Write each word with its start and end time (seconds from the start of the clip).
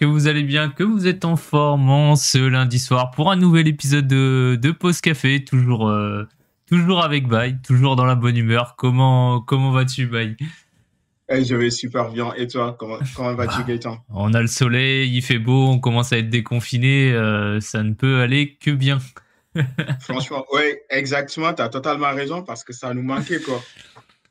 que 0.00 0.06
vous 0.06 0.28
allez 0.28 0.44
bien, 0.44 0.70
que 0.70 0.82
vous 0.82 1.06
êtes 1.06 1.26
en 1.26 1.36
forme 1.36 1.90
en 1.90 2.16
ce 2.16 2.38
lundi 2.38 2.78
soir 2.78 3.10
pour 3.10 3.30
un 3.30 3.36
nouvel 3.36 3.68
épisode 3.68 4.06
de, 4.06 4.58
de 4.58 4.70
Pause 4.70 5.02
Café, 5.02 5.44
toujours, 5.44 5.90
euh, 5.90 6.26
toujours 6.66 7.04
avec 7.04 7.28
Bay, 7.28 7.56
toujours 7.62 7.96
dans 7.96 8.06
la 8.06 8.14
bonne 8.14 8.38
humeur. 8.38 8.76
Comment, 8.78 9.42
comment 9.42 9.72
vas-tu, 9.72 10.06
Bay 10.06 10.38
hey, 11.28 11.44
Je 11.44 11.54
vais 11.54 11.68
super 11.68 12.10
bien. 12.12 12.32
Et 12.32 12.46
toi, 12.46 12.74
comment, 12.78 12.96
comment 13.14 13.34
vas-tu, 13.34 13.58
ah, 13.58 13.62
Gaëtan? 13.62 13.98
On 14.08 14.32
a 14.32 14.40
le 14.40 14.46
soleil, 14.46 15.14
il 15.14 15.20
fait 15.20 15.38
beau, 15.38 15.66
on 15.66 15.78
commence 15.78 16.14
à 16.14 16.16
être 16.16 16.30
déconfiné, 16.30 17.12
euh, 17.12 17.60
ça 17.60 17.82
ne 17.82 17.92
peut 17.92 18.22
aller 18.22 18.56
que 18.56 18.70
bien. 18.70 19.00
Franchement, 20.00 20.46
oui, 20.54 20.62
exactement, 20.88 21.52
tu 21.52 21.60
as 21.60 21.68
totalement 21.68 22.14
raison 22.14 22.42
parce 22.42 22.64
que 22.64 22.72
ça 22.72 22.94
nous 22.94 23.02
manquait, 23.02 23.42
quoi. 23.42 23.62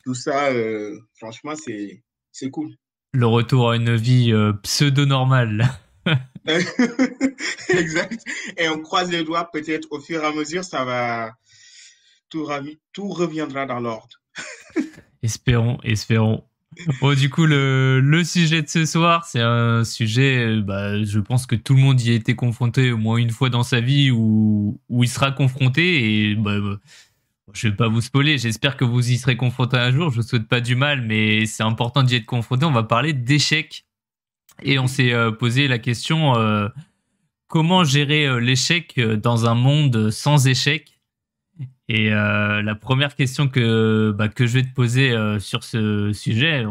Tout 0.03 0.15
ça, 0.15 0.47
euh, 0.47 0.97
franchement, 1.13 1.53
c'est 1.53 2.49
cool 2.49 2.73
le 3.13 3.27
retour 3.27 3.71
à 3.71 3.75
une 3.75 3.95
vie 3.95 4.31
euh, 4.31 4.53
pseudo-normale. 4.63 5.69
exact. 7.69 8.23
Et 8.57 8.69
on 8.69 8.81
croise 8.81 9.11
les 9.11 9.23
doigts, 9.23 9.49
peut-être 9.51 9.87
au 9.91 9.99
fur 9.99 10.23
et 10.23 10.25
à 10.25 10.31
mesure, 10.31 10.63
ça 10.63 10.83
va. 10.83 11.31
Tout, 12.29 12.47
tout 12.93 13.09
reviendra 13.09 13.65
dans 13.65 13.79
l'ordre. 13.79 14.21
espérons, 15.23 15.79
espérons. 15.83 16.43
Bon, 17.01 17.13
du 17.15 17.29
coup, 17.29 17.45
le, 17.45 17.99
le, 17.99 18.23
sujet 18.23 18.61
de 18.61 18.69
ce 18.69 18.85
soir, 18.85 19.25
c'est 19.25 19.41
un 19.41 19.83
sujet, 19.83 20.55
bah, 20.61 21.03
je 21.03 21.19
pense 21.19 21.47
que 21.47 21.55
tout 21.55 21.73
le 21.73 21.81
monde 21.81 21.99
y 21.99 22.11
a 22.11 22.13
été 22.13 22.35
confronté 22.35 22.91
au 22.91 22.97
moins 22.97 23.17
une 23.17 23.31
fois 23.31 23.49
dans 23.49 23.63
sa 23.63 23.81
vie 23.81 24.11
où, 24.11 24.79
où 24.87 25.03
il 25.03 25.09
sera 25.09 25.31
confronté. 25.31 26.29
Et 26.29 26.35
bah, 26.35 26.57
je 27.53 27.67
vais 27.67 27.75
pas 27.75 27.87
vous 27.87 28.01
spoiler, 28.01 28.37
j'espère 28.37 28.77
que 28.77 28.85
vous 28.85 29.11
y 29.11 29.17
serez 29.17 29.37
confronté 29.37 29.77
un 29.77 29.91
jour, 29.91 30.09
je 30.11 30.17
vous 30.17 30.27
souhaite 30.27 30.47
pas 30.47 30.61
du 30.61 30.75
mal, 30.75 31.01
mais 31.01 31.45
c'est 31.45 31.63
important 31.63 32.03
d'y 32.03 32.15
être 32.15 32.25
confronté. 32.25 32.65
On 32.65 32.71
va 32.71 32.83
parler 32.83 33.13
d'échecs. 33.13 33.85
Et 34.61 34.79
on 34.79 34.87
s'est 34.87 35.13
euh, 35.13 35.31
posé 35.31 35.67
la 35.67 35.79
question 35.79 36.35
euh, 36.35 36.67
comment 37.47 37.83
gérer 37.83 38.25
euh, 38.25 38.39
l'échec 38.39 38.99
dans 38.99 39.45
un 39.45 39.55
monde 39.55 40.11
sans 40.11 40.47
échecs 40.47 40.99
Et 41.87 42.09
la 42.09 42.75
première 42.75 43.15
question 43.15 43.47
que, 43.47 44.13
bah, 44.17 44.27
que 44.27 44.45
je 44.45 44.59
vais 44.59 44.63
te 44.63 44.73
poser 44.73 45.15
sur 45.39 45.63
ce 45.63 46.13
sujet, 46.13 46.63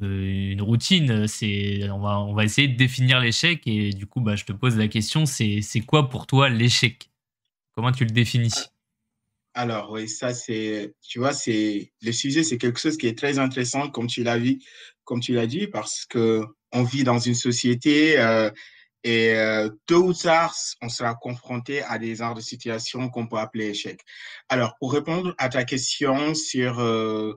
une 0.00 0.62
routine, 0.62 1.26
c'est 1.26 1.88
on 1.90 2.00
va, 2.00 2.20
on 2.20 2.34
va 2.34 2.44
essayer 2.44 2.68
de 2.68 2.76
définir 2.76 3.20
l'échec. 3.20 3.62
Et 3.66 3.90
du 3.90 4.06
coup, 4.06 4.20
bah, 4.20 4.36
je 4.36 4.44
te 4.44 4.52
pose 4.52 4.76
la 4.76 4.88
question 4.88 5.26
c'est 5.26 5.62
quoi 5.86 6.08
pour 6.08 6.26
toi 6.26 6.48
l'échec? 6.48 7.10
Comment 7.74 7.92
tu 7.92 8.04
le 8.04 8.10
définis? 8.10 8.52
Alors, 9.56 9.90
oui, 9.90 10.06
ça, 10.06 10.34
c'est, 10.34 10.94
tu 11.00 11.18
vois, 11.18 11.32
c'est, 11.32 11.90
le 12.02 12.12
sujet, 12.12 12.44
c'est 12.44 12.58
quelque 12.58 12.78
chose 12.78 12.98
qui 12.98 13.06
est 13.06 13.16
très 13.16 13.38
intéressant, 13.38 13.88
comme 13.88 14.06
tu 14.06 14.22
l'as 14.22 14.36
vu, 14.36 14.58
comme 15.04 15.20
tu 15.20 15.32
l'as 15.32 15.46
dit, 15.46 15.66
parce 15.66 16.04
que 16.04 16.44
on 16.72 16.82
vit 16.82 17.04
dans 17.04 17.18
une 17.18 17.34
société 17.34 18.18
euh, 18.18 18.50
et 19.02 19.34
euh, 19.34 19.70
tôt 19.86 20.08
ou 20.08 20.12
tard, 20.12 20.54
on 20.82 20.90
sera 20.90 21.14
confronté 21.14 21.82
à 21.84 21.98
des 21.98 22.16
genres 22.16 22.34
de 22.34 22.42
situations 22.42 23.08
qu'on 23.08 23.26
peut 23.26 23.38
appeler 23.38 23.70
échecs. 23.70 24.02
Alors, 24.50 24.76
pour 24.78 24.92
répondre 24.92 25.34
à 25.38 25.48
ta 25.48 25.64
question 25.64 26.34
sur 26.34 26.78
euh, 26.78 27.32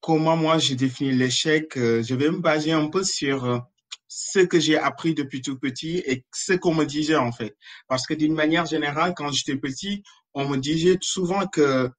comment 0.00 0.36
moi 0.36 0.58
je 0.58 0.74
définis 0.74 1.12
l'échec, 1.12 1.72
je 1.74 2.14
vais 2.14 2.30
me 2.30 2.40
baser 2.40 2.72
un 2.72 2.88
peu 2.88 3.02
sur 3.02 3.64
ce 4.08 4.40
que 4.40 4.60
j'ai 4.60 4.76
appris 4.76 5.14
depuis 5.14 5.40
tout 5.40 5.58
petit 5.58 6.02
et 6.04 6.26
ce 6.34 6.52
qu'on 6.52 6.74
me 6.74 6.84
disait 6.84 7.16
en 7.16 7.32
fait. 7.32 7.56
Parce 7.88 8.06
que 8.06 8.12
d'une 8.12 8.34
manière 8.34 8.66
générale, 8.66 9.14
quand 9.16 9.32
j'étais 9.32 9.56
petit, 9.56 10.02
on 10.34 10.48
me 10.48 10.56
disait 10.56 10.98
souvent 11.00 11.46
que 11.46 11.90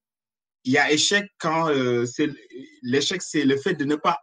il 0.64 0.74
y 0.74 0.78
a 0.78 0.92
échec 0.92 1.30
quand 1.40 1.70
euh, 1.70 2.06
l'échec, 2.82 3.22
c'est 3.22 3.44
le 3.44 3.58
fait 3.58 3.74
de 3.74 3.84
ne 3.84 3.96
pas 3.96 4.20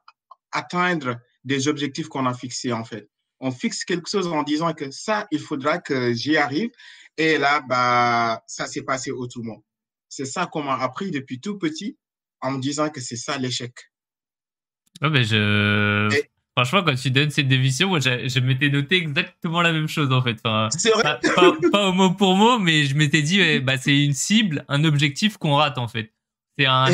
atteindre 0.53 1.19
des 1.45 1.69
objectifs 1.69 2.09
qu'on 2.09 2.27
a 2.27 2.35
fixés 2.35 2.73
en 2.73 2.85
fait. 2.85 3.09
On 3.41 3.51
fixe 3.51 3.85
quelque 3.85 4.09
chose 4.09 4.27
en 4.27 4.43
disant 4.43 4.73
que 4.75 4.91
ça, 4.91 5.27
il 5.31 5.41
faudra 5.41 5.79
que 5.79 6.13
j'y 6.13 6.37
arrive. 6.37 6.71
Et 7.17 7.39
là, 7.39 7.61
bah, 7.61 8.43
ça 8.47 8.67
s'est 8.67 8.83
passé 8.83 9.11
autrement. 9.11 9.65
C'est 10.09 10.27
ça 10.27 10.47
qu'on 10.47 10.63
m'a 10.63 10.79
appris 10.79 11.11
depuis 11.11 11.41
tout 11.41 11.59
petit 11.59 11.99
en 12.41 12.53
me 12.53 12.61
disant 12.61 12.91
que 12.91 13.01
c'est 13.01 13.17
ça 13.17 13.39
l'échec. 13.39 13.73
Ouais, 15.01 15.11
mais 15.11 15.25
je... 15.25 16.09
Franchement, 16.57 16.83
quand 16.83 16.95
tu 16.95 17.11
donnes 17.11 17.31
cette 17.31 17.49
définition, 17.49 17.89
moi, 17.89 18.01
je, 18.01 18.41
m'étais 18.41 18.69
noté 18.69 18.97
exactement 18.97 19.63
la 19.63 19.73
même 19.73 19.89
chose, 19.89 20.13
en 20.13 20.21
fait. 20.21 20.39
c'est 20.71 20.91
vrai 20.91 21.19
pas, 21.73 21.89
au 21.89 21.93
mot 21.93 22.11
pour 22.11 22.37
mot, 22.37 22.59
mais 22.59 22.85
je 22.85 22.97
m'étais 22.97 23.23
dit, 23.23 23.61
bah, 23.61 23.77
c'est 23.77 24.05
une 24.05 24.13
cible, 24.13 24.65
un 24.69 24.85
objectif 24.85 25.37
qu'on 25.37 25.55
rate, 25.55 25.79
en 25.79 25.89
fait. 25.89 26.13
C'est 26.59 26.67
un, 26.67 26.87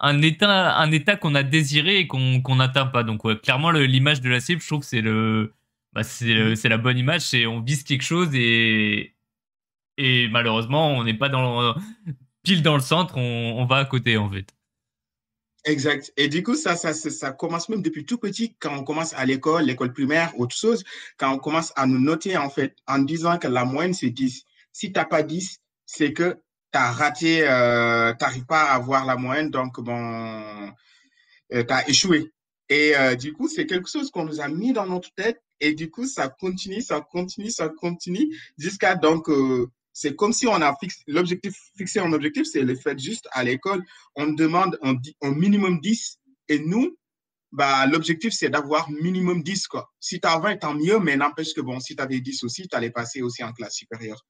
un 0.00 0.22
état, 0.22 0.76
un 0.76 0.92
état 0.92 1.16
qu'on 1.16 1.34
a 1.34 1.42
désiré 1.42 1.98
et 2.00 2.06
qu'on 2.06 2.56
n'atteint 2.56 2.86
pas. 2.86 3.02
Donc, 3.02 3.22
clairement, 3.40 3.70
l'image 3.70 4.20
de 4.20 4.28
la 4.28 4.40
cible, 4.40 4.60
je 4.60 4.66
trouve 4.66 4.80
que 4.80 4.86
c'est 4.86 5.00
le, 5.00 5.54
bah, 5.94 6.02
c'est 6.02 6.68
la 6.68 6.78
bonne 6.78 6.98
image. 6.98 7.22
C'est 7.22 7.46
on 7.46 7.60
vise 7.60 7.84
quelque 7.84 8.02
chose 8.02 8.28
et, 8.34 9.14
et 9.96 10.28
malheureusement, 10.28 10.90
on 10.90 11.04
n'est 11.04 11.14
pas 11.14 11.28
dans 11.28 11.74
pile 12.42 12.62
dans 12.62 12.74
le 12.74 12.82
centre, 12.82 13.16
on, 13.16 13.54
on 13.58 13.64
va 13.64 13.76
à 13.76 13.84
côté, 13.86 14.16
en 14.16 14.28
fait. 14.28 14.54
Exact. 15.66 16.12
Et 16.18 16.28
du 16.28 16.42
coup, 16.42 16.56
ça, 16.56 16.76
ça, 16.76 16.92
ça, 16.92 17.32
commence 17.32 17.70
même 17.70 17.80
depuis 17.80 18.04
tout 18.04 18.18
petit, 18.18 18.54
quand 18.60 18.76
on 18.76 18.84
commence 18.84 19.14
à 19.14 19.24
l'école, 19.24 19.64
l'école 19.64 19.94
primaire, 19.94 20.38
autre 20.38 20.54
chose, 20.54 20.84
quand 21.16 21.32
on 21.32 21.38
commence 21.38 21.72
à 21.74 21.86
nous 21.86 21.98
noter, 21.98 22.36
en 22.36 22.50
fait, 22.50 22.76
en 22.86 22.98
disant 22.98 23.38
que 23.38 23.48
la 23.48 23.64
moyenne, 23.64 23.94
c'est 23.94 24.10
10. 24.10 24.44
Si 24.72 24.92
tu 24.92 24.98
n'as 24.98 25.06
pas 25.06 25.22
10, 25.22 25.60
c'est 25.86 26.12
que 26.12 26.38
tu 26.72 26.78
as 26.78 26.92
raté, 26.92 27.48
euh, 27.48 28.12
tu 28.12 28.24
n'arrives 28.24 28.44
pas 28.44 28.64
à 28.64 28.74
avoir 28.74 29.06
la 29.06 29.16
moyenne, 29.16 29.50
donc 29.50 29.80
bon, 29.80 30.70
euh, 31.54 31.64
tu 31.64 31.72
as 31.72 31.88
échoué. 31.88 32.30
Et 32.68 32.94
euh, 32.96 33.14
du 33.14 33.32
coup, 33.32 33.48
c'est 33.48 33.66
quelque 33.66 33.88
chose 33.88 34.10
qu'on 34.10 34.24
nous 34.24 34.40
a 34.42 34.48
mis 34.48 34.74
dans 34.74 34.86
notre 34.86 35.12
tête, 35.14 35.42
et 35.60 35.72
du 35.72 35.90
coup, 35.90 36.06
ça 36.06 36.28
continue, 36.28 36.82
ça 36.82 37.00
continue, 37.00 37.50
ça 37.50 37.70
continue, 37.70 38.36
jusqu'à 38.58 38.96
donc 38.96 39.30
euh, 39.30 39.70
c'est 39.94 40.16
comme 40.16 40.32
si 40.32 40.46
on 40.46 40.60
a 40.60 40.76
fixé 40.76 41.02
l'objectif, 41.06 41.54
fixé 41.78 42.00
un 42.00 42.12
objectif, 42.12 42.44
c'est 42.44 42.62
le 42.62 42.74
fait 42.74 42.98
juste 42.98 43.28
à 43.32 43.44
l'école, 43.44 43.82
on 44.16 44.26
demande 44.32 44.78
un, 44.82 44.96
minimum 45.30 45.80
10 45.80 46.18
et 46.48 46.58
nous, 46.58 46.98
bah, 47.52 47.86
l'objectif, 47.86 48.32
c'est 48.32 48.50
d'avoir 48.50 48.90
minimum 48.90 49.42
10. 49.42 49.68
Quoi. 49.68 49.88
Si 50.00 50.20
tu 50.20 50.26
as 50.26 50.38
20, 50.38 50.56
tant 50.56 50.74
mieux, 50.74 50.98
mais 50.98 51.16
n'empêche 51.16 51.54
que 51.54 51.60
bon, 51.60 51.78
si 51.78 51.94
tu 51.94 52.02
avais 52.02 52.20
10 52.20 52.42
aussi, 52.42 52.68
tu 52.68 52.76
allais 52.76 52.90
passer 52.90 53.22
aussi 53.22 53.44
en 53.44 53.52
classe 53.52 53.76
supérieure. 53.76 54.20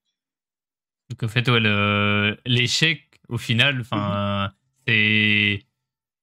Donc, 1.09 1.23
en 1.23 1.27
fait, 1.27 1.49
l'échec, 2.45 3.01
au 3.27 3.39
final, 3.39 3.81
enfin, 3.81 4.51
c'est 4.87 5.65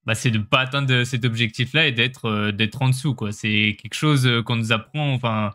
bah, 0.05 0.15
c'est 0.15 0.31
de 0.31 0.39
ne 0.39 0.45
pas 0.45 0.61
atteindre 0.61 1.05
cet 1.05 1.25
objectif-là 1.25 1.87
et 1.87 1.93
d'être 1.93 2.27
euh, 2.27 2.53
d'être 2.53 2.83
en 2.83 2.89
dessous. 2.89 3.15
quoi. 3.15 3.33
C'est 3.33 3.77
quelque 3.81 3.95
chose 3.95 4.27
euh, 4.27 4.43
qu'on 4.43 4.57
nous 4.57 4.73
apprend. 4.73 5.13
Enfin, 5.15 5.53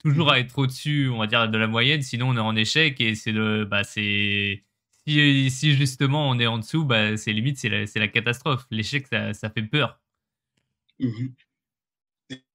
toujours 0.00 0.32
à 0.32 0.38
être 0.38 0.58
au-dessus, 0.58 1.08
on 1.08 1.18
va 1.18 1.26
dire, 1.26 1.48
de 1.48 1.58
la 1.58 1.66
moyenne, 1.66 2.02
sinon 2.02 2.30
on 2.30 2.36
est 2.36 2.40
en 2.40 2.56
échec 2.56 3.00
et 3.00 3.14
c'est 3.14 3.32
le, 3.32 3.64
bah, 3.64 3.84
c'est, 3.84 4.64
si, 5.06 5.50
si, 5.50 5.74
justement 5.74 6.28
on 6.28 6.38
est 6.38 6.46
en 6.46 6.58
dessous, 6.58 6.84
bah, 6.84 7.16
c'est 7.16 7.32
limite, 7.32 7.58
c'est 7.58 7.68
la, 7.68 7.84
la, 7.94 8.08
catastrophe. 8.08 8.66
L'échec, 8.70 9.06
ça, 9.06 9.34
ça, 9.34 9.50
fait 9.50 9.62
peur. 9.62 10.00
Mhm. 10.98 11.34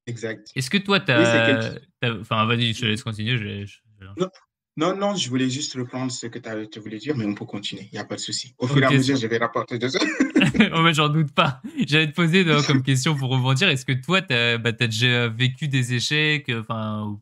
Exact. 0.07 0.51
Est-ce 0.55 0.69
que 0.69 0.77
toi, 0.77 0.99
tu 0.99 1.11
as, 1.11 1.75
Enfin, 2.03 2.45
vas-y, 2.45 2.73
je 2.73 2.81
te 2.81 2.85
laisse 2.85 3.03
continuer. 3.03 3.65
Je, 3.65 3.79
non, 4.17 4.29
non, 4.77 5.15
je 5.15 5.29
voulais 5.29 5.49
juste 5.49 5.73
reprendre 5.75 6.11
ce 6.11 6.27
que 6.27 6.39
tu 6.65 6.79
voulais 6.79 6.97
dire, 6.97 7.15
mais 7.15 7.25
on 7.25 7.33
peut 7.33 7.45
continuer, 7.45 7.87
il 7.91 7.95
n'y 7.95 7.99
a 7.99 8.05
pas 8.05 8.15
de 8.15 8.19
souci. 8.19 8.53
Au 8.57 8.67
fur 8.67 8.83
et 8.83 8.85
à 8.85 8.91
mesure, 8.91 9.15
je 9.15 9.27
vais 9.27 9.37
rapporter 9.37 9.77
de 9.77 9.87
ça. 9.87 9.99
oh, 10.73 10.91
j'en 10.91 11.09
doute 11.09 11.31
pas. 11.31 11.61
J'allais 11.87 12.11
te 12.11 12.15
poser 12.15 12.45
comme 12.67 12.83
question 12.83 13.15
pour 13.15 13.29
rebondir. 13.29 13.69
Est-ce 13.69 13.85
que 13.85 13.93
toi, 13.93 14.21
tu 14.21 14.33
as, 14.33 14.57
bah, 14.57 14.73
déjà 14.73 15.29
vécu 15.29 15.67
des 15.67 15.93
échecs 15.93 16.51
enfin, 16.59 17.17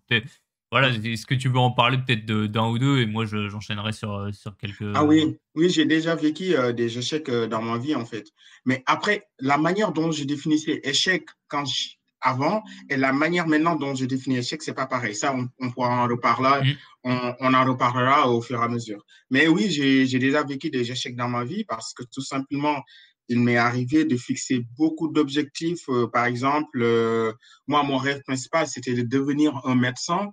voilà, 0.72 0.90
Est-ce 0.90 1.28
que 1.28 1.36
tu 1.36 1.50
veux 1.50 1.60
en 1.60 1.70
parler 1.70 2.00
peut-être 2.00 2.26
d'un 2.26 2.68
ou 2.68 2.80
deux? 2.80 3.02
Et 3.02 3.06
moi, 3.06 3.26
j'enchaînerai 3.26 3.92
sur, 3.92 4.30
sur 4.34 4.58
quelques. 4.58 4.92
Ah 4.96 5.04
oui, 5.06 5.38
oui 5.54 5.70
j'ai 5.70 5.86
déjà 5.86 6.16
vécu 6.16 6.56
euh, 6.56 6.74
des 6.74 6.98
échecs 6.98 7.30
euh, 7.30 7.46
dans 7.46 7.62
ma 7.62 7.78
vie, 7.78 7.94
en 7.94 8.06
fait. 8.06 8.32
Mais 8.66 8.82
après, 8.88 9.28
la 9.40 9.60
manière 9.60 9.92
dont 9.92 10.12
je 10.12 10.24
définissais 10.24 10.82
échec 10.84 11.28
quand 11.48 11.66
je 11.66 11.90
avant 12.24 12.64
et 12.90 12.98
la 12.98 13.14
manière 13.14 13.48
maintenant 13.48 13.76
dont 13.76 13.94
je 13.94 14.06
définis 14.06 14.38
l'échec, 14.38 14.64
c'est 14.64 14.74
pas 14.74 14.88
pareil. 14.88 15.14
Ça, 15.16 15.36
on, 15.60 15.72
pourra 15.72 16.04
en 16.04 16.08
reparler, 16.08 16.74
mm. 17.04 17.34
on, 17.40 17.54
en 17.54 17.66
reparlera 17.66 18.30
au 18.30 18.42
fur 18.42 18.60
et 18.60 18.64
à 18.64 18.68
mesure. 18.68 19.06
Mais 19.30 19.48
oui, 19.48 19.70
j'ai 19.70 20.20
déjà 20.20 20.44
vécu 20.44 20.70
des 20.70 20.92
échecs 20.92 21.16
dans 21.16 21.28
ma 21.28 21.44
vie 21.44 21.64
parce 21.66 21.94
que 21.94 22.04
tout 22.04 22.22
simplement, 22.22 22.82
il 23.30 23.40
m'est 23.40 23.58
arrivé 23.58 24.06
de 24.06 24.18
fixer 24.18 24.66
beaucoup 24.78 25.08
d'objectifs. 25.08 25.88
Euh, 25.90 26.08
par 26.08 26.26
exemple, 26.26 26.82
euh, 26.82 27.32
moi, 27.68 27.84
mon 27.84 27.98
rêve 27.98 28.22
principal, 28.24 28.68
c'était 28.68 28.94
de 28.94 29.02
devenir 29.02 29.62
un 29.66 29.76
médecin. 29.76 30.32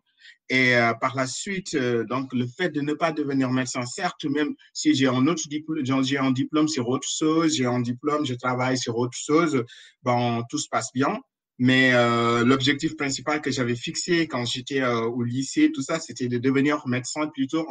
Et 0.49 0.75
euh, 0.75 0.93
par 0.95 1.15
la 1.15 1.27
suite, 1.29 1.77
donc 1.77 2.33
le 2.33 2.47
fait 2.47 2.71
de 2.71 2.81
ne 2.81 2.93
pas 2.93 3.13
devenir 3.13 3.51
médecin, 3.51 3.87
certes, 3.87 4.25
même 4.25 4.55
si 4.73 4.95
j'ai 4.95 5.07
un 5.07 5.27
autre 5.29 5.49
diplôme, 5.49 5.85
j'ai 6.05 6.19
un 6.19 6.33
diplôme 6.33 6.67
sur 6.67 6.89
autre 6.89 7.09
chose, 7.09 7.55
j'ai 7.55 7.67
un 7.67 7.81
diplôme, 7.81 8.27
je 8.27 8.35
travaille 8.35 8.77
sur 8.77 8.97
autre 8.97 9.17
chose, 9.17 9.65
bon, 10.03 10.43
tout 10.51 10.59
se 10.59 10.69
passe 10.69 10.91
bien. 10.93 11.21
Mais 11.62 11.93
euh, 11.93 12.43
l'objectif 12.43 12.97
principal 12.97 13.43
que 13.43 13.51
j'avais 13.51 13.77
fixé 13.77 14.27
quand 14.27 14.47
j'étais 14.47 14.81
euh, 14.81 15.03
au 15.03 15.23
lycée, 15.23 15.71
tout 15.71 15.83
ça, 15.83 16.01
c'était 16.01 16.27
de 16.27 16.39
devenir 16.39 16.89
médecin 16.89 17.27
plutôt 17.29 17.67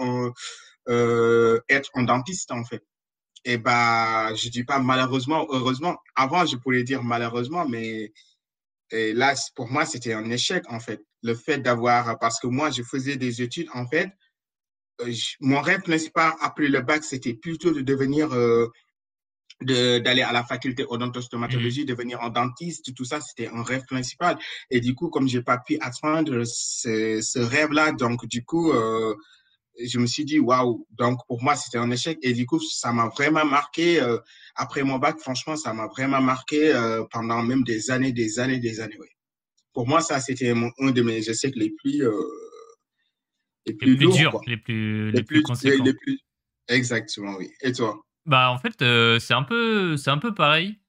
euh, 0.88 1.60
être 1.70 1.90
un 1.96 2.04
dentiste 2.04 2.52
en 2.52 2.64
fait. 2.64 2.84
Et 3.46 3.58
bah, 3.58 4.32
je 4.36 4.48
dis 4.50 4.64
pas 4.64 4.78
malheureusement, 4.78 5.48
heureusement. 5.50 5.98
Avant, 6.16 6.46
je 6.46 6.56
pourrais 6.56 6.84
dire 6.84 7.02
malheureusement, 7.02 7.68
mais 7.68 8.14
et 8.92 9.14
là, 9.14 9.34
pour 9.56 9.72
moi, 9.72 9.86
c'était 9.86 10.14
un 10.14 10.30
échec, 10.30 10.64
en 10.70 10.80
fait. 10.80 11.04
Le 11.24 11.34
fait 11.34 11.58
d'avoir, 11.58 12.20
parce 12.20 12.40
que 12.40 12.48
moi, 12.48 12.70
je 12.70 12.84
faisais 12.84 13.18
des 13.18 13.42
études, 13.42 13.70
en 13.74 13.88
fait, 13.88 14.12
mon 15.40 15.62
rêve 15.62 15.82
principal 15.82 16.34
après 16.42 16.68
le 16.68 16.82
bac, 16.82 17.04
c'était 17.04 17.34
plutôt 17.34 17.72
de 17.72 17.82
devenir, 17.82 18.30
d'aller 19.62 20.22
à 20.22 20.32
la 20.32 20.44
faculté 20.44 20.86
odontostomatologie, 20.88 21.84
mmh. 21.84 21.88
devenir 21.88 22.22
un 22.22 22.30
dentiste, 22.30 22.94
tout 22.96 23.06
ça, 23.06 23.20
c'était 23.22 23.48
un 23.48 23.64
rêve 23.64 23.84
principal. 23.86 24.38
Et 24.70 24.80
du 24.80 24.96
coup, 24.96 25.10
comme 25.10 25.28
j'ai 25.28 25.42
pas 25.42 25.58
pu 25.58 25.78
atteindre 25.82 26.44
ce, 26.46 27.20
ce 27.22 27.40
rêve-là, 27.40 27.92
donc 27.92 28.26
du 28.26 28.44
coup, 28.44 28.72
euh, 28.72 29.16
je 29.86 30.00
me 30.00 30.06
suis 30.06 30.26
dit, 30.26 30.40
waouh, 30.40 30.86
donc 30.92 31.20
pour 31.28 31.42
moi, 31.42 31.56
c'était 31.56 31.78
un 31.78 31.90
échec. 31.92 32.18
Et 32.22 32.34
du 32.34 32.46
coup, 32.46 32.60
ça 32.60 32.92
m'a 32.92 33.08
vraiment 33.10 33.46
marqué. 33.46 34.02
Euh, 34.02 34.18
après 34.56 34.84
mon 34.84 34.98
bac, 34.98 35.20
franchement, 35.20 35.56
ça 35.56 35.74
m'a 35.74 35.88
vraiment 35.88 36.22
marqué 36.22 36.74
euh, 36.74 37.04
pendant 37.12 37.42
même 37.44 37.64
des 37.64 37.92
années, 37.92 38.12
des 38.12 38.40
années, 38.40 38.60
des 38.60 38.80
années. 38.80 38.98
Oui. 39.00 39.08
Pour 39.74 39.88
moi, 39.88 40.02
ça, 40.02 40.20
c'était 40.20 40.52
un 40.52 40.92
de 40.92 41.02
mes 41.02 41.30
échecs 41.30 41.56
les 41.56 41.70
plus, 41.70 42.04
euh, 42.04 42.12
les 43.66 43.74
plus, 43.74 43.92
les 43.92 43.98
plus 43.98 44.12
durs, 44.12 44.42
les 44.48 44.58
plus, 44.58 45.12
les, 45.12 45.24
plus, 45.24 45.44
conséquents. 45.44 45.84
Les 45.84 45.94
plus... 45.94 46.20
Exactement, 46.68 47.36
oui. 47.38 47.50
Et 47.62 47.72
toi? 47.72 48.02
Bah, 48.26 48.52
en 48.52 48.58
fait, 48.58 48.84
c'est 49.20 49.34
un 49.34 49.44
peu, 49.44 49.98
c'est 49.98 50.12
un 50.12 50.18
peu 50.18 50.34
pareil. 50.34 50.80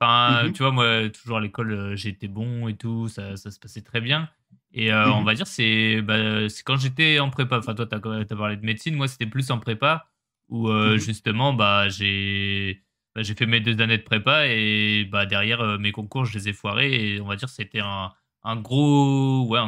Enfin, 0.00 0.44
mm-hmm. 0.44 0.52
tu 0.52 0.62
vois, 0.62 0.72
moi, 0.72 1.08
toujours 1.10 1.38
à 1.38 1.40
l'école, 1.40 1.94
j'ai 1.96 2.10
été 2.10 2.28
bon 2.28 2.68
et 2.68 2.76
tout, 2.76 3.08
ça, 3.08 3.36
ça 3.36 3.50
se 3.50 3.58
passait 3.58 3.82
très 3.82 4.00
bien. 4.00 4.28
Et 4.72 4.92
euh, 4.92 5.10
on 5.10 5.22
mmh 5.22 5.24
va 5.24 5.34
dire, 5.34 5.46
c'est 5.46 6.00
bah, 6.02 6.46
quand 6.64 6.76
j'étais 6.76 7.18
en 7.18 7.30
prépa. 7.30 7.58
Enfin, 7.58 7.74
toi, 7.74 7.86
tu 7.86 7.94
as, 7.94 8.36
parlé 8.36 8.56
de 8.56 8.64
médecine. 8.64 8.94
Moi, 8.94 9.08
c'était 9.08 9.26
plus 9.26 9.50
en 9.50 9.58
prépa 9.58 10.06
où 10.48 10.68
euh, 10.68 10.96
mmh 10.96 10.98
justement, 10.98 11.52
bah, 11.52 11.88
j'ai 11.88 12.82
bah, 13.14 13.22
fait 13.24 13.46
mes 13.46 13.60
deux 13.60 13.80
années 13.80 13.98
de 13.98 14.02
prépa 14.02 14.46
et 14.46 15.04
bah, 15.10 15.26
derrière 15.26 15.60
euh, 15.60 15.78
mes 15.78 15.92
concours, 15.92 16.24
je 16.24 16.38
les 16.38 16.48
ai 16.48 16.52
foirés. 16.52 17.14
Et 17.14 17.20
on 17.20 17.26
va 17.26 17.36
dire, 17.36 17.48
c'était 17.48 17.80
un, 17.80 18.12
un, 18.44 18.56
gros, 18.56 19.46
ouais, 19.48 19.60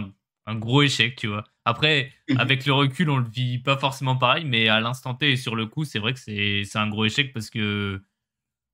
un, 0.46 0.54
gros 0.54 0.82
échec, 0.82 1.16
tu 1.16 1.26
vois. 1.28 1.44
Après, 1.64 2.12
avec 2.38 2.66
le 2.66 2.72
recul, 2.72 3.10
on 3.10 3.18
le 3.18 3.28
vit 3.28 3.58
pas 3.58 3.76
forcément 3.76 4.16
pareil, 4.16 4.44
mais 4.44 4.68
à 4.68 4.80
l'instant 4.80 5.14
T 5.14 5.32
et 5.32 5.36
sur 5.36 5.56
le 5.56 5.66
coup, 5.66 5.84
c'est 5.84 5.98
vrai 5.98 6.12
que 6.12 6.18
c'est 6.18 6.64
un 6.76 6.88
gros 6.88 7.04
échec 7.04 7.32
parce 7.32 7.50
que 7.50 8.02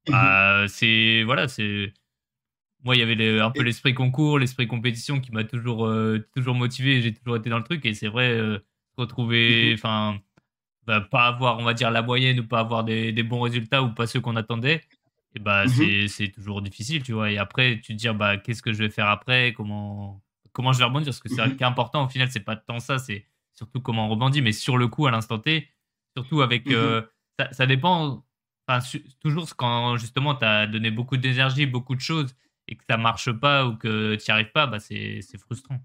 bah, 0.06 0.66
c'est 0.68 1.22
voilà, 1.24 1.48
c'est 1.48 1.92
moi, 2.84 2.94
il 2.94 3.00
y 3.00 3.02
avait 3.02 3.40
un 3.40 3.50
peu 3.50 3.62
l'esprit 3.62 3.92
concours, 3.94 4.38
l'esprit 4.38 4.66
compétition 4.66 5.20
qui 5.20 5.32
m'a 5.32 5.44
toujours, 5.44 5.86
euh, 5.86 6.24
toujours 6.34 6.54
motivé. 6.54 7.02
J'ai 7.02 7.12
toujours 7.12 7.36
été 7.36 7.50
dans 7.50 7.58
le 7.58 7.64
truc. 7.64 7.84
Et 7.84 7.94
c'est 7.94 8.08
vrai, 8.08 8.30
euh, 8.30 8.58
retrouver, 8.96 9.72
mmh 9.72 9.74
enfin, 9.74 10.20
bah, 10.86 11.00
pas 11.00 11.26
avoir, 11.26 11.58
on 11.58 11.64
va 11.64 11.74
dire, 11.74 11.90
la 11.90 12.02
moyenne 12.02 12.40
ou 12.40 12.46
pas 12.46 12.60
avoir 12.60 12.84
des, 12.84 13.12
des 13.12 13.22
bons 13.22 13.40
résultats 13.40 13.82
ou 13.82 13.92
pas 13.92 14.06
ceux 14.06 14.20
qu'on 14.20 14.36
attendait, 14.36 14.82
et 15.34 15.40
bah, 15.40 15.66
mmh 15.66 16.08
c'est 16.08 16.28
toujours 16.28 16.62
difficile, 16.62 17.02
tu 17.02 17.12
vois. 17.12 17.30
Et 17.32 17.38
après, 17.38 17.80
tu 17.80 17.94
te 17.94 17.98
dis, 17.98 18.08
bah, 18.10 18.36
qu'est-ce 18.38 18.62
que 18.62 18.72
je 18.72 18.78
vais 18.78 18.90
faire 18.90 19.08
après? 19.08 19.52
Comment, 19.54 20.22
comment 20.52 20.72
je 20.72 20.78
vais 20.78 20.84
rebondir 20.84 21.06
Parce 21.06 21.20
que 21.20 21.28
c'est 21.28 21.46
mmh 21.46 21.62
important, 21.62 22.06
au 22.06 22.08
final, 22.08 22.30
c'est 22.30 22.40
pas 22.40 22.56
tant 22.56 22.78
ça, 22.78 22.98
c'est 22.98 23.26
surtout 23.54 23.80
comment 23.80 24.06
on 24.06 24.10
rebondit. 24.10 24.42
Mais 24.42 24.52
sur 24.52 24.76
le 24.76 24.88
coup, 24.88 25.06
à 25.06 25.10
l'instant 25.10 25.38
T, 25.38 25.68
surtout 26.16 26.42
avec. 26.42 26.66
Euh, 26.68 27.02
ça, 27.38 27.52
ça, 27.52 27.66
dépend. 27.66 28.24
toujours 29.20 29.48
quand 29.56 29.96
justement 29.96 30.34
tu 30.34 30.44
as 30.44 30.66
donné 30.66 30.90
beaucoup 30.90 31.16
d'énergie, 31.16 31.66
beaucoup 31.66 31.94
de 31.94 32.00
choses 32.00 32.34
et 32.66 32.76
que 32.76 32.84
ça 32.88 32.96
marche 32.96 33.32
pas 33.32 33.66
ou 33.66 33.76
que 33.76 34.16
tu 34.16 34.24
n'y 34.28 34.32
arrives 34.32 34.52
pas, 34.52 34.66
bah 34.66 34.78
c'est 34.78 35.22
frustrant. 35.38 35.80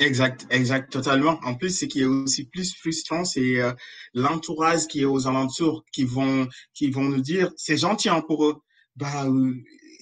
Exact, 0.00 0.46
exact, 0.50 0.90
totalement. 0.90 1.38
En 1.42 1.54
plus, 1.54 1.78
ce 1.78 1.84
qui 1.84 2.00
est 2.00 2.06
aussi 2.06 2.44
plus 2.44 2.74
frustrant, 2.74 3.24
c'est 3.24 3.60
euh, 3.60 3.72
l'entourage 4.14 4.86
qui 4.88 5.02
est 5.02 5.04
aux 5.04 5.26
alentours, 5.26 5.84
qui 5.92 6.04
vont, 6.04 6.48
qui 6.72 6.90
vont 6.90 7.04
nous 7.04 7.20
dire, 7.20 7.52
c'est 7.56 7.76
gentil 7.76 8.08
hein, 8.08 8.22
pour 8.26 8.46
eux, 8.46 8.62
bah, 8.96 9.26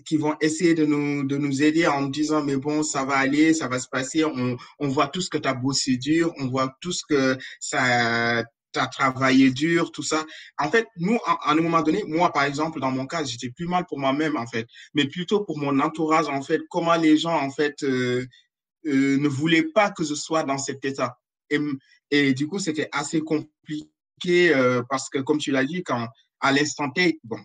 qui 0.05 0.17
vont 0.17 0.37
essayer 0.41 0.75
de 0.75 0.85
nous, 0.85 1.25
de 1.25 1.37
nous 1.37 1.63
aider 1.63 1.87
en 1.87 2.03
nous 2.03 2.11
disant, 2.11 2.43
mais 2.43 2.57
bon, 2.57 2.83
ça 2.83 3.05
va 3.05 3.17
aller, 3.17 3.55
ça 3.55 3.69
va 3.69 3.79
se 3.79 3.89
passer, 3.89 4.25
on, 4.25 4.57
on 4.79 4.89
voit 4.89 5.09
tout 5.09 5.21
ce 5.21 5.31
que 5.31 5.39
tu 5.39 5.49
as 5.49 5.55
bossé 5.55 5.97
dur, 5.97 6.33
on 6.39 6.49
voit 6.49 6.75
tout 6.81 6.93
ce 6.93 7.03
que 7.09 7.37
ça 7.61 8.45
tu 8.73 8.79
as 8.79 8.87
travaillé 8.87 9.51
dur, 9.51 9.91
tout 9.93 10.03
ça. 10.03 10.25
En 10.59 10.71
fait, 10.71 10.87
nous, 10.97 11.19
à, 11.27 11.51
un 11.51 11.55
moment 11.57 11.83
donné, 11.83 12.05
moi, 12.07 12.33
par 12.33 12.45
exemple, 12.45 12.81
dans 12.81 12.91
mon 12.91 13.07
cas, 13.07 13.25
j'étais 13.25 13.51
plus 13.51 13.67
mal 13.67 13.85
pour 13.87 13.99
moi-même, 13.99 14.37
en 14.37 14.47
fait, 14.47 14.67
mais 14.95 15.07
plutôt 15.07 15.45
pour 15.45 15.59
mon 15.59 15.79
entourage, 15.81 16.29
en 16.29 16.43
fait, 16.43 16.61
comment 16.71 16.97
les 16.97 17.17
gens, 17.17 17.37
en 17.37 17.51
fait, 17.51 17.83
euh, 17.83 18.25
euh, 18.87 19.19
ne 19.19 19.29
voulaient 19.29 19.67
pas 19.75 19.91
que 19.91 20.05
je 20.05 20.15
sois 20.15 20.45
dans 20.45 20.59
cet 20.59 20.85
état. 20.85 21.19
Et, 21.51 21.59
et 22.11 22.35
du 22.35 22.47
coup, 22.47 22.59
c'était 22.59 22.89
assez 22.93 23.21
compliqué 23.21 24.55
euh, 24.55 24.83
parce 24.89 25.09
que, 25.09 25.19
comme 25.19 25.39
tu 25.39 25.51
l'as 25.51 25.65
dit, 25.65 25.83
quand 25.83 26.09
à 26.41 26.53
l'instant 26.53 26.91
T, 26.91 27.21
bon, 27.25 27.41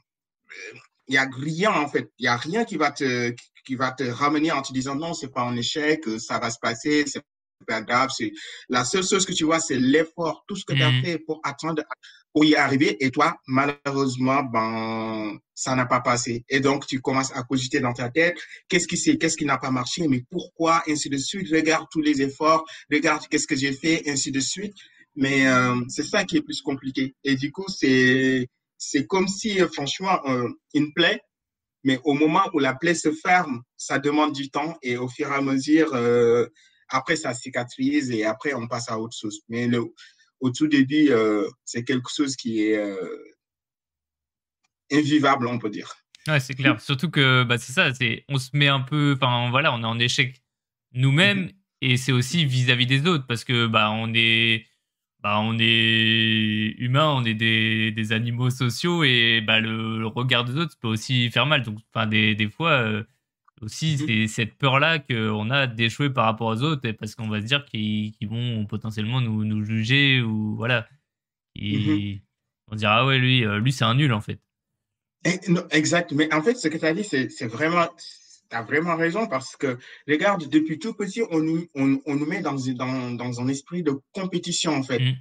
il 1.08 1.12
n'y 1.12 1.18
a 1.18 1.30
rien, 1.32 1.72
en 1.72 1.88
fait, 1.88 2.12
il 2.18 2.24
n'y 2.24 2.28
a 2.28 2.38
rien 2.38 2.66
qui 2.66 2.78
va 2.78 2.92
te 2.92 3.34
qui 3.66 3.76
va 3.76 3.92
te 3.92 4.04
ramener 4.04 4.52
en 4.52 4.62
te 4.62 4.72
disant 4.72 4.96
non, 4.96 5.14
c'est 5.14 5.34
pas 5.34 5.42
un 5.42 5.56
échec, 5.56 6.04
ça 6.20 6.40
va 6.40 6.52
se 6.52 6.60
passer, 6.60 7.04
c'est 7.08 7.22
pas 7.66 7.82
grave. 7.82 8.10
C'est 8.16 8.32
la 8.70 8.84
seule 8.86 9.06
chose 9.06 9.26
que 9.26 9.34
tu 9.34 9.44
vois, 9.44 9.60
c'est 9.60 9.78
l'effort, 9.78 10.44
tout 10.48 10.56
ce 10.56 10.66
que 10.66 10.74
tu 10.74 10.84
as 10.84 10.92
mhm. 10.92 11.04
fait 11.04 11.20
pour 11.20 11.40
attendre, 11.44 11.84
pour 12.34 12.46
y 12.46 12.56
arriver. 12.56 13.04
Et 13.04 13.12
toi, 13.12 13.38
malheureusement, 13.48 14.44
ben, 14.44 15.38
ça 15.54 15.76
n'a 15.76 15.86
pas 15.86 16.02
passé. 16.02 16.46
Et 16.50 16.60
donc, 16.60 16.86
tu 16.86 17.00
commences 17.02 17.36
à 17.36 17.44
cogiter 17.44 17.80
dans 17.80 17.94
ta 17.94 18.10
tête, 18.10 18.38
qu'est-ce 18.68 18.88
qui 18.88 18.98
c'est, 18.98 19.18
qu'est-ce 19.18 19.38
qui 19.38 19.46
n'a 19.46 19.58
pas 19.58 19.72
marché, 19.72 20.08
mais 20.08 20.24
pourquoi, 20.30 20.84
ainsi 20.88 21.10
de 21.10 21.18
suite. 21.18 21.48
Regarde 21.52 21.88
tous 21.92 22.02
les 22.02 22.22
efforts, 22.22 22.66
regarde 22.92 23.28
qu'est-ce 23.30 23.48
que 23.48 23.56
j'ai 23.56 23.74
fait, 23.74 24.04
ainsi 24.08 24.32
de 24.32 24.40
suite. 24.40 24.76
Mais 25.16 25.48
euh, 25.48 25.76
c'est 25.88 26.04
ça 26.04 26.26
qui 26.26 26.38
est 26.38 26.42
plus 26.42 26.62
compliqué. 26.62 27.16
Et 27.24 27.36
du 27.36 27.52
coup, 27.52 27.66
c'est 27.70 28.48
c'est 28.78 29.08
comme 29.08 29.28
si, 29.28 29.60
franchement, 29.74 30.20
euh, 30.28 30.50
une 30.74 30.94
plaie, 30.94 31.22
mais 31.84 32.00
au 32.04 32.14
moment 32.14 32.50
où 32.54 32.60
la 32.60 32.74
plaie 32.74 32.96
se 32.96 33.12
ferme, 33.12 33.62
ça 33.78 34.00
demande 34.00 34.34
du 34.34 34.50
temps 34.50 34.78
et 34.82 34.98
au 34.98 35.08
fur 35.08 35.32
et 35.32 35.36
à 35.36 35.42
mesure, 35.42 35.94
euh, 35.94 36.48
après, 36.90 37.16
ça 37.16 37.34
cicatrise 37.34 38.12
et 38.12 38.26
après, 38.26 38.54
on 38.54 38.68
passe 38.68 38.90
à 38.90 39.00
autre 39.00 39.16
chose. 39.18 39.42
Mais 39.50 39.68
le, 39.68 39.84
au 40.40 40.50
tout 40.50 40.68
début, 40.68 41.10
euh, 41.10 41.48
c'est 41.64 41.84
quelque 41.84 42.10
chose 42.14 42.36
qui 42.36 42.64
est 42.64 42.78
euh, 42.78 43.24
invivable, 44.92 45.48
on 45.48 45.60
peut 45.60 45.70
dire. 45.70 45.96
Ouais, 46.28 46.40
c'est 46.40 46.56
clair. 46.56 46.82
Surtout 46.82 47.10
que 47.10 47.44
bah, 47.44 47.58
c'est 47.58 47.74
ça, 47.74 47.94
c'est 47.94 48.26
on 48.30 48.40
se 48.40 48.50
met 48.54 48.68
un 48.68 48.82
peu, 48.82 49.14
enfin 49.16 49.50
voilà, 49.52 49.74
on 49.74 49.82
est 49.82 49.86
en 49.86 50.00
échec 50.00 50.42
nous-mêmes 50.94 51.48
mm-hmm. 51.48 51.54
et 51.82 51.98
c'est 51.98 52.12
aussi 52.12 52.46
vis-à-vis 52.46 52.88
des 52.88 53.06
autres 53.06 53.28
parce 53.28 53.44
que 53.44 53.68
bah 53.68 53.92
on 53.92 54.12
est, 54.16 54.66
bah, 55.26 55.40
on 55.40 55.58
est 55.60 56.76
humain, 56.78 57.12
on 57.18 57.26
est 57.26 57.34
des, 57.34 57.90
des 57.90 58.12
animaux 58.12 58.52
sociaux 58.52 59.04
et 59.04 59.42
bah 59.42 59.60
le, 59.60 60.06
regard 60.06 60.46
des 60.46 60.56
autres 60.56 60.78
peut 60.80 60.88
aussi 60.88 61.32
faire 61.32 61.48
mal. 61.48 61.64
Donc, 61.64 61.80
enfin 61.92 62.06
des, 62.06 62.36
des 62.36 62.48
fois. 62.48 62.70
Euh, 62.70 63.04
aussi, 63.62 63.96
mmh 63.96 64.06
c'est 64.06 64.28
cette 64.28 64.54
peur-là 64.56 65.00
qu'on 65.00 65.50
a 65.50 65.66
d'échouer 65.66 66.12
par 66.12 66.26
rapport 66.26 66.48
aux 66.48 66.62
autres, 66.62 66.92
parce 66.92 67.16
qu'on 67.16 67.30
va 67.30 67.42
se 67.42 67.46
dire 67.46 67.66
qu'ils 67.66 68.14
vont 68.28 68.66
potentiellement 68.66 69.22
nous, 69.22 69.46
nous, 69.46 69.64
juger 69.64 70.22
ou 70.22 70.56
voilà. 70.58 70.88
Et 71.56 71.78
mmh 71.78 72.20
On 72.72 72.76
dira, 72.76 72.98
ah 72.98 73.06
ouais, 73.08 73.18
lui, 73.18 73.46
euh, 73.46 73.58
lui 73.60 73.72
c'est 73.72 73.86
un 73.86 73.96
nul 73.96 74.14
en 74.14 74.22
fait. 74.22 74.40
Exact, 75.72 76.12
mais 76.12 76.32
en 76.36 76.44
fait, 76.44 76.54
ce 76.54 76.68
que 76.68 76.78
tu 76.78 76.86
as 76.86 76.94
dit, 76.94 77.04
c'est 77.04 77.48
vraiment, 77.48 77.88
tu 78.50 78.56
as 78.56 78.64
vraiment 78.64 78.96
raison 78.96 79.28
parce 79.28 79.56
que, 79.56 79.78
regarde, 80.08 80.48
depuis 80.50 80.80
tout 80.80 80.94
petit, 80.94 81.22
on 81.30 81.40
nous, 81.40 81.68
on, 81.76 82.00
on 82.06 82.16
nous 82.16 82.26
met 82.26 82.42
dans, 82.42 82.56
dans, 82.56 83.12
dans, 83.12 83.42
un 83.42 83.48
esprit 83.48 83.84
de 83.84 83.94
compétition 84.14 84.74
en 84.74 84.84
fait. 84.84 85.00
Mmh. 85.00 85.14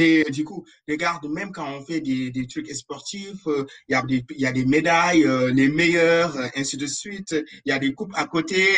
Et 0.00 0.24
du 0.30 0.44
coup, 0.44 0.64
regarde, 0.88 1.26
même 1.28 1.50
quand 1.50 1.68
on 1.68 1.84
fait 1.84 2.00
des, 2.00 2.30
des 2.30 2.46
trucs 2.46 2.68
sportifs, 2.70 3.46
euh, 3.48 3.66
il 3.88 3.92
y, 3.92 3.94
a 3.96 4.02
des, 4.02 4.24
y 4.36 4.46
a 4.46 4.52
des 4.52 4.64
médailles, 4.64 5.24
euh, 5.24 5.52
les 5.52 5.68
meilleurs, 5.68 6.36
euh, 6.36 6.46
ainsi 6.54 6.76
de 6.76 6.86
suite. 6.86 7.34
Il 7.64 7.70
y 7.70 7.72
a 7.72 7.80
des 7.80 7.92
coupes 7.94 8.12
à 8.14 8.26
côté 8.26 8.76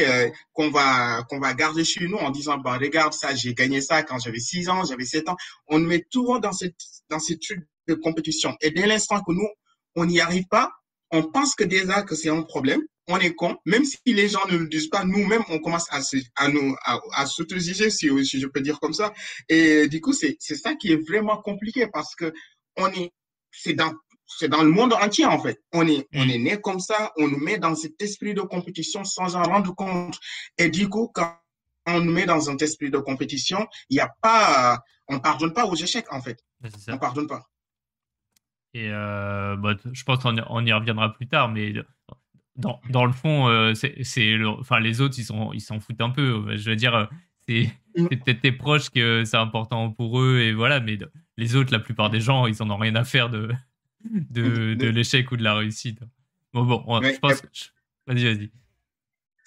qu'on 0.55 0.71
va, 0.71 1.23
qu'on 1.29 1.39
va 1.39 1.53
garder 1.53 1.85
chez 1.85 2.07
nous 2.07 2.17
en 2.17 2.31
disant, 2.31 2.57
bah, 2.57 2.79
regarde 2.79 3.13
ça, 3.13 3.35
j'ai 3.35 3.53
gagné 3.53 3.83
ça 3.83 4.03
quand 4.03 4.19
j'avais 4.19 4.41
6 4.41 4.71
ans, 4.71 4.85
j'avais 4.85 5.05
7 5.05 5.29
ans. 5.29 5.37
On 5.67 5.79
nous 5.79 5.89
met 5.89 6.07
toujours 6.11 6.41
dans, 6.41 6.53
cette, 6.53 6.77
dans 7.11 7.19
ces 7.19 7.39
trucs 7.39 7.67
de 7.87 7.95
compétition. 7.95 8.57
Et 8.63 8.71
dès 8.71 8.87
l'instant 8.87 9.21
que 9.21 9.33
nous, 9.33 9.49
on 9.97 10.07
n'y 10.07 10.21
arrive 10.21 10.47
pas, 10.47 10.73
on 11.11 11.25
pense 11.25 11.55
que 11.55 11.65
déjà 11.65 12.03
que 12.03 12.15
c'est 12.15 12.31
un 12.31 12.43
problème 12.43 12.81
on 13.11 13.19
est 13.19 13.35
con, 13.35 13.57
même 13.67 13.85
si 13.85 13.99
les 14.07 14.29
gens 14.29 14.47
ne 14.51 14.57
le 14.57 14.69
disent 14.69 14.89
pas, 14.89 15.05
nous-mêmes, 15.05 15.43
on 15.49 15.59
commence 15.59 15.87
à, 15.91 16.01
à, 16.37 16.49
nous, 16.49 16.75
à, 16.85 17.01
à 17.15 17.27
si, 17.27 17.45
si, 17.91 18.41
je 18.41 18.47
peux 18.47 18.61
dire 18.61 18.79
comme 18.81 18.93
ça. 18.93 19.13
Et 19.49 19.89
du 19.89 20.01
coup, 20.01 20.13
c'est 20.13 20.39
ça 20.39 20.75
qui 20.77 20.93
est 20.93 21.09
vraiment 21.09 21.37
compliqué 21.37 21.87
parce 21.93 22.15
que 22.15 22.33
on 22.77 22.87
est, 22.89 23.11
c'est 23.51 23.75
dans, 23.75 23.93
c'est 24.27 24.49
dans 24.49 24.63
le 24.63 24.71
monde 24.71 24.93
entier, 24.93 25.27
en 25.27 25.41
fait. 25.41 25.61
On 25.73 25.87
est, 25.87 26.07
on 26.15 26.29
est 26.29 26.39
né 26.39 26.61
comme 26.61 26.81
ça, 26.81 27.13
on 27.17 27.29
nous 27.29 27.41
met 27.41 27.59
dans 27.59 27.75
cet 27.75 28.01
esprit 28.01 28.33
de 28.33 28.43
compétition 28.43 29.05
sans 29.05 29.35
en 29.35 29.43
rendre 29.43 29.75
compte. 29.75 30.19
Et 30.57 30.71
du 30.71 30.89
coup, 30.89 31.11
quand 31.13 31.37
on 31.87 32.01
nous 32.01 32.13
met 32.13 32.27
dans 32.27 32.49
un 32.49 32.57
esprit 32.59 32.91
de 32.91 32.99
compétition, 32.99 33.67
il 33.89 33.95
n'y 33.95 34.01
a 34.01 34.11
pas, 34.23 34.79
on 35.09 35.19
pardonne 35.19 35.53
pas 35.53 35.67
aux 35.67 35.75
échecs, 35.75 36.13
en 36.13 36.23
fait. 36.23 36.39
On 36.89 36.99
pardonne 36.99 37.27
pas. 37.27 37.43
Et 38.73 38.89
euh, 38.89 39.57
bah, 39.57 39.75
je 39.93 40.05
pense 40.05 40.23
qu'on 40.23 40.37
on 40.49 40.65
y 40.65 40.73
reviendra 40.73 41.13
plus 41.13 41.27
tard, 41.27 41.49
mais 41.49 41.75
dans, 42.61 42.81
dans 42.91 43.05
le 43.05 43.13
fond, 43.13 43.49
euh, 43.49 43.75
c'est, 43.75 44.39
enfin, 44.45 44.81
les 44.81 45.01
autres, 45.01 45.15
ils 45.19 45.25
s'en 45.25 45.53
ils 45.53 45.61
s'en 45.61 45.81
foutent 45.81 46.01
un 46.01 46.11
peu. 46.11 46.57
Je 46.57 46.71
veux 46.71 46.77
dire, 46.77 46.95
euh, 46.95 47.07
c'est, 47.49 47.71
mm. 47.97 48.09
peut-être 48.09 48.41
tes 48.41 48.53
proches 48.53 48.91
que 48.91 49.25
c'est 49.25 49.37
important 49.37 49.91
pour 49.91 50.21
eux, 50.21 50.41
et 50.41 50.53
voilà, 50.53 50.81
mais 50.81 50.99
les 51.37 51.57
autres, 51.57 51.73
la 51.73 51.81
plupart 51.81 52.11
des 52.11 52.21
gens, 52.21 52.47
ils 52.47 52.63
en 52.63 52.71
ont 52.71 52.77
rien 52.77 52.95
à 52.95 53.05
faire 53.05 53.31
de, 53.31 53.51
de, 54.05 54.75
de 54.75 54.89
l'échec 54.89 55.31
ou 55.33 55.37
de 55.37 55.43
la 55.43 55.55
réussite. 55.55 56.01
Bon, 56.53 56.65
bon, 56.65 57.03
je 57.03 57.19
pense. 57.19 57.43
Vas-y, 58.07 58.25
vas-y. 58.25 58.51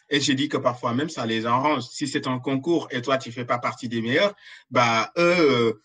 Et 0.10 0.20
j'ai 0.20 0.36
dit 0.36 0.48
que 0.48 0.58
parfois 0.58 0.94
même, 0.94 1.10
ça 1.10 1.26
les 1.26 1.46
arrange. 1.46 1.84
Si 1.84 2.08
c'est 2.08 2.28
un 2.28 2.40
concours 2.40 2.88
et 2.92 3.02
toi, 3.02 3.18
tu 3.18 3.32
fais 3.32 3.46
pas 3.46 3.58
partie 3.58 3.90
des 3.90 4.02
meilleurs, 4.02 4.36
bah, 4.70 5.12
eux, 5.18 5.82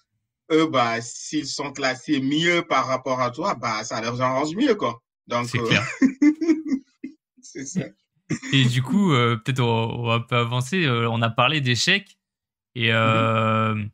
eux, 0.53 0.67
bah, 0.67 1.01
s'ils 1.01 1.47
sont 1.47 1.73
classés 1.73 2.21
mieux 2.21 2.63
par 2.63 2.87
rapport 2.87 3.21
à 3.21 3.31
toi, 3.31 3.55
bah, 3.55 3.85
ça 3.85 4.01
leur 4.01 4.21
arrange 4.21 4.55
mieux, 4.55 4.75
quoi. 4.75 5.03
Donc, 5.27 5.47
c'est 5.49 5.59
clair. 5.59 5.87
c'est 7.65 7.81
ça. 7.81 7.87
Et 8.53 8.65
du 8.65 8.83
coup, 8.83 9.09
peut-être 9.11 9.61
on, 9.61 10.07
va 10.07 10.15
un 10.15 10.21
peu 10.21 10.37
avancer. 10.37 10.89
on 10.89 11.23
a 11.23 11.31
parlé 11.31 11.61
d'échecs. 11.61 12.19
Et 12.75 12.93
mmh 12.93 13.91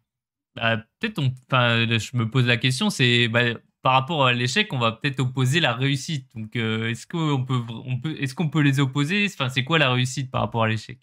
bah, 0.55 0.77
peut-être, 1.01 1.21
je 1.21 2.17
me 2.17 2.31
pose 2.31 2.47
la 2.47 2.57
question, 2.57 2.91
c'est 2.91 3.29
bah, 3.29 3.55
par 3.83 3.93
rapport 3.93 4.25
à 4.25 4.33
l'échec, 4.33 4.73
on 4.73 4.79
va 4.79 4.93
peut-être 4.93 5.21
opposer 5.21 5.61
la 5.61 5.75
réussite. 5.75 6.27
Donc, 6.35 6.57
euh, 6.57 6.89
est-ce 6.89 7.07
qu'on 7.07 7.45
peut, 7.45 7.61
on 7.85 8.01
peut, 8.01 8.17
est-ce 8.19 8.35
qu'on 8.35 8.49
peut 8.49 8.61
les 8.61 8.81
opposer? 8.81 9.27
Enfin, 9.27 9.49
c'est 9.49 9.65
quoi 9.65 9.79
la 9.79 9.93
réussite 9.93 10.31
par 10.31 10.41
rapport 10.41 10.65
à 10.65 10.69
l'échec 10.69 10.99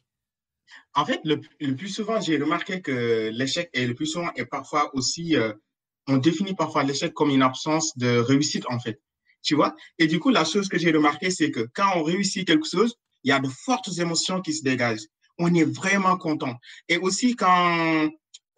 En 0.96 1.06
fait, 1.06 1.22
le, 1.24 1.76
plus 1.76 1.90
souvent, 1.90 2.20
j'ai 2.20 2.38
remarqué 2.38 2.82
que 2.82 3.30
l'échec 3.32 3.70
est 3.74 3.86
le 3.86 3.94
plus 3.94 4.08
souvent 4.08 4.32
et 4.36 4.46
parfois 4.46 4.90
aussi, 4.96 5.36
euh, 5.36 5.54
on 6.08 6.18
définit 6.18 6.56
parfois 6.56 6.84
l'échec 6.84 7.14
comme 7.14 7.30
une 7.30 7.44
absence 7.44 7.96
de 7.98 8.18
réussite 8.18 8.66
en 8.68 8.80
fait. 8.80 9.00
Tu 9.44 9.56
vois? 9.56 9.76
Et 9.98 10.08
du 10.08 10.20
coup, 10.20 10.30
la 10.30 10.46
chose 10.46 10.70
que 10.70 10.78
j'ai 10.78 10.92
remarqué, 10.92 11.32
c'est 11.32 11.52
que 11.52 11.68
quand 11.74 11.92
on 11.96 12.04
réussit 12.04 12.46
quelque 12.46 12.68
chose, 12.68 12.96
il 13.24 13.30
y 13.30 13.32
a 13.32 13.40
de 13.40 13.48
fortes 13.48 13.98
émotions 13.98 14.42
qui 14.42 14.54
se 14.54 14.64
dégagent. 14.64 15.08
On 15.38 15.54
est 15.54 15.64
vraiment 15.64 16.18
content. 16.18 16.56
Et 16.88 16.98
aussi 16.98 17.36
quand 17.36 18.10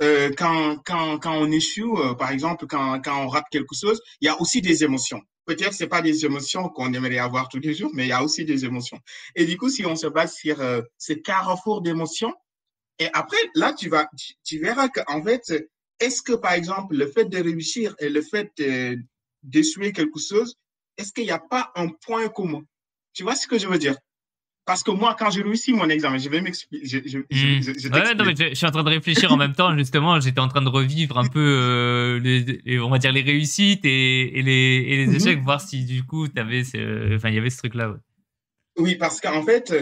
euh, 0.01 0.31
quand, 0.37 0.77
quand, 0.85 1.19
quand 1.19 1.37
on 1.37 1.51
échoue, 1.51 1.97
euh, 1.97 2.15
par 2.15 2.31
exemple, 2.31 2.65
quand, 2.67 2.99
quand 3.01 3.23
on 3.23 3.27
rate 3.27 3.45
quelque 3.51 3.75
chose, 3.75 4.01
il 4.21 4.25
y 4.25 4.29
a 4.29 4.39
aussi 4.41 4.61
des 4.61 4.83
émotions. 4.83 5.21
Peut-être 5.45 5.73
c'est 5.73 5.87
pas 5.87 6.01
des 6.01 6.25
émotions 6.25 6.69
qu'on 6.69 6.93
aimerait 6.93 7.19
avoir 7.19 7.47
tous 7.47 7.59
les 7.59 7.73
jours, 7.73 7.91
mais 7.93 8.05
il 8.05 8.09
y 8.09 8.13
a 8.13 8.23
aussi 8.23 8.43
des 8.43 8.65
émotions. 8.65 8.99
Et 9.35 9.45
du 9.45 9.57
coup, 9.57 9.69
si 9.69 9.85
on 9.85 9.95
se 9.95 10.07
base 10.07 10.33
sur 10.33 10.59
euh, 10.61 10.81
ces 10.97 11.21
carrefours 11.21 11.81
d'émotions, 11.81 12.33
et 12.99 13.07
après, 13.13 13.37
là, 13.55 13.73
tu 13.73 13.89
vas, 13.89 14.07
tu, 14.43 14.59
verras 14.59 14.87
qu'en 14.89 15.21
fait, 15.23 15.53
est-ce 15.99 16.21
que, 16.21 16.33
par 16.33 16.53
exemple, 16.53 16.95
le 16.95 17.07
fait 17.07 17.25
de 17.25 17.37
réussir 17.41 17.95
et 17.99 18.09
le 18.09 18.21
fait 18.21 18.51
d'échouer 19.41 19.91
quelque 19.91 20.19
chose, 20.19 20.55
est-ce 20.97 21.13
qu'il 21.13 21.25
n'y 21.25 21.31
a 21.31 21.39
pas 21.39 21.71
un 21.75 21.89
point 21.89 22.27
commun? 22.29 22.63
Tu 23.13 23.23
vois 23.23 23.35
ce 23.35 23.47
que 23.47 23.57
je 23.57 23.67
veux 23.67 23.77
dire? 23.77 23.95
Parce 24.65 24.81
que 24.81 24.91
moi, 24.91 25.15
quand 25.19 25.29
j'ai 25.29 25.41
réussi 25.41 25.73
mon 25.73 25.89
examen, 25.89 26.17
je 26.17 26.29
vais 26.29 26.39
m'expliquer. 26.39 26.85
Je, 26.85 26.99
je, 27.05 27.89
ouais, 27.89 28.15
non, 28.15 28.23
mais 28.23 28.33
je, 28.33 28.55
suis 28.55 28.65
en 28.65 28.71
train 28.71 28.83
de 28.83 28.89
réfléchir 28.89 29.31
en 29.31 29.35
même 29.35 29.53
temps, 29.53 29.77
justement. 29.77 30.19
J'étais 30.21 30.39
en 30.39 30.47
train 30.47 30.61
de 30.61 30.69
revivre 30.69 31.17
un 31.17 31.27
peu, 31.27 31.39
euh, 31.39 32.19
les, 32.19 32.79
on 32.79 32.89
va 32.89 32.97
dire, 32.97 33.11
les 33.11 33.21
réussites 33.23 33.83
et, 33.83 34.39
et 34.39 34.41
les, 34.41 34.85
et 34.87 34.97
les 34.97 35.07
mhm. 35.07 35.15
échecs, 35.15 35.41
voir 35.41 35.59
si 35.59 35.83
du 35.83 36.03
coup, 36.03 36.27
il 36.27 36.33
y 36.35 36.39
avait 36.39 36.63
ce 36.63 37.57
truc-là. 37.57 37.95
Oui, 38.77 38.95
parce 38.95 39.19
qu'en 39.19 39.43
fait, 39.43 39.73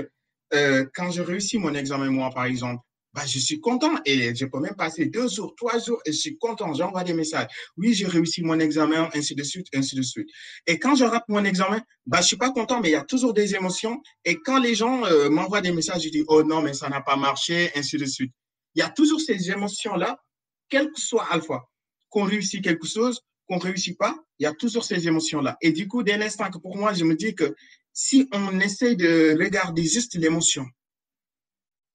euh, 0.54 0.86
quand 0.96 1.12
j'ai 1.12 1.22
réussi 1.22 1.60
mon 1.60 1.76
examen, 1.76 2.10
moi, 2.10 2.32
par 2.32 2.46
exemple, 2.46 2.84
bah, 3.14 3.26
je 3.26 3.40
suis 3.40 3.60
content 3.60 3.94
et 4.06 4.34
je 4.34 4.46
peux 4.46 4.60
même 4.60 4.76
passer 4.76 5.06
deux 5.06 5.28
jours, 5.28 5.54
trois 5.56 5.80
jours 5.80 6.02
et 6.06 6.12
je 6.12 6.18
suis 6.18 6.38
content. 6.38 6.74
J'envoie 6.74 7.04
des 7.04 7.14
messages. 7.14 7.48
Oui, 7.78 7.94
j'ai 7.94 8.08
réussi 8.08 8.42
mon 8.42 8.60
examen, 8.60 9.10
ainsi 9.14 9.36
de 9.36 9.44
suite, 9.44 9.68
ainsi 9.74 9.96
de 9.96 10.02
suite. 10.02 10.28
Et 10.68 10.80
quand 10.80 10.96
je 10.96 11.04
rate 11.04 11.26
mon 11.28 11.44
examen, 11.44 11.82
bah, 12.06 12.22
je 12.22 12.28
suis 12.28 12.38
pas 12.38 12.52
content, 12.52 12.80
mais 12.80 12.90
il 12.90 12.94
y 12.94 12.96
a 12.96 13.04
toujours 13.04 13.34
des 13.34 13.56
émotions. 13.56 14.02
Et 14.24 14.38
quand 14.38 14.60
les 14.60 14.76
gens 14.76 15.06
euh, 15.06 15.30
m'envoient 15.30 15.62
des 15.62 15.72
messages, 15.72 16.04
je 16.04 16.10
dis, 16.10 16.24
oh 16.28 16.44
non, 16.44 16.62
mais 16.62 16.74
ça 16.74 16.90
n'a 16.90 17.02
pas 17.02 17.18
marché, 17.18 17.70
ainsi 17.76 17.98
de 17.98 18.06
suite. 18.06 18.32
Il 18.76 18.80
y 18.80 18.84
a 18.84 18.90
toujours 18.90 19.20
ces 19.20 19.52
émotions-là, 19.52 20.18
quel 20.70 20.88
que 20.88 21.00
soit 21.00 21.28
Alpha, 21.32 21.62
qu'on 22.10 22.24
réussit 22.24 22.64
quelque 22.64 22.88
chose, 22.88 23.22
qu'on 23.48 23.58
réussit 23.58 23.98
pas, 23.98 24.16
il 24.40 24.44
y 24.44 24.46
a 24.46 24.54
toujours 24.54 24.86
ces 24.86 25.08
émotions-là. 25.08 25.58
Et 25.62 25.74
du 25.74 25.88
coup, 25.90 26.04
dès 26.04 26.18
l'instant 26.18 26.50
que 26.50 26.58
pour 26.58 26.78
moi, 26.78 26.94
je 26.94 27.04
me 27.04 27.16
dis 27.16 27.36
que 27.36 27.54
si 27.92 28.30
on 28.32 28.60
essaie 28.62 28.96
de 28.96 29.36
regarder 29.38 29.84
juste 29.84 30.16
l'émotion, 30.16 30.66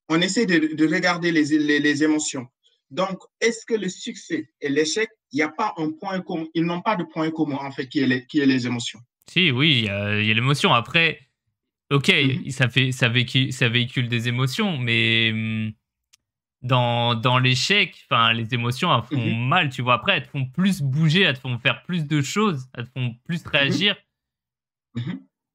on 0.08 0.20
essaie 0.20 0.46
de, 0.46 0.94
regarder 0.94 1.32
les, 1.32 2.02
émotions. 2.02 2.46
Donc, 2.90 3.18
est-ce 3.40 3.66
que 3.66 3.75
le 3.75 3.88
succès 3.88 4.48
et 4.60 4.68
l'échec, 4.68 5.08
il 5.32 5.36
n'y 5.36 5.42
a 5.42 5.48
pas 5.48 5.75
un 5.76 5.90
point 5.90 6.20
commun? 6.20 6.46
Ils 6.54 6.64
n'ont 6.64 6.82
pas 6.82 6.96
de 6.96 7.04
point 7.04 7.30
commun, 7.30 7.58
en 7.60 7.72
fait, 7.72 7.88
qui 7.88 8.00
est 8.00 8.06
les, 8.06 8.26
qui 8.26 8.40
est 8.40 8.46
les 8.46 8.66
émotions. 8.66 9.00
Si, 9.28 9.50
oui, 9.50 9.78
il 9.80 9.84
y 9.84 9.88
a, 9.88 10.34
l'émotion. 10.34 10.72
Après, 10.72 11.20
ok, 11.90 12.08
mhm. 12.08 12.50
ça, 12.50 12.68
fait, 12.68 12.92
ça, 12.92 13.08
véhicule, 13.08 13.52
ça 13.52 13.68
véhicule 13.68 14.08
des 14.08 14.28
émotions, 14.28 14.78
mais 14.78 15.30
hum, 15.32 15.72
dans, 16.62 17.14
dans 17.14 17.38
l'échec, 17.38 18.06
les 18.34 18.54
émotions, 18.54 18.94
elles 18.94 19.02
font 19.02 19.25
mhm. 19.25 19.48
mal, 19.48 19.70
tu 19.70 19.82
vois. 19.82 19.94
Après, 19.94 20.16
elles 20.16 20.25
te 20.25 20.30
font 20.30 20.46
plus 20.46 20.80
bouger, 20.80 21.22
elles 21.22 21.34
te 21.34 21.40
font 21.40 21.58
faire 21.58 21.82
plus 21.82 22.06
de 22.06 22.22
choses, 22.22 22.68
elles 22.76 22.84
te 22.84 22.90
font 22.90 23.14
plus 23.25 23.44
mhm. 23.44 23.50
réagir. 23.50 23.96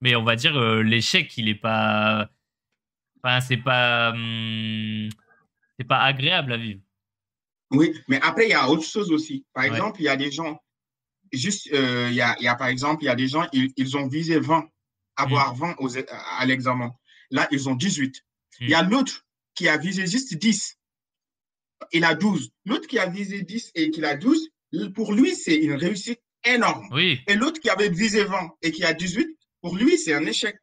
Mais 0.01 0.15
on 0.15 0.23
va 0.23 0.35
dire, 0.35 0.55
euh, 0.57 0.81
l'échec, 0.81 1.35
il 1.37 1.45
n'est 1.45 1.55
pas 1.55 2.29
Enfin, 3.23 3.39
c'est 3.41 3.57
pas, 3.57 4.11
hum, 4.11 5.09
c'est 5.77 5.87
pas 5.87 6.01
agréable 6.01 6.53
à 6.53 6.57
vivre. 6.57 6.81
Oui, 7.71 7.93
mais 8.07 8.19
après, 8.21 8.47
il 8.47 8.49
y 8.49 8.53
a 8.53 8.69
autre 8.69 8.83
chose 8.83 9.11
aussi. 9.11 9.45
Par 9.53 9.63
exemple, 9.63 10.01
il 10.01 10.05
y 10.05 10.09
a 10.09 10.17
des 10.17 10.31
gens, 10.31 10.61
juste, 11.31 11.71
euh, 11.73 12.07
il, 12.09 12.15
y 12.15 12.21
a, 12.21 12.35
il 12.39 12.43
y 12.43 12.47
a 12.47 12.55
par 12.55 12.67
exemple, 12.67 13.03
il 13.03 13.05
y 13.05 13.09
a 13.09 13.15
des 13.15 13.27
gens, 13.27 13.47
ils, 13.53 13.71
ils 13.77 13.95
ont 13.95 14.07
visé 14.07 14.39
20, 14.39 14.67
avoir 15.15 15.55
20 15.55 15.75
aux, 15.79 15.97
à 15.97 16.45
l'examen. 16.45 16.91
Là, 17.29 17.47
ils 17.51 17.69
ont 17.69 17.75
18. 17.75 18.21
Il 18.59 18.69
y 18.69 18.73
a 18.73 18.83
hmm. 18.83 18.89
l'autre 18.89 19.25
qui 19.55 19.69
a 19.69 19.77
visé 19.77 20.05
juste 20.05 20.35
10. 20.35 20.77
Il 21.93 22.03
a 22.03 22.13
12. 22.13 22.51
L'autre 22.65 22.87
qui 22.87 22.99
a 22.99 23.07
visé 23.07 23.41
10 23.41 23.71
et 23.75 23.89
qui 23.89 24.03
a 24.03 24.15
12, 24.15 24.49
pour 24.93 25.13
lui, 25.13 25.35
c'est 25.35 25.55
une 25.55 25.73
réussite 25.73 26.21
énorme. 26.43 26.87
Oui. 26.91 27.21
Et 27.27 27.35
l'autre 27.35 27.59
qui 27.59 27.69
avait 27.69 27.89
visé 27.89 28.23
20 28.23 28.51
et 28.61 28.71
qui 28.71 28.83
a 28.83 28.93
18, 28.93 29.27
pour 29.61 29.75
lui, 29.75 29.97
c'est 29.97 30.13
un 30.13 30.25
échec. 30.25 30.57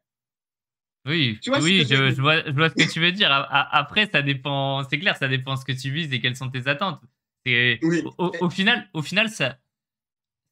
Oui, 1.09 1.39
oui 1.61 1.85
je, 1.89 2.21
vois, 2.21 2.43
je, 2.45 2.51
vois, 2.51 2.69
ce 2.69 2.75
que 2.75 2.91
tu 2.91 2.99
veux 2.99 3.11
dire. 3.11 3.29
Après, 3.31 4.09
ça 4.11 4.21
dépend, 4.21 4.83
c'est 4.89 4.99
clair, 4.99 5.17
ça 5.17 5.27
dépend 5.27 5.55
ce 5.55 5.65
que 5.65 5.71
tu 5.71 5.91
vises 5.91 6.13
et 6.13 6.21
quelles 6.21 6.35
sont 6.35 6.49
tes 6.49 6.67
attentes. 6.67 7.01
Au, 8.17 8.49
final, 8.49 8.87
au 8.93 9.01
final 9.01 9.29
ça, 9.29 9.57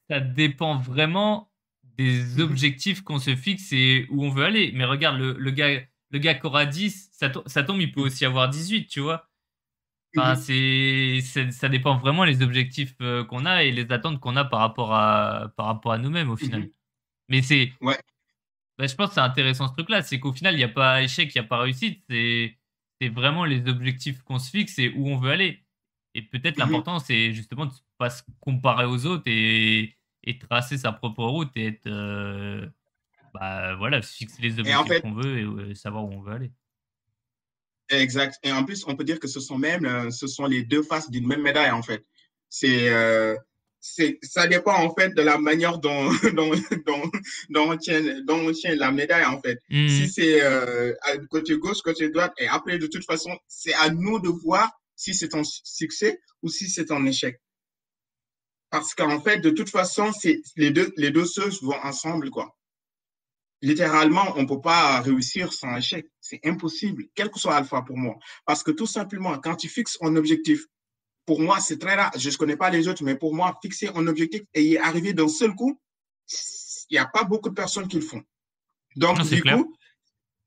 ça 0.09 0.19
dépend 0.19 0.77
vraiment 0.77 1.51
des 1.97 2.23
mhm. 2.23 2.41
objectifs 2.41 3.01
qu'on 3.01 3.19
se 3.19 3.35
fixe 3.35 3.71
et 3.71 4.07
où 4.09 4.23
on 4.23 4.29
veut 4.29 4.45
aller. 4.45 4.71
Mais 4.73 4.85
regarde, 4.85 5.19
le, 5.19 5.33
le 5.33 5.51
gars, 5.51 5.81
le 6.11 6.19
gars 6.19 6.35
qui 6.35 6.45
aura 6.45 6.65
10, 6.65 7.09
ça, 7.11 7.31
ça, 7.45 7.63
tombe, 7.63 7.81
il 7.81 7.91
peut 7.91 8.01
aussi 8.01 8.25
avoir 8.25 8.49
18, 8.49 8.87
tu 8.87 8.99
vois. 8.99 9.29
Enfin, 10.15 10.35
mhm. 10.35 11.21
c'est, 11.21 11.51
ça 11.51 11.69
dépend 11.69 11.97
vraiment 11.97 12.25
des 12.25 12.41
objectifs 12.41 12.95
euh, 13.01 13.23
qu'on 13.23 13.45
a 13.45 13.63
et 13.63 13.71
les 13.71 13.91
attentes 13.91 14.19
qu'on 14.19 14.35
a 14.35 14.45
par 14.45 14.59
rapport 14.59 14.93
à, 14.93 15.51
par 15.57 15.67
rapport 15.67 15.91
à 15.91 15.97
nous-mêmes, 15.97 16.29
au 16.29 16.37
final. 16.37 16.61
Mhm. 16.61 16.71
Mais 17.29 17.41
c'est. 17.41 17.73
Ouais. 17.81 17.97
Bah, 18.77 18.85
je 18.85 18.95
pense 18.95 19.09
que 19.09 19.15
c'est 19.15 19.21
intéressant 19.21 19.67
ce 19.67 19.73
truc-là, 19.73 20.03
c'est 20.03 20.19
qu'au 20.19 20.31
final, 20.31 20.53
il 20.53 20.57
n'y 20.57 20.63
a 20.63 20.69
pas 20.69 21.01
échec, 21.01 21.33
il 21.33 21.39
n'y 21.39 21.45
a 21.45 21.47
pas 21.47 21.59
réussite. 21.59 22.03
C'est 22.09 23.09
vraiment 23.09 23.45
les 23.45 23.67
objectifs 23.67 24.21
qu'on 24.23 24.39
se 24.39 24.49
fixe 24.49 24.77
et 24.79 24.89
où 24.89 25.07
on 25.07 25.17
veut 25.17 25.31
aller. 25.31 25.63
Et 26.13 26.21
peut-être 26.21 26.57
mhm. 26.57 26.65
l'important, 26.65 26.99
c'est 26.99 27.31
justement 27.31 27.65
de 27.65 27.71
ne 27.71 27.77
pas 27.97 28.09
se 28.09 28.23
comparer 28.39 28.85
aux 28.85 29.05
autres 29.05 29.23
et, 29.27 29.97
et 30.23 30.39
tracer 30.39 30.77
sa 30.77 30.91
propre 30.91 31.23
route 31.23 31.51
et 31.55 31.67
être. 31.67 31.87
Euh, 31.87 32.67
bah 33.33 33.75
voilà, 33.75 34.01
fixer 34.01 34.41
les 34.41 34.59
objectifs 34.59 35.01
qu'on 35.01 35.13
veut 35.13 35.37
et, 35.37 35.43
euh, 35.43 35.75
savoir 35.75 36.05
où 36.05 36.11
on 36.11 36.21
veut 36.21 36.33
aller. 36.33 36.51
Exact. 37.89 38.39
Et 38.43 38.51
en 38.51 38.63
plus, 38.63 38.85
on 38.87 38.95
peut 38.95 39.03
dire 39.03 39.19
que 39.19 39.27
ce 39.27 39.39
sont 39.39 39.57
même 39.57 39.85
euh, 39.85 40.09
ce 40.09 40.27
sont 40.27 40.45
les 40.45 40.63
deux 40.63 40.83
faces 40.83 41.09
d'une 41.09 41.27
même 41.27 41.41
médaille, 41.41 41.71
en 41.71 41.83
fait. 41.83 42.05
C'est 42.49 42.89
ça 43.79 44.47
dépend 44.47 44.75
en 44.75 44.93
fait 44.93 45.13
de 45.13 45.21
la 45.21 45.37
manière 45.37 45.77
dont, 45.79 46.11
dont, 46.33 46.51
dont, 46.85 47.71
on, 47.71 47.77
tient, 47.77 48.21
dont 48.23 48.47
on 48.47 48.51
tient 48.51 48.75
la 48.75 48.91
médaille 48.91 49.25
en 49.25 49.39
fait. 49.41 49.59
Hmm. 49.69 49.87
Si 49.87 50.09
c'est 50.09 50.41
euh, 50.43 50.93
côté 51.29 51.57
gauche, 51.57 51.81
côté 51.81 52.09
droite, 52.09 52.33
et 52.37 52.47
après 52.47 52.77
de 52.77 52.87
toute 52.87 53.05
façon, 53.05 53.37
c'est 53.47 53.73
à 53.75 53.89
nous 53.89 54.19
de 54.19 54.29
voir 54.29 54.71
si 54.95 55.13
c'est 55.13 55.35
un 55.35 55.43
succès 55.43 56.19
ou 56.41 56.49
si 56.49 56.69
c'est 56.69 56.91
un 56.91 57.05
échec. 57.05 57.39
Parce 58.69 58.93
qu'en 58.93 59.21
fait, 59.21 59.39
de 59.39 59.49
toute 59.49 59.69
façon, 59.69 60.11
c'est 60.11 60.41
les 60.57 60.71
deux, 60.71 60.91
les 60.97 61.11
deux 61.11 61.25
choses 61.25 61.61
vont 61.63 61.79
ensemble 61.83 62.29
quoi. 62.29 62.53
Littéralement, 63.61 64.33
on 64.35 64.43
ne 64.43 64.47
peut 64.47 64.61
pas 64.61 65.01
réussir 65.01 65.51
sans 65.51 65.75
échec. 65.77 66.05
C'est 66.21 66.39
impossible, 66.45 67.05
quel 67.15 67.31
que 67.31 67.39
soit 67.39 67.55
alpha 67.55 67.81
pour 67.81 67.97
moi. 67.97 68.15
Parce 68.45 68.61
que 68.61 68.69
tout 68.69 68.85
simplement, 68.85 69.35
quand 69.39 69.55
tu 69.55 69.67
fixes 69.67 69.97
un 70.01 70.15
objectif 70.15 70.67
pour 71.27 71.41
moi, 71.41 71.59
c'est 71.59 71.77
très 71.77 71.95
rare. 71.95 72.11
Je 72.17 72.29
ne 72.29 72.35
connais 72.35 72.55
pas 72.55 72.71
les 72.71 72.87
autres, 72.87 73.03
mais 73.03 73.15
pour 73.15 73.35
moi, 73.35 73.59
fixer 73.61 73.89
un 73.93 74.07
objectif 74.07 74.41
et 74.53 74.63
y 74.63 74.77
arriver 74.77 75.13
d'un 75.13 75.27
seul 75.27 75.53
coup, 75.53 75.79
il 76.89 76.93
n'y 76.93 76.97
a 76.97 77.05
pas 77.05 77.25
beaucoup 77.25 77.49
de 77.49 77.53
personnes 77.53 77.87
qui 77.89 77.97
le 77.97 78.01
font. 78.01 78.23
Donc, 78.95 79.21
du 79.21 79.43
coup, 79.43 79.75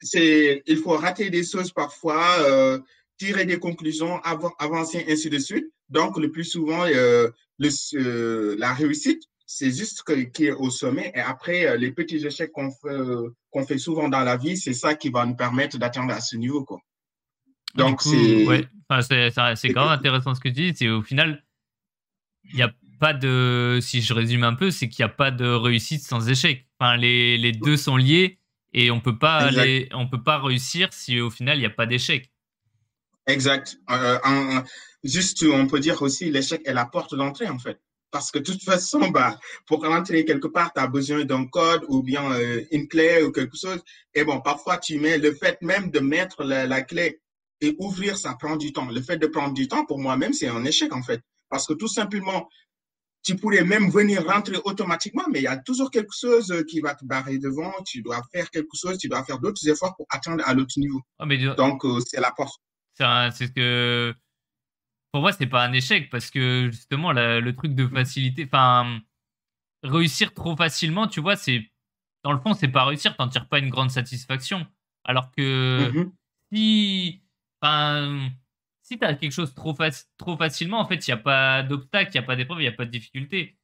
c'est, 0.00 0.62
il 0.66 0.78
faut 0.78 0.96
rater 0.96 1.28
des 1.28 1.44
choses 1.44 1.70
parfois, 1.70 2.24
euh, 2.40 2.78
tirer 3.18 3.44
des 3.44 3.58
conclusions, 3.58 4.20
avancer, 4.58 5.04
ainsi 5.06 5.28
de 5.28 5.38
suite. 5.38 5.66
Donc, 5.90 6.18
le 6.18 6.30
plus 6.30 6.44
souvent, 6.44 6.86
euh, 6.86 7.28
le, 7.58 7.68
euh, 7.96 8.56
la 8.58 8.72
réussite, 8.72 9.22
c'est 9.44 9.70
juste 9.70 10.02
qui 10.32 10.46
est 10.46 10.52
au 10.52 10.70
sommet. 10.70 11.12
Et 11.14 11.20
après, 11.20 11.76
les 11.76 11.92
petits 11.92 12.24
échecs 12.24 12.52
qu'on 12.52 12.70
fait, 12.70 13.66
fait 13.66 13.78
souvent 13.78 14.08
dans 14.08 14.20
la 14.20 14.38
vie, 14.38 14.56
c'est 14.56 14.72
ça 14.72 14.94
qui 14.94 15.10
va 15.10 15.26
nous 15.26 15.36
permettre 15.36 15.76
d'atteindre 15.76 16.14
à 16.14 16.20
ce 16.20 16.36
niveau. 16.36 16.64
Quoi. 16.64 16.80
Donc, 17.74 18.02
c'est. 18.02 18.46
Ouais. 18.46 18.66
Enfin, 18.88 19.02
c'est 19.02 19.72
quand 19.72 19.84
même 19.84 19.92
intéressant 19.92 20.34
ce 20.34 20.40
que 20.40 20.48
tu 20.48 20.54
dis. 20.54 20.72
C'est 20.74 20.88
au 20.88 21.02
final, 21.02 21.44
il 22.44 22.56
n'y 22.56 22.62
a 22.62 22.72
pas 22.98 23.14
de. 23.14 23.78
Si 23.80 24.02
je 24.02 24.12
résume 24.12 24.44
un 24.44 24.54
peu, 24.54 24.70
c'est 24.70 24.88
qu'il 24.88 25.04
n'y 25.04 25.10
a 25.10 25.14
pas 25.14 25.30
de 25.30 25.46
réussite 25.46 26.02
sans 26.02 26.28
échec. 26.28 26.66
Enfin, 26.78 26.96
les, 26.96 27.36
les 27.36 27.52
deux 27.52 27.76
sont 27.76 27.96
liés 27.96 28.38
Et 28.72 28.90
on 28.90 29.00
peut 29.00 29.18
pas 29.18 29.36
aller, 29.36 29.88
on 29.92 30.08
peut 30.08 30.22
pas 30.22 30.38
réussir 30.38 30.88
si 30.92 31.20
au 31.20 31.30
final 31.30 31.58
il 31.58 31.60
n'y 31.60 31.66
a 31.66 31.70
pas 31.70 31.86
d'échec. 31.86 32.30
Exact. 33.26 33.78
Euh, 33.90 34.60
juste, 35.04 35.44
on 35.44 35.66
peut 35.66 35.80
dire 35.80 36.00
aussi 36.02 36.30
l'échec 36.30 36.62
est 36.64 36.72
la 36.72 36.86
porte 36.86 37.14
d'entrée 37.14 37.48
en 37.48 37.58
fait. 37.58 37.80
Parce 38.10 38.32
que 38.32 38.38
de 38.38 38.44
toute 38.44 38.62
façon, 38.62 39.08
bah, 39.10 39.38
pour 39.66 39.84
rentrer 39.84 40.24
quelque 40.24 40.48
part, 40.48 40.72
tu 40.72 40.80
as 40.80 40.88
besoin 40.88 41.24
d'un 41.24 41.46
code 41.46 41.84
ou 41.88 42.02
bien 42.02 42.32
euh, 42.32 42.64
une 42.72 42.88
clé 42.88 43.22
ou 43.22 43.30
quelque 43.30 43.56
chose. 43.56 43.80
Et 44.14 44.24
bon, 44.24 44.40
parfois, 44.40 44.78
tu 44.78 44.98
mets 44.98 45.18
le 45.18 45.32
fait 45.32 45.60
même 45.62 45.90
de 45.90 46.00
mettre 46.00 46.42
la, 46.42 46.82
clé 46.82 47.20
et 47.60 47.76
ouvrir, 47.78 48.16
ça 48.16 48.34
prend 48.34 48.56
du 48.56 48.72
temps. 48.72 48.88
Le 48.90 49.00
fait 49.00 49.18
de 49.18 49.26
prendre 49.26 49.54
du 49.54 49.68
temps, 49.68 49.84
pour 49.84 49.98
moi-même, 49.98 50.32
c'est 50.32 50.48
un 50.48 50.64
échec 50.64 50.94
en 50.94 51.02
fait. 51.02 51.22
Parce 51.48 51.66
que 51.66 51.74
tout 51.74 51.88
simplement, 51.88 52.48
tu 53.22 53.36
pourrais 53.36 53.64
même 53.64 53.90
venir 53.90 54.24
rentrer 54.26 54.56
automatiquement, 54.64 55.24
mais 55.30 55.40
il 55.40 55.44
y 55.44 55.48
a 55.48 55.58
toujours 55.58 55.90
quelque 55.90 56.14
chose 56.18 56.64
qui 56.68 56.80
va 56.80 56.94
te 56.94 57.04
barrer 57.04 57.38
devant. 57.38 57.72
Tu 57.86 58.02
dois 58.02 58.22
faire 58.32 58.50
quelque 58.50 58.74
chose, 58.74 58.96
tu 58.98 59.08
dois 59.08 59.24
faire 59.24 59.38
d'autres 59.38 59.66
efforts 59.68 59.94
pour 59.96 60.06
atteindre 60.10 60.42
à 60.46 60.54
l'autre 60.54 60.78
niveau. 60.78 61.02
Oh, 61.18 61.26
mais 61.26 61.38
Donc, 61.54 61.84
euh, 61.84 62.00
c'est 62.06 62.20
la 62.20 62.30
porte. 62.30 62.60
C'est 62.96 63.46
ce 63.46 63.52
que 63.52 64.14
pour 65.12 65.22
moi, 65.22 65.32
c'est 65.32 65.46
pas 65.46 65.64
un 65.64 65.72
échec 65.72 66.08
parce 66.10 66.30
que 66.30 66.68
justement, 66.70 67.12
le 67.12 67.50
truc 67.52 67.74
de 67.74 67.86
facilité, 67.86 68.48
enfin, 68.50 69.00
réussir 69.82 70.34
trop 70.34 70.56
facilement, 70.56 71.08
tu 71.08 71.20
vois, 71.20 71.36
c'est 71.36 71.70
dans 72.22 72.32
le 72.32 72.38
fond, 72.38 72.54
c'est 72.54 72.68
pas 72.68 72.84
réussir, 72.84 73.16
t'en 73.16 73.28
tires 73.28 73.48
pas 73.48 73.58
une 73.58 73.70
grande 73.70 73.90
satisfaction. 73.90 74.66
Alors 75.04 75.30
que 75.32 75.90
mmh 75.92 76.12
si, 76.52 77.22
enfin, 77.60 78.30
si 78.82 78.98
t'as 78.98 79.14
quelque 79.14 79.32
chose 79.32 79.54
trop, 79.54 79.76
trop 80.18 80.36
facilement, 80.36 80.80
en 80.80 80.86
fait, 80.86 81.06
il 81.06 81.10
n'y 81.10 81.14
a 81.14 81.22
pas 81.22 81.62
d'obstacle, 81.62 82.10
il 82.14 82.18
n'y 82.18 82.24
a 82.24 82.26
pas 82.26 82.36
d'épreuve, 82.36 82.60
il 82.60 82.62
n'y 82.62 82.68
a 82.68 82.72
pas 82.72 82.86
de 82.86 82.90
difficulté. 82.90 83.56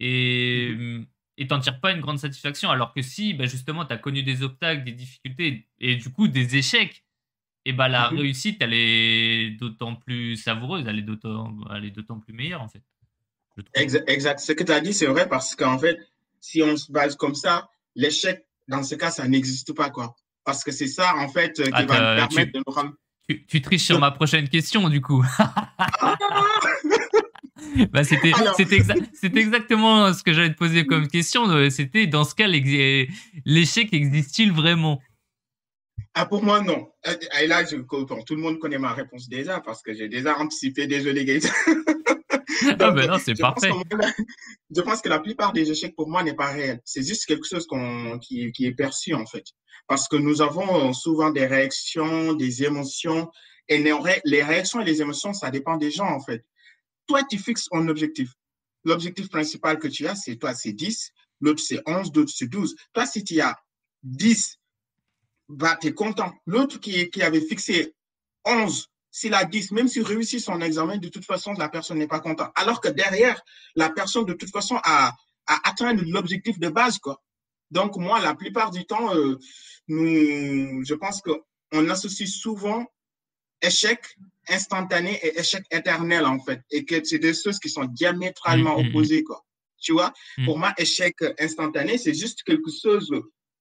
Et 0.00 0.74
mmh 0.74 1.06
et 1.38 1.46
t'en 1.46 1.58
tires 1.58 1.80
pas 1.80 1.92
une 1.92 2.00
grande 2.00 2.18
satisfaction. 2.18 2.70
Alors 2.70 2.92
que 2.92 3.02
si, 3.02 3.34
bah 3.34 3.46
justement, 3.46 3.84
tu 3.84 3.92
as 3.92 3.98
connu 3.98 4.22
des 4.22 4.42
obstacles, 4.42 4.84
des 4.84 4.92
difficultés 4.92 5.66
et 5.80 5.96
du 5.96 6.10
coup 6.10 6.28
des 6.28 6.56
échecs, 6.56 7.04
et 7.64 7.72
bah 7.72 7.88
la 7.88 8.10
mmh 8.10 8.18
réussite, 8.18 8.56
elle 8.60 8.74
est 8.74 9.50
d'autant 9.58 9.94
plus 9.94 10.36
savoureuse, 10.36 10.84
elle 10.86 10.98
est 10.98 11.02
d'autant, 11.02 11.54
elle 11.74 11.84
est 11.84 11.90
d'autant 11.90 12.18
plus 12.18 12.34
meilleure 12.34 12.62
en 12.62 12.68
fait. 12.68 12.82
Exact, 13.74 14.40
Ce 14.40 14.52
que 14.52 14.64
tu 14.64 14.72
as 14.72 14.80
dit, 14.80 14.94
c'est 14.94 15.06
vrai 15.06 15.28
parce 15.28 15.54
qu'en 15.54 15.78
fait, 15.78 15.98
si 16.40 16.62
on 16.62 16.76
se 16.76 16.90
base 16.90 17.16
comme 17.16 17.34
ça, 17.34 17.70
l'échec, 17.94 18.46
dans 18.68 18.82
ce 18.82 18.94
cas, 18.94 19.10
ça 19.10 19.28
n'existe 19.28 19.74
pas 19.74 19.90
quoi. 19.90 20.16
Parce 20.44 20.64
que 20.64 20.72
c'est 20.72 20.86
ça 20.86 21.14
en 21.16 21.28
fait 21.28 21.60
euh, 21.60 21.64
qui 21.64 21.70
ah, 21.72 21.84
va 21.84 21.94
nous 21.94 22.28
permettre 22.28 22.52
de 22.52 22.58
nous 22.58 22.72
rendre. 22.72 22.94
Tu, 23.28 23.62
triches 23.62 23.84
sur 23.84 23.98
ma 23.98 24.10
prochaine 24.10 24.48
question 24.48 24.88
du 24.88 25.00
coup. 25.00 25.24
bah, 27.92 28.02
c'était, 28.04 28.32
exactement 29.22 30.12
ce 30.12 30.22
que 30.22 30.32
j'allais 30.32 30.52
te 30.52 30.58
poser 30.58 30.86
comme 30.86 31.08
question. 31.08 31.70
C'était 31.70 32.06
dans 32.06 32.24
ce 32.24 32.34
cas, 32.34 32.48
l'échec 32.48 33.92
existe-t-il 33.92 34.52
vraiment? 34.52 35.00
Ah, 36.14 36.26
pour 36.26 36.42
moi, 36.42 36.60
non. 36.60 36.90
Euh, 37.06 37.14
et 37.40 37.46
là, 37.46 37.64
je, 37.64 37.76
tout 37.76 38.34
le 38.34 38.40
monde 38.40 38.58
connaît 38.58 38.78
ma 38.78 38.92
réponse 38.92 39.28
déjà 39.28 39.60
parce 39.60 39.82
que 39.82 39.94
j'ai 39.94 40.08
déjà 40.08 40.36
anticipé. 40.38 40.86
Désolé, 40.86 41.24
Gaëtan. 41.24 41.48
ah, 42.80 42.90
ben 42.90 43.06
non, 43.06 43.18
c'est 43.18 43.38
parfait. 43.38 43.70
je 44.74 44.80
pense 44.82 45.00
que 45.00 45.08
la 45.08 45.20
plupart 45.20 45.52
des 45.54 45.70
échecs, 45.70 45.96
pour 45.96 46.08
moi, 46.10 46.22
n'est 46.22 46.34
pas 46.34 46.50
réel. 46.50 46.80
C'est 46.84 47.06
juste 47.06 47.24
quelque 47.24 47.46
chose 47.48 47.66
qui, 48.20 48.52
qui 48.52 48.66
est 48.66 48.74
perçu, 48.74 49.14
en 49.14 49.24
fait. 49.24 49.44
Parce 49.92 50.08
que 50.08 50.16
nous 50.16 50.40
avons 50.40 50.94
souvent 50.94 51.28
des 51.28 51.44
réactions, 51.44 52.32
des 52.32 52.64
émotions. 52.64 53.30
Et 53.68 53.76
les 53.76 54.42
réactions 54.42 54.80
et 54.80 54.86
les 54.86 55.02
émotions, 55.02 55.34
ça 55.34 55.50
dépend 55.50 55.76
des 55.76 55.90
gens, 55.90 56.08
en 56.08 56.18
fait. 56.18 56.46
Toi, 57.06 57.24
tu 57.28 57.36
fixes 57.38 57.68
un 57.72 57.86
objectif. 57.88 58.30
L'objectif 58.84 59.28
principal 59.28 59.78
que 59.78 59.88
tu 59.88 60.06
as, 60.06 60.14
c'est 60.14 60.36
toi, 60.36 60.54
c'est 60.54 60.72
10. 60.72 61.12
L'autre, 61.42 61.62
c'est 61.62 61.82
11. 61.84 62.10
L'autre, 62.14 62.32
c'est 62.34 62.46
12. 62.46 62.74
Toi, 62.94 63.04
si 63.04 63.22
tu 63.22 63.38
as 63.42 63.54
10 64.02 64.58
bah, 65.50 65.76
tu 65.78 65.88
es 65.88 65.92
content. 65.92 66.32
L'autre 66.46 66.80
qui, 66.80 67.10
qui 67.10 67.22
avait 67.22 67.42
fixé 67.42 67.94
11, 68.46 68.88
s'il 69.10 69.34
a 69.34 69.44
10, 69.44 69.72
même 69.72 69.88
s'il 69.88 70.04
réussit 70.04 70.40
son 70.40 70.58
examen, 70.62 70.96
de 70.96 71.08
toute 71.08 71.26
façon, 71.26 71.52
la 71.52 71.68
personne 71.68 71.98
n'est 71.98 72.08
pas 72.08 72.20
contente. 72.20 72.50
Alors 72.54 72.80
que 72.80 72.88
derrière, 72.88 73.42
la 73.76 73.90
personne, 73.90 74.24
de 74.24 74.32
toute 74.32 74.52
façon, 74.52 74.80
a, 74.84 75.14
a 75.46 75.68
atteint 75.68 75.92
l'objectif 75.92 76.58
de 76.58 76.70
base. 76.70 76.98
Quoi. 76.98 77.22
Donc, 77.72 77.96
moi, 77.96 78.20
la 78.20 78.34
plupart 78.34 78.70
du 78.70 78.84
temps, 78.84 79.14
euh, 79.16 79.38
nous, 79.88 80.84
je 80.84 80.94
pense 80.94 81.22
qu'on 81.22 81.88
associe 81.88 82.28
souvent 82.28 82.84
échec 83.62 83.98
instantané 84.48 85.18
et 85.22 85.40
échec 85.40 85.64
éternel, 85.70 86.26
en 86.26 86.38
fait. 86.38 86.60
Et 86.70 86.84
que 86.84 87.02
c'est 87.02 87.18
des 87.18 87.32
choses 87.32 87.58
qui 87.58 87.70
sont 87.70 87.84
diamétralement 87.84 88.76
mm, 88.78 88.82
mm, 88.82 88.84
mm. 88.84 88.88
opposées. 88.90 89.24
Quoi. 89.24 89.42
Tu 89.80 89.92
vois, 89.92 90.12
pour 90.44 90.58
moi, 90.58 90.74
échec 90.76 91.16
instantané, 91.40 91.96
c'est 91.98 92.14
juste 92.14 92.42
quelque 92.44 92.70
chose 92.70 93.10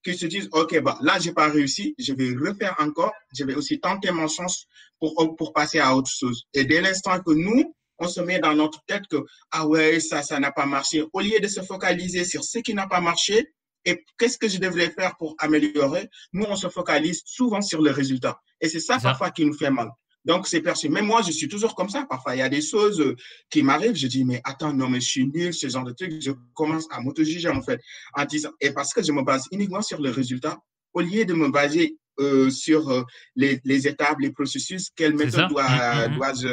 qui 0.03 0.15
se 0.15 0.25
disent, 0.25 0.49
OK, 0.51 0.77
bah, 0.81 0.97
là, 1.01 1.17
j'ai 1.19 1.31
pas 1.31 1.47
réussi, 1.47 1.95
je 1.97 2.13
vais 2.13 2.31
refaire 2.35 2.75
encore, 2.79 3.13
je 3.33 3.45
vais 3.45 3.55
aussi 3.55 3.79
tenter 3.79 4.11
mon 4.11 4.27
chance 4.27 4.65
pour, 4.99 5.35
pour 5.37 5.53
passer 5.53 5.79
à 5.79 5.95
autre 5.95 6.11
chose. 6.11 6.43
Et 6.53 6.65
dès 6.65 6.81
l'instant 6.81 7.19
que 7.21 7.31
nous, 7.31 7.73
on 7.97 8.07
se 8.07 8.19
met 8.19 8.39
dans 8.39 8.53
notre 8.53 8.83
tête 8.85 9.07
que, 9.09 9.23
ah 9.51 9.67
ouais, 9.67 9.99
ça, 9.99 10.21
ça 10.21 10.39
n'a 10.39 10.51
pas 10.51 10.65
marché, 10.65 11.03
au 11.13 11.21
lieu 11.21 11.39
de 11.39 11.47
se 11.47 11.61
focaliser 11.61 12.25
sur 12.25 12.43
ce 12.43 12.59
qui 12.59 12.73
n'a 12.73 12.87
pas 12.87 12.99
marché 12.99 13.53
et 13.85 14.03
qu'est-ce 14.17 14.37
que 14.37 14.47
je 14.47 14.59
devrais 14.59 14.89
faire 14.89 15.15
pour 15.17 15.35
améliorer, 15.39 16.09
nous, 16.33 16.45
on 16.47 16.55
se 16.55 16.69
focalise 16.69 17.21
souvent 17.25 17.61
sur 17.61 17.81
le 17.81 17.91
résultat. 17.91 18.39
Et 18.59 18.69
c'est 18.69 18.79
ça, 18.79 18.99
parfois 18.99 19.31
qui 19.31 19.45
nous 19.45 19.53
fait 19.53 19.71
mal. 19.71 19.89
Donc, 20.23 20.47
c'est 20.47 20.61
perçu. 20.61 20.87
Même 20.87 21.05
moi, 21.05 21.21
je 21.23 21.31
suis 21.31 21.47
toujours 21.47 21.73
comme 21.73 21.89
ça. 21.89 22.05
Parfois, 22.07 22.35
il 22.35 22.39
y 22.39 22.43
a 22.43 22.49
des 22.49 22.61
choses 22.61 23.01
euh, 23.01 23.15
qui 23.49 23.63
m'arrivent. 23.63 23.95
Je 23.95 24.05
dis, 24.05 24.23
mais 24.23 24.39
attends, 24.43 24.71
non, 24.71 24.87
mais 24.87 25.01
je 25.01 25.07
suis 25.07 25.27
nul, 25.27 25.51
ce 25.53 25.67
genre 25.67 25.83
de 25.83 25.93
trucs. 25.93 26.21
Je 26.21 26.31
commence 26.53 26.85
à 26.91 27.01
m'auto-juger, 27.01 27.49
en 27.49 27.61
fait, 27.63 27.79
en 28.13 28.25
disant, 28.25 28.51
et 28.59 28.71
parce 28.71 28.93
que 28.93 29.01
je 29.01 29.11
me 29.11 29.23
base 29.23 29.45
uniquement 29.51 29.81
sur 29.81 29.99
le 29.99 30.11
résultat, 30.11 30.59
au 30.93 31.01
lieu 31.01 31.25
de 31.25 31.33
me 31.33 31.49
baser 31.49 31.97
euh, 32.19 32.49
sur 32.51 32.89
euh, 32.89 33.03
les, 33.35 33.59
les, 33.63 33.87
étapes, 33.87 34.17
les 34.19 34.31
processus, 34.31 34.89
quelle 34.95 35.15
méthode 35.15 35.49
dois, 35.49 35.63
mm, 35.63 36.09
mm, 36.09 36.11
mm. 36.11 36.15
dois-je 36.15 36.47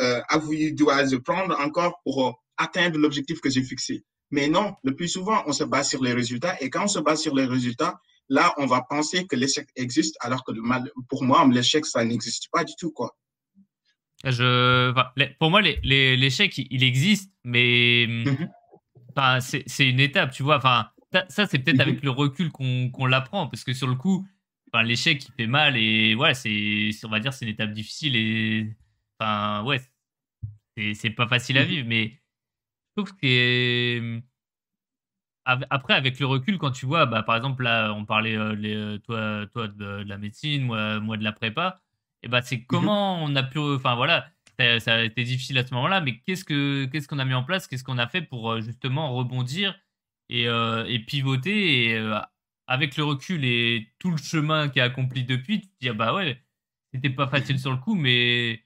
euh, 0.00 0.72
dois 0.72 1.20
prendre 1.24 1.58
encore 1.60 2.00
pour 2.02 2.42
atteindre 2.56 2.98
l'objectif 2.98 3.40
que 3.40 3.50
j'ai 3.50 3.62
fixé? 3.62 4.04
Mais 4.30 4.48
non, 4.48 4.74
le 4.82 4.94
plus 4.94 5.08
souvent, 5.08 5.42
on 5.46 5.52
se 5.52 5.64
base 5.64 5.88
sur 5.88 6.02
les 6.02 6.12
résultats. 6.12 6.56
Et 6.60 6.70
quand 6.70 6.84
on 6.84 6.88
se 6.88 6.98
base 6.98 7.22
sur 7.22 7.34
les 7.34 7.44
résultats, 7.44 8.00
là, 8.28 8.54
on 8.58 8.66
va 8.66 8.82
penser 8.82 9.26
que 9.26 9.36
l'échec 9.36 9.68
existe, 9.76 10.16
alors 10.20 10.44
que 10.44 10.52
pour 11.08 11.24
moi, 11.24 11.46
l'échec, 11.50 11.86
ça 11.86 12.04
n'existe 12.04 12.48
pas 12.50 12.64
du 12.64 12.74
tout, 12.76 12.90
quoi. 12.90 13.16
Je, 14.24 14.92
pour 15.38 15.50
moi, 15.50 15.60
l'échec, 15.62 16.58
il 16.58 16.82
existe, 16.82 17.30
mais 17.44 18.06
mhm. 18.08 18.50
c'est 19.40 19.88
une 19.88 20.00
étape, 20.00 20.32
tu 20.32 20.42
vois. 20.42 20.56
Enfin, 20.56 20.88
ça, 21.28 21.46
c'est 21.46 21.58
peut-être 21.58 21.80
avec 21.80 21.96
mhm. 21.96 22.04
le 22.04 22.10
recul 22.10 22.50
qu'on 22.50 23.06
l'apprend, 23.06 23.46
parce 23.46 23.62
que 23.62 23.72
sur 23.72 23.86
le 23.86 23.94
coup, 23.94 24.26
l'échec, 24.82 25.24
il 25.24 25.32
fait 25.32 25.46
mal, 25.46 25.76
et 25.76 26.14
ouais, 26.14 26.34
c'est, 26.34 26.90
on 27.04 27.08
va 27.08 27.20
dire, 27.20 27.32
c'est 27.32 27.44
une 27.44 27.52
étape 27.52 27.72
difficile, 27.72 28.16
et 28.16 28.74
enfin, 29.18 29.62
ouais, 29.64 29.80
c'est 30.94 31.10
pas 31.10 31.28
facile 31.28 31.58
à 31.58 31.62
mhm. 31.62 31.68
vivre, 31.68 31.86
mais 31.88 32.18
trouve 32.96 33.16
que 33.16 34.20
après, 35.46 35.94
avec 35.94 36.18
le 36.18 36.26
recul, 36.26 36.58
quand 36.58 36.72
tu 36.72 36.86
vois, 36.86 37.06
bah, 37.06 37.22
par 37.22 37.36
exemple, 37.36 37.62
là, 37.62 37.92
on 37.92 38.04
parlait, 38.04 38.36
euh, 38.36 38.54
les, 38.56 38.74
euh, 38.74 38.98
toi, 38.98 39.46
toi 39.52 39.68
de, 39.68 40.04
la 40.04 40.18
médecine, 40.18 40.64
moi, 40.64 40.98
moi 40.98 41.16
de 41.16 41.24
la 41.24 41.32
prépa, 41.32 41.80
et 42.22 42.28
bah, 42.28 42.42
c'est 42.42 42.56
mmh 42.56 42.66
comment 42.66 43.22
on 43.22 43.36
a 43.36 43.42
pu. 43.44 43.58
Enfin, 43.60 43.94
voilà, 43.94 44.28
ça, 44.58 44.94
a 44.94 45.02
été 45.02 45.22
difficile 45.24 45.58
à 45.58 45.66
ce 45.66 45.72
moment-là, 45.74 46.00
mais 46.00 46.18
qu'est-ce 46.20 46.44
qu'on 46.44 46.90
ce 47.00 47.06
qu'on 47.06 47.18
a 47.20 47.24
mis 47.24 47.34
en 47.34 47.44
place 47.44 47.68
Qu'est-ce 47.68 47.84
qu'on 47.84 47.98
a 47.98 48.08
fait 48.08 48.22
pour 48.22 48.50
euh, 48.50 48.60
justement 48.60 49.14
rebondir 49.14 49.78
et, 50.28 50.46
et 50.46 50.98
pivoter 51.06 51.90
Et 51.90 52.10
avec 52.66 52.96
le 52.96 53.04
recul 53.04 53.44
et 53.44 53.92
tout 54.00 54.10
le 54.10 54.16
chemin 54.16 54.68
qui 54.68 54.80
a 54.80 54.84
accompli 54.84 55.24
depuis, 55.24 55.60
tu 55.60 55.68
te 55.68 55.74
dis, 55.80 55.88
ah 55.88 55.92
bah 55.94 56.14
ouais, 56.14 56.42
c'était 56.92 57.10
pas 57.10 57.28
facile 57.28 57.60
sur 57.60 57.70
le 57.70 57.78
coup, 57.78 57.94
mais 57.94 58.64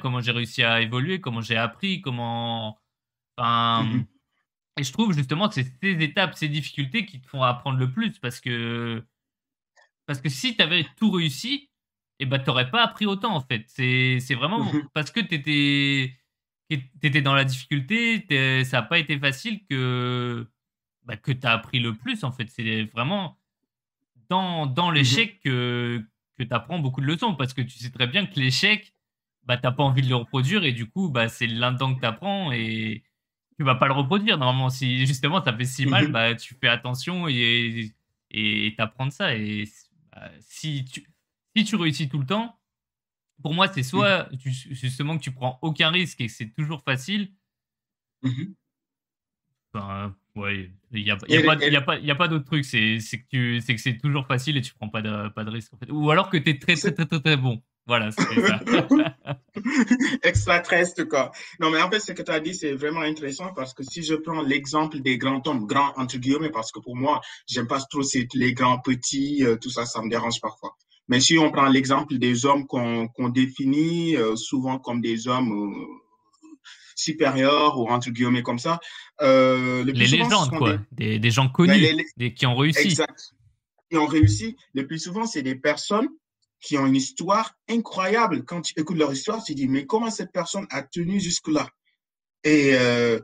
comment 0.00 0.20
j'ai 0.20 0.32
réussi 0.32 0.62
à 0.62 0.80
évoluer, 0.80 1.20
comment 1.20 1.40
j'ai 1.40 1.56
appris, 1.56 2.00
comment. 2.00 2.81
Enfin. 3.36 3.84
Mmh 3.84 4.06
et 4.78 4.84
je 4.84 4.92
trouve 4.92 5.12
justement 5.12 5.48
que 5.48 5.54
c'est 5.54 5.70
ces 5.82 6.02
étapes, 6.02 6.34
ces 6.34 6.48
difficultés 6.48 7.04
qui 7.04 7.20
te 7.20 7.28
font 7.28 7.42
apprendre 7.42 7.78
le 7.78 7.90
plus 7.90 8.18
parce 8.18 8.40
que, 8.40 9.04
parce 10.06 10.20
que 10.20 10.28
si 10.28 10.56
tu 10.56 10.62
avais 10.62 10.86
tout 10.96 11.10
réussi, 11.10 11.68
et 12.18 12.24
eh 12.24 12.26
ben, 12.26 12.38
tu 12.38 12.46
n'aurais 12.46 12.70
pas 12.70 12.84
appris 12.84 13.04
autant 13.04 13.34
en 13.34 13.40
fait. 13.40 13.64
C'est 13.66 14.34
vraiment 14.34 14.64
mmh 14.64 14.88
parce 14.94 15.10
que 15.10 15.20
tu 15.20 15.34
étais, 15.34 16.16
étais, 16.70 17.20
dans 17.20 17.34
la 17.34 17.44
difficulté, 17.44 18.24
ça 18.64 18.80
n'a 18.80 18.82
pas 18.82 18.98
été 18.98 19.18
facile 19.18 19.64
que, 19.68 20.46
bah, 21.04 21.16
que 21.16 21.32
tu 21.32 21.46
as 21.46 21.52
appris 21.52 21.80
le 21.80 21.94
plus 21.94 22.22
en 22.24 22.32
fait. 22.32 22.48
C'est 22.48 22.84
vraiment 22.84 23.38
dans, 24.28 24.66
dans 24.66 24.90
mmh 24.90 24.94
l'échec 24.94 25.40
que, 25.40 26.02
que 26.38 26.44
tu 26.44 26.54
apprends 26.54 26.78
beaucoup 26.78 27.00
de 27.00 27.06
leçons 27.06 27.34
parce 27.34 27.52
que 27.52 27.62
tu 27.62 27.78
sais 27.78 27.90
très 27.90 28.06
bien 28.06 28.24
que 28.24 28.38
l'échec, 28.38 28.94
bah, 29.42 29.56
tu 29.56 29.64
n'as 29.64 29.72
pas 29.72 29.82
envie 29.82 30.02
de 30.02 30.08
le 30.08 30.16
reproduire 30.16 30.64
et 30.64 30.72
du 30.72 30.88
coup, 30.88 31.10
bah, 31.10 31.28
c'est 31.28 31.46
là-dedans 31.46 31.94
que 31.94 32.00
tu 32.00 32.06
apprends 32.06 32.52
et 32.52 33.02
tu 33.62 33.66
vas 33.66 33.76
pas 33.76 33.86
le 33.86 33.92
reproduire 33.92 34.38
normalement. 34.38 34.70
Si 34.70 35.06
justement 35.06 35.42
ça 35.42 35.56
fait 35.56 35.64
si 35.64 35.86
mal, 35.86 36.06
mhm. 36.06 36.12
bah, 36.12 36.34
tu 36.34 36.54
fais 36.54 36.66
attention 36.66 37.28
et 37.28 37.92
et 38.32 38.74
t'apprends 38.76 39.10
ça. 39.10 39.36
Et 39.36 39.68
bah, 40.12 40.30
si 40.40 40.84
tu 40.84 41.06
si 41.56 41.64
tu 41.64 41.76
réussis 41.76 42.08
tout 42.08 42.18
le 42.18 42.26
temps, 42.26 42.58
pour 43.40 43.54
moi 43.54 43.68
c'est 43.68 43.84
soit 43.84 44.28
mhm. 44.32 44.38
justement 44.72 45.16
que 45.16 45.22
tu 45.22 45.30
prends 45.30 45.60
aucun 45.62 45.90
risque 45.90 46.20
et 46.20 46.26
que 46.26 46.32
c'est 46.32 46.52
toujours 46.52 46.82
facile. 46.82 47.30
Mhm. 48.22 48.54
Ouais, 50.34 50.70
il 50.92 51.04
n'y 51.04 51.10
a, 51.10 51.16
y 51.28 51.36
a, 51.36 51.42
pas, 51.42 51.54
y 51.64 51.76
a, 51.76 51.80
pas, 51.80 51.98
y 51.98 52.10
a 52.10 52.14
pas 52.14 52.28
d'autre 52.28 52.44
truc. 52.44 52.64
C'est 52.64 52.98
que 53.30 53.60
c'est 53.60 53.98
toujours 53.98 54.26
facile 54.26 54.56
et 54.56 54.60
tu 54.60 54.74
prends 54.74 54.88
pas 54.88 55.02
de, 55.02 55.28
pas 55.28 55.44
de 55.44 55.50
risque. 55.50 55.72
En 55.72 55.76
fait. 55.78 55.90
Ou 55.90 56.10
alors 56.10 56.30
que 56.30 56.36
tu 56.36 56.50
es 56.50 56.58
très, 56.58 56.74
très, 56.74 56.92
très, 56.92 57.06
très, 57.06 57.20
très 57.20 57.36
bon. 57.36 57.62
Voilà, 57.86 58.10
c'est 58.12 58.22
ça. 58.22 58.60
Non, 61.60 61.70
mais 61.70 61.82
en 61.82 61.90
fait, 61.90 62.00
ce 62.00 62.12
que 62.12 62.22
tu 62.22 62.30
as 62.30 62.40
dit, 62.40 62.54
c'est 62.54 62.72
vraiment 62.72 63.00
intéressant 63.00 63.52
parce 63.54 63.74
que 63.74 63.82
si 63.82 64.02
je 64.02 64.14
prends 64.14 64.40
l'exemple 64.42 65.00
des 65.00 65.18
grands 65.18 65.42
hommes, 65.46 65.66
grands 65.66 65.92
entre 65.96 66.16
guillemets, 66.18 66.50
parce 66.50 66.72
que 66.72 66.80
pour 66.80 66.96
moi, 66.96 67.20
j'aime 67.46 67.66
pas 67.66 67.80
trop 67.80 68.02
les 68.34 68.54
grands 68.54 68.78
petits, 68.78 69.44
euh, 69.44 69.56
tout 69.56 69.70
ça, 69.70 69.84
ça 69.84 70.00
me 70.02 70.08
dérange 70.08 70.40
parfois. 70.40 70.76
Mais 71.08 71.20
si 71.20 71.36
on 71.38 71.50
prend 71.50 71.68
l'exemple 71.68 72.18
des 72.18 72.46
hommes 72.46 72.66
qu'on 72.66 73.28
définit 73.28 74.16
euh, 74.16 74.36
souvent 74.36 74.78
comme 74.78 75.00
des 75.00 75.26
hommes 75.26 75.52
euh, 75.52 75.84
supérieurs 76.94 77.78
ou 77.78 77.88
entre 77.88 78.10
guillemets 78.10 78.42
comme 78.42 78.60
ça, 78.60 78.78
le 79.20 79.82
les 79.82 80.06
légendes, 80.06 80.50
quoi. 80.56 80.78
Des, 80.92 81.18
des, 81.18 81.30
gens 81.30 81.48
connus, 81.48 81.96
des, 82.16 82.32
qui 82.32 82.46
ont 82.46 82.56
réussi. 82.56 82.88
Exact. 82.88 83.34
Qui 83.90 83.98
ont 83.98 84.06
réussi. 84.06 84.56
Le 84.74 84.86
plus 84.86 85.00
souvent, 85.00 85.26
c'est 85.26 85.42
des 85.42 85.56
personnes 85.56 86.08
qui 86.62 86.78
ont 86.78 86.86
une 86.86 86.96
histoire 86.96 87.54
incroyable. 87.68 88.44
Quand 88.44 88.62
tu 88.62 88.72
écoutes 88.78 88.96
leur 88.96 89.12
histoire, 89.12 89.44
tu 89.44 89.54
dis, 89.54 89.68
mais 89.68 89.84
comment 89.84 90.10
cette 90.10 90.32
personne 90.32 90.66
a 90.70 90.82
tenu 90.82 91.20
jusque-là? 91.20 91.68
Et 92.44 92.74
euh, 92.74 93.18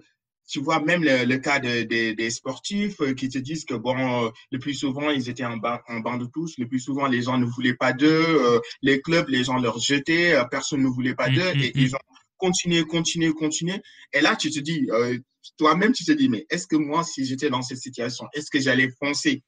tu 0.48 0.60
vois 0.60 0.80
même 0.80 1.04
le, 1.04 1.36
cas 1.36 1.60
de, 1.60 1.82
des 2.12 2.30
sportifs 2.30 3.00
euh, 3.00 3.14
qui 3.14 3.28
te 3.28 3.38
disent 3.38 3.64
que, 3.64 3.74
bon, 3.74 4.26
euh, 4.26 4.30
le 4.50 4.58
plus 4.58 4.74
souvent, 4.74 5.10
ils 5.10 5.28
étaient 5.28 5.44
en, 5.44 5.56
bas, 5.56 5.82
en 5.88 6.00
banc 6.00 6.16
de 6.16 6.26
tous. 6.26 6.58
Le 6.58 6.66
plus 6.66 6.80
souvent, 6.80 7.06
les 7.06 7.22
gens 7.22 7.38
ne 7.38 7.46
voulaient 7.46 7.76
pas 7.76 7.92
d'eux. 7.92 8.60
les 8.82 9.00
clubs, 9.00 9.28
les 9.28 9.44
gens 9.44 9.58
leur 9.58 9.78
jetaient. 9.78 10.34
personne 10.50 10.82
ne 10.82 10.88
voulait 10.88 11.14
pas 11.14 11.30
mmh, 11.30 11.34
d'eux. 11.34 11.54
Mmh, 11.54 11.60
et 11.60 11.72
ils 11.76 11.90
mmh. 11.92 11.94
ont 11.94 12.14
continué, 12.38 12.84
continué, 12.84 13.32
continué. 13.32 13.80
Et 14.12 14.20
là, 14.20 14.34
tu 14.34 14.50
te 14.50 14.58
dis, 14.58 14.88
toi-même, 15.56 15.92
tu 15.92 16.04
te 16.04 16.12
dis, 16.12 16.28
mais 16.28 16.44
est-ce 16.50 16.66
que 16.66 16.76
moi, 16.76 17.04
si 17.04 17.24
j'étais 17.24 17.50
dans 17.50 17.62
cette 17.62 17.78
situation, 17.78 18.26
est-ce 18.34 18.50
que 18.50 18.58
j'allais 18.58 18.90
foncer? 18.98 19.44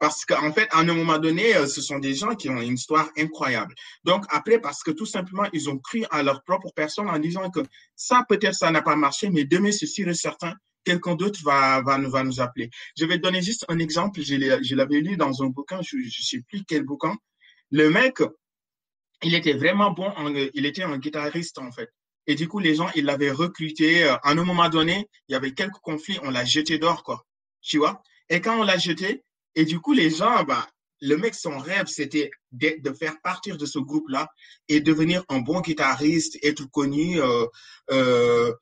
Parce 0.00 0.24
qu'en 0.24 0.52
fait, 0.52 0.66
à 0.70 0.78
un 0.78 0.84
moment 0.84 1.18
donné, 1.18 1.54
euh, 1.54 1.66
ce 1.66 1.82
sont 1.82 1.98
des 1.98 2.14
gens 2.14 2.34
qui 2.34 2.48
ont 2.48 2.60
une 2.60 2.74
histoire 2.74 3.10
incroyable. 3.18 3.74
Donc 4.02 4.24
après, 4.30 4.58
parce 4.58 4.82
que 4.82 4.90
tout 4.90 5.06
simplement, 5.06 5.44
ils 5.52 5.68
ont 5.68 5.78
cru 5.78 6.04
à 6.10 6.22
leur 6.22 6.42
propre 6.42 6.72
personne 6.74 7.08
en 7.08 7.18
disant 7.18 7.50
que 7.50 7.60
ça, 7.94 8.24
peut-être, 8.26 8.54
ça 8.54 8.70
n'a 8.70 8.80
pas 8.80 8.96
marché, 8.96 9.28
mais 9.28 9.44
demain, 9.44 9.70
c'est 9.70 9.86
sûr 9.86 10.08
et 10.08 10.14
certain, 10.14 10.54
quelqu'un 10.84 11.14
d'autre 11.14 11.38
va, 11.44 11.82
va, 11.82 11.98
nous, 11.98 12.10
va 12.10 12.24
nous 12.24 12.40
appeler. 12.40 12.70
Je 12.96 13.04
vais 13.04 13.18
donner 13.18 13.42
juste 13.42 13.66
un 13.68 13.78
exemple. 13.78 14.22
Je 14.22 14.74
l'avais 14.74 15.00
lu 15.00 15.18
dans 15.18 15.42
un 15.42 15.48
bouquin, 15.48 15.80
je 15.82 15.96
ne 15.96 16.08
sais 16.08 16.40
plus 16.48 16.64
quel 16.66 16.82
bouquin. 16.84 17.14
Le 17.70 17.90
mec, 17.90 18.22
il 19.22 19.34
était 19.34 19.52
vraiment 19.52 19.90
bon, 19.90 20.10
il 20.54 20.64
était 20.64 20.82
un 20.82 20.96
guitariste 20.96 21.58
en 21.58 21.70
fait. 21.72 21.90
Et 22.26 22.34
du 22.34 22.48
coup, 22.48 22.58
les 22.58 22.74
gens, 22.74 22.88
ils 22.94 23.04
l'avaient 23.04 23.30
recruté. 23.30 24.04
Euh, 24.04 24.14
à 24.22 24.30
un 24.30 24.34
moment 24.34 24.68
donné, 24.68 25.08
il 25.28 25.32
y 25.32 25.34
avait 25.34 25.52
quelques 25.52 25.80
conflits, 25.82 26.18
on 26.22 26.30
l'a 26.30 26.44
jeté 26.44 26.78
dehors, 26.78 27.02
quoi. 27.02 27.26
Tu 27.60 27.78
vois? 27.78 28.02
Et 28.28 28.40
quand 28.40 28.58
on 28.58 28.62
l'a 28.62 28.78
jeté, 28.78 29.24
et 29.54 29.64
du 29.64 29.80
coup, 29.80 29.92
les 29.92 30.10
gens, 30.10 30.44
bah, 30.44 30.66
le 31.00 31.16
mec, 31.16 31.34
son 31.34 31.58
rêve, 31.58 31.86
c'était 31.86 32.30
de, 32.52 32.92
faire 32.92 33.20
partir 33.22 33.56
de 33.56 33.66
ce 33.66 33.78
groupe-là 33.78 34.28
et 34.68 34.80
devenir 34.80 35.24
un 35.28 35.40
bon 35.40 35.60
guitariste, 35.60 36.38
être 36.42 36.64
connu. 36.70 37.20
Euh, 37.20 37.46
euh, 37.90 38.52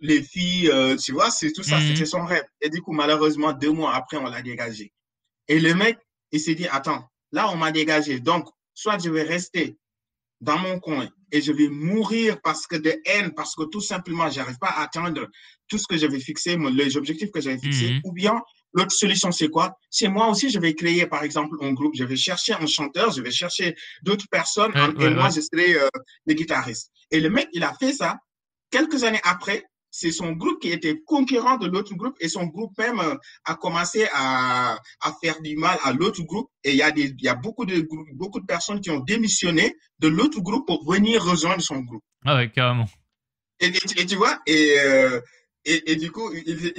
les 0.00 0.22
filles, 0.22 0.68
euh, 0.70 0.96
tu 0.96 1.12
vois, 1.12 1.30
c'est 1.30 1.52
tout 1.52 1.62
ça, 1.62 1.78
mhm. 1.78 1.88
c'était 1.88 2.04
son 2.04 2.24
rêve. 2.24 2.44
Et 2.60 2.68
du 2.68 2.82
coup, 2.82 2.92
malheureusement, 2.92 3.52
deux 3.54 3.72
mois 3.72 3.94
après, 3.94 4.18
on 4.18 4.24
l'a 4.24 4.42
dégagé. 4.42 4.92
Et 5.48 5.58
le 5.58 5.74
mec, 5.74 5.98
il 6.32 6.40
s'est 6.40 6.54
dit, 6.54 6.66
attends, 6.68 7.08
là, 7.32 7.50
on 7.50 7.56
m'a 7.56 7.72
dégagé. 7.72 8.20
Donc, 8.20 8.46
soit 8.74 8.98
je 8.98 9.08
vais 9.08 9.22
rester 9.22 9.78
dans 10.42 10.58
mon 10.58 10.78
coin 10.80 11.08
et 11.32 11.40
je 11.40 11.50
vais 11.50 11.68
mourir 11.68 12.40
parce 12.42 12.66
que 12.66 12.76
de 12.76 12.94
haine, 13.06 13.32
parce 13.34 13.54
que 13.54 13.64
tout 13.64 13.80
simplement, 13.80 14.28
j'arrive 14.30 14.58
pas 14.58 14.68
à 14.68 14.82
atteindre 14.82 15.28
tout 15.66 15.78
ce 15.78 15.86
que 15.86 15.96
j'avais 15.96 16.20
fixé, 16.20 16.56
les 16.56 16.96
objectifs 16.96 17.30
que 17.30 17.40
j'avais 17.40 17.58
fixés, 17.58 17.94
mhm. 17.94 18.00
ou 18.04 18.12
bien 18.12 18.42
L'autre 18.76 18.92
solution, 18.92 19.32
c'est 19.32 19.48
quoi? 19.48 19.78
C'est 19.90 20.08
moi 20.08 20.28
aussi, 20.28 20.50
je 20.50 20.58
vais 20.58 20.74
créer, 20.74 21.06
par 21.06 21.22
exemple, 21.22 21.56
un 21.62 21.72
groupe. 21.72 21.94
Je 21.96 22.04
vais 22.04 22.16
chercher 22.16 22.52
un 22.52 22.66
chanteur, 22.66 23.10
je 23.10 23.22
vais 23.22 23.30
chercher 23.30 23.74
d'autres 24.02 24.28
personnes, 24.30 24.72
et 25.00 25.08
moi, 25.10 25.30
je 25.30 25.40
serai 25.40 25.76
euh, 25.76 25.88
le 26.26 26.34
guitariste. 26.34 26.92
Et 27.10 27.20
le 27.20 27.30
mec, 27.30 27.48
il 27.54 27.64
a 27.64 27.72
fait 27.80 27.94
ça. 27.94 28.18
Quelques 28.70 29.02
années 29.04 29.20
après, 29.24 29.64
c'est 29.90 30.12
son 30.12 30.32
groupe 30.32 30.60
qui 30.60 30.70
était 30.70 31.00
concurrent 31.06 31.56
de 31.56 31.68
l'autre 31.68 31.94
groupe 31.94 32.16
et 32.20 32.28
son 32.28 32.44
groupe 32.44 32.76
même 32.76 33.00
euh, 33.00 33.14
a 33.46 33.54
commencé 33.54 34.06
à, 34.12 34.78
à, 35.00 35.12
faire 35.22 35.40
du 35.40 35.56
mal 35.56 35.78
à 35.82 35.92
l'autre 35.94 36.22
groupe. 36.24 36.50
Et 36.62 36.72
il 36.72 36.76
y 36.76 36.82
a, 36.82 36.90
des, 36.90 37.14
y 37.18 37.28
a 37.28 37.34
beaucoup, 37.34 37.64
de, 37.64 37.88
beaucoup 38.12 38.40
de 38.40 38.44
personnes 38.44 38.82
qui 38.82 38.90
ont 38.90 39.00
démissionné 39.00 39.74
de 40.00 40.08
l'autre 40.08 40.40
groupe 40.40 40.66
pour 40.66 40.84
venir 40.86 41.24
rejoindre 41.24 41.62
son 41.62 41.78
groupe. 41.80 42.04
Ah 42.26 42.36
ouais, 42.36 42.50
carrément. 42.50 42.86
Et, 43.60 43.68
et, 43.68 44.04
tu 44.04 44.16
vois, 44.16 44.38
et, 44.46 44.74
euh, 44.80 45.18
et, 45.68 45.96
du 45.96 46.12
coup, 46.12 46.30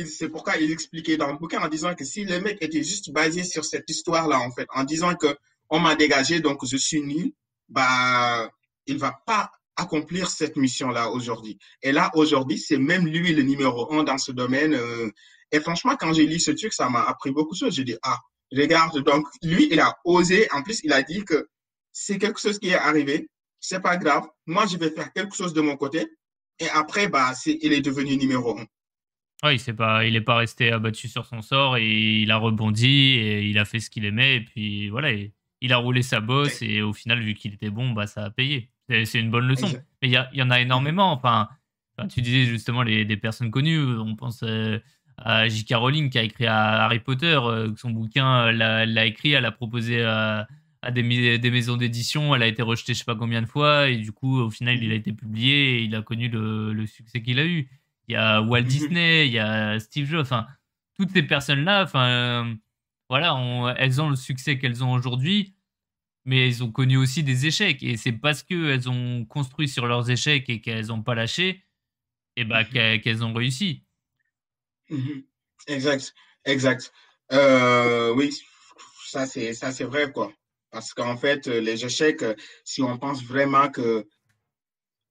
c'est 0.06 0.30
pourquoi 0.30 0.56
il 0.58 0.72
expliquait 0.72 1.18
dans 1.18 1.32
le 1.32 1.38
bouquin 1.38 1.60
en 1.60 1.68
disant 1.68 1.94
que 1.94 2.06
si 2.06 2.24
le 2.24 2.40
mec 2.40 2.58
était 2.62 2.84
juste 2.84 3.12
basé 3.12 3.44
sur 3.44 3.66
cette 3.66 3.90
histoire-là, 3.90 4.40
en 4.40 4.52
fait, 4.52 4.68
en 4.74 4.86
disant 4.86 5.14
que 5.16 5.36
on 5.70 5.80
m'a 5.80 5.96
dégagé, 5.96 6.40
donc 6.40 6.66
je 6.66 6.78
suis 6.78 7.02
nul, 7.02 7.34
bah, 7.68 8.50
il 8.86 8.98
va 8.98 9.12
pas 9.26 9.52
accomplir 9.76 10.30
cette 10.30 10.56
mission-là 10.56 11.12
aujourd'hui. 11.12 11.60
Et 11.82 11.92
là, 11.92 12.12
aujourd'hui, 12.16 12.58
c'est 12.58 12.78
même 12.78 13.06
lui 13.08 13.34
le 13.34 13.44
numéro 13.44 13.94
un 13.94 14.04
dans 14.04 14.18
ce 14.18 14.32
domaine. 14.32 14.74
Euh, 14.74 15.10
et 15.52 15.60
franchement, 15.60 15.96
quand 16.00 16.14
j'ai 16.14 16.26
lu 16.26 16.40
ce 16.40 16.52
truc, 16.52 16.72
ça 16.74 16.90
m'a 16.90 17.04
appris 17.04 17.32
beaucoup 17.32 17.56
de 17.56 17.60
choses. 17.60 17.76
J'ai 17.76 17.84
dit, 17.84 17.98
ah, 18.04 18.20
regarde, 18.52 19.04
donc 19.04 19.28
lui, 19.44 19.68
il 19.70 19.82
a 19.82 19.98
osé. 20.06 20.48
En 20.52 20.64
plus, 20.64 20.80
il 20.84 20.94
a 20.94 21.04
dit 21.04 21.26
que 21.26 21.50
c'est 21.92 22.18
quelque 22.18 22.40
chose 22.40 22.58
qui 22.58 22.70
est 22.70 22.76
arrivé. 22.76 23.30
C'est 23.60 23.82
pas 23.82 23.98
grave. 23.98 24.28
Moi, 24.46 24.66
je 24.66 24.78
vais 24.78 24.92
faire 24.92 25.12
quelque 25.12 25.36
chose 25.36 25.54
de 25.54 25.62
mon 25.62 25.76
côté. 25.76 26.08
Et 26.60 26.70
après, 26.70 27.08
bah, 27.08 27.34
c'est, 27.36 27.58
il 27.62 27.74
est 27.74 27.82
devenu 27.82 28.18
numéro 28.18 28.58
un. 28.58 28.66
Ouais, 29.44 29.56
il 29.56 29.76
pas, 29.76 30.04
il 30.06 30.16
est 30.16 30.22
pas 30.22 30.36
resté 30.36 30.72
abattu 30.72 31.08
sur 31.08 31.26
son 31.26 31.42
sort 31.42 31.78
et 31.78 32.22
il 32.22 32.32
a 32.32 32.38
rebondi 32.38 32.88
et 32.88 33.44
il 33.44 33.60
a 33.60 33.66
fait 33.66 33.80
ce 33.80 33.90
qu'il 33.92 34.06
aimait 34.06 34.38
et 34.38 34.42
puis 34.42 34.90
voilà, 34.90 35.12
il 35.62 35.74
a 35.74 35.78
roulé 35.78 36.02
sa 36.02 36.20
bosse 36.22 36.62
et 36.64 36.82
au 36.82 36.92
final 36.94 37.22
vu 37.22 37.36
qu'il 37.36 37.54
était 37.54 37.70
bon, 37.70 37.92
bah 37.92 38.08
ça 38.08 38.26
a 38.26 38.30
payé. 38.32 38.72
C'est 38.90 39.20
une 39.20 39.30
bonne 39.30 39.48
leçon. 39.48 39.68
Mais 40.02 40.10
il 40.10 40.26
y, 40.34 40.42
en 40.42 40.50
a 40.50 40.62
énormément. 40.62 41.12
Enfin, 41.12 41.50
tu 42.10 42.22
disais 42.22 42.46
justement 42.46 42.84
les, 42.84 43.06
des 43.06 43.18
personnes 43.18 43.52
connues. 43.52 44.00
On 44.00 44.16
pense 44.16 44.44
euh, 44.44 44.80
à 45.18 45.48
J.K. 45.50 45.74
Rowling 45.76 46.10
qui 46.10 46.18
a 46.18 46.24
écrit 46.24 46.48
Harry 46.48 47.00
Potter. 47.00 47.38
Euh, 47.44 47.74
son 47.76 47.92
bouquin 47.92 48.52
l'a 48.52 49.06
écrit, 49.06 49.34
elle 49.34 49.46
a 49.46 49.52
proposé 49.52 50.04
à, 50.04 50.48
des, 50.92 51.38
des, 51.38 51.52
maisons 51.52 51.76
d'édition. 51.76 52.34
Elle 52.34 52.44
a 52.44 52.48
été 52.48 52.62
rejetée 52.62 52.94
je 52.94 53.00
sais 53.00 53.06
pas 53.06 53.16
combien 53.16 53.42
de 53.42 53.48
fois 53.48 53.90
et 53.90 53.98
du 53.98 54.14
coup 54.14 54.40
au 54.40 54.50
final 54.50 54.82
il 54.82 54.92
a 54.92 54.96
été 54.96 55.12
publié 55.12 55.80
et 55.80 55.84
il 55.84 55.96
a 55.96 56.02
connu 56.02 56.30
le, 56.30 56.72
le 56.72 56.88
succès 56.88 57.22
qu'il 57.22 57.40
a 57.40 57.46
eu 57.46 57.68
il 58.08 58.14
y 58.14 58.16
a 58.16 58.42
Walt 58.42 58.64
mhm. 58.64 58.68
Disney, 58.68 59.28
il 59.28 59.34
y 59.34 59.40
a 59.40 59.80
Steve 59.80 60.08
Jobs, 60.08 60.22
enfin, 60.22 60.48
toutes 60.98 61.12
ces 61.12 61.24
personnes-là, 61.24 61.84
enfin, 61.84 62.08
euh, 62.08 62.56
voilà, 63.10 63.76
elles 63.78 64.02
ont 64.02 64.10
le 64.10 64.16
succès 64.16 64.58
qu'elles 64.58 64.84
ont 64.84 64.94
aujourd'hui, 64.94 65.56
mais 66.26 66.48
elles 66.48 66.64
ont 66.64 66.72
connu 66.72 66.98
aussi 66.98 67.24
des 67.24 67.46
échecs. 67.46 67.84
Et 67.84 67.98
c'est 67.98 68.14
parce 68.14 68.44
qu'elles 68.44 68.90
ont 68.90 69.26
construit 69.26 69.68
sur 69.68 69.88
leurs 69.88 70.10
échecs 70.10 70.50
et 70.50 70.62
qu'elles 70.62 70.88
n'ont 70.88 71.04
pas 71.04 71.16
lâché, 71.16 71.64
et 72.36 72.46
bah, 72.46 72.64
mhm. 72.64 73.02
qu'elles 73.02 73.24
ont 73.24 73.34
réussi. 73.34 73.84
Mhm. 74.90 75.24
Exact, 75.68 76.14
exact. 76.46 76.94
Euh, 77.34 78.14
oui, 78.14 78.32
ça 79.06 79.26
c'est 79.26 79.54
ça 79.54 79.72
c'est 79.74 79.84
vrai 79.84 80.12
quoi. 80.12 80.32
Parce 80.72 80.94
qu'en 80.94 81.18
fait, 81.18 81.48
les 81.48 81.86
échecs, 81.86 82.24
si 82.64 82.82
on 82.82 82.98
pense 82.98 83.24
vraiment 83.24 83.70
que 83.70 84.08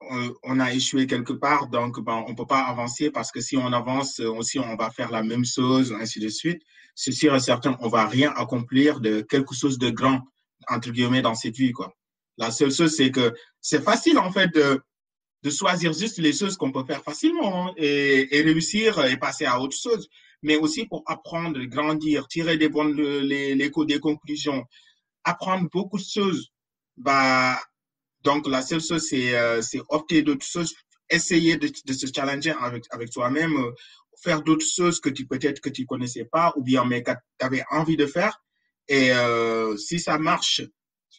on 0.01 0.61
a 0.61 0.73
échoué 0.73 1.07
quelque 1.07 1.33
part, 1.33 1.69
donc 1.69 2.01
ben, 2.01 2.25
on 2.27 2.31
ne 2.31 2.37
peut 2.37 2.47
pas 2.47 2.65
avancer 2.65 3.11
parce 3.11 3.33
que 3.33 3.41
si 3.41 3.57
on 3.57 3.73
avance 3.73 4.21
aussi, 4.21 4.59
on 4.59 4.77
va 4.77 4.91
faire 4.91 5.11
la 5.11 5.23
même 5.23 5.45
chose, 5.45 5.95
ainsi 5.99 6.21
de 6.21 6.29
suite. 6.29 6.63
C'est 6.95 7.13
sûr 7.13 7.35
et 7.35 7.41
certain, 7.41 7.77
on 7.81 7.89
va 7.89 8.07
rien 8.07 8.33
accomplir 8.37 9.01
de 9.01 9.21
quelque 9.21 9.55
chose 9.55 9.79
de 9.79 9.91
grand, 9.91 10.21
entre 10.69 10.91
guillemets, 10.91 11.23
dans 11.23 11.35
cette 11.35 11.57
vie. 11.57 11.73
Quoi. 11.73 11.95
La 12.39 12.51
seule 12.51 12.73
chose, 12.73 12.95
c'est 12.95 13.11
que 13.11 13.35
c'est 13.61 13.83
facile, 13.83 14.19
en 14.19 14.31
fait, 14.33 14.55
de, 14.55 14.81
choisir 15.49 15.93
juste 15.93 16.19
les 16.19 16.33
choses 16.33 16.57
qu'on 16.57 16.73
peut 16.73 16.85
faire 16.85 17.05
facilement 17.05 17.69
hein, 17.69 17.75
et, 17.77 18.43
réussir 18.43 19.05
et 19.05 19.17
passer 19.17 19.45
à 19.45 19.61
autre 19.61 19.77
chose. 19.77 20.09
Mais 20.43 20.57
aussi 20.57 20.87
pour 20.87 21.05
apprendre, 21.07 21.63
grandir, 21.65 22.27
tirer 22.27 22.57
des 22.57 22.69
bonnes, 22.69 22.97
les, 22.97 23.55
des 23.55 24.01
conclusions, 24.01 24.65
apprendre 25.23 25.69
beaucoup 25.73 25.99
de 25.99 26.05
choses. 26.05 26.51
Bah, 26.97 27.61
donc, 28.27 28.49
la 28.49 28.61
seule 28.61 28.81
chose, 28.81 29.07
c'est 29.09 29.37
euh, 29.37 29.63
opter 29.89 30.23
d'autres 30.23 30.45
choses, 30.45 30.75
essayer 31.09 31.57
de, 31.57 31.69
se 31.93 32.07
challenger 32.13 32.53
avec, 32.61 32.83
avec 32.91 33.11
toi-même, 33.11 33.57
euh, 33.57 33.71
faire 34.21 34.43
d'autres 34.43 34.67
choses 34.67 34.99
que 35.01 35.09
tu 35.09 35.27
peut-être 35.27 35.61
que 35.61 35.69
tu 35.69 35.87
connaissais 35.87 36.25
pas 36.25 36.53
ou 36.57 36.65
bien 36.65 36.85
mais 36.85 37.05
que 37.05 37.13
tu 37.39 37.47
avais 37.47 37.63
envie 37.71 37.97
de 37.97 38.07
faire. 38.07 38.43
Et 38.89 39.13
euh, 39.13 39.77
si 39.77 40.01
ça 40.01 40.19
marche, 40.19 40.61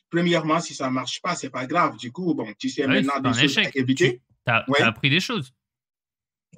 premièrement, 0.09 0.59
si 0.59 0.75
ça 0.75 0.89
marche 0.89 1.21
pas, 1.21 1.33
c'est 1.33 1.49
pas 1.49 1.65
grave. 1.65 1.95
Du 1.95 2.11
coup, 2.11 2.33
bon, 2.33 2.53
tu 2.59 2.67
sais 2.67 2.85
maintenant 2.85 3.21
des 3.21 3.47
choses 3.47 3.57
à 3.59 3.69
éviter. 3.73 4.21
Tu 4.45 4.51
as, 4.51 4.65
appris 4.85 5.09
des 5.09 5.21
choses. 5.21 5.53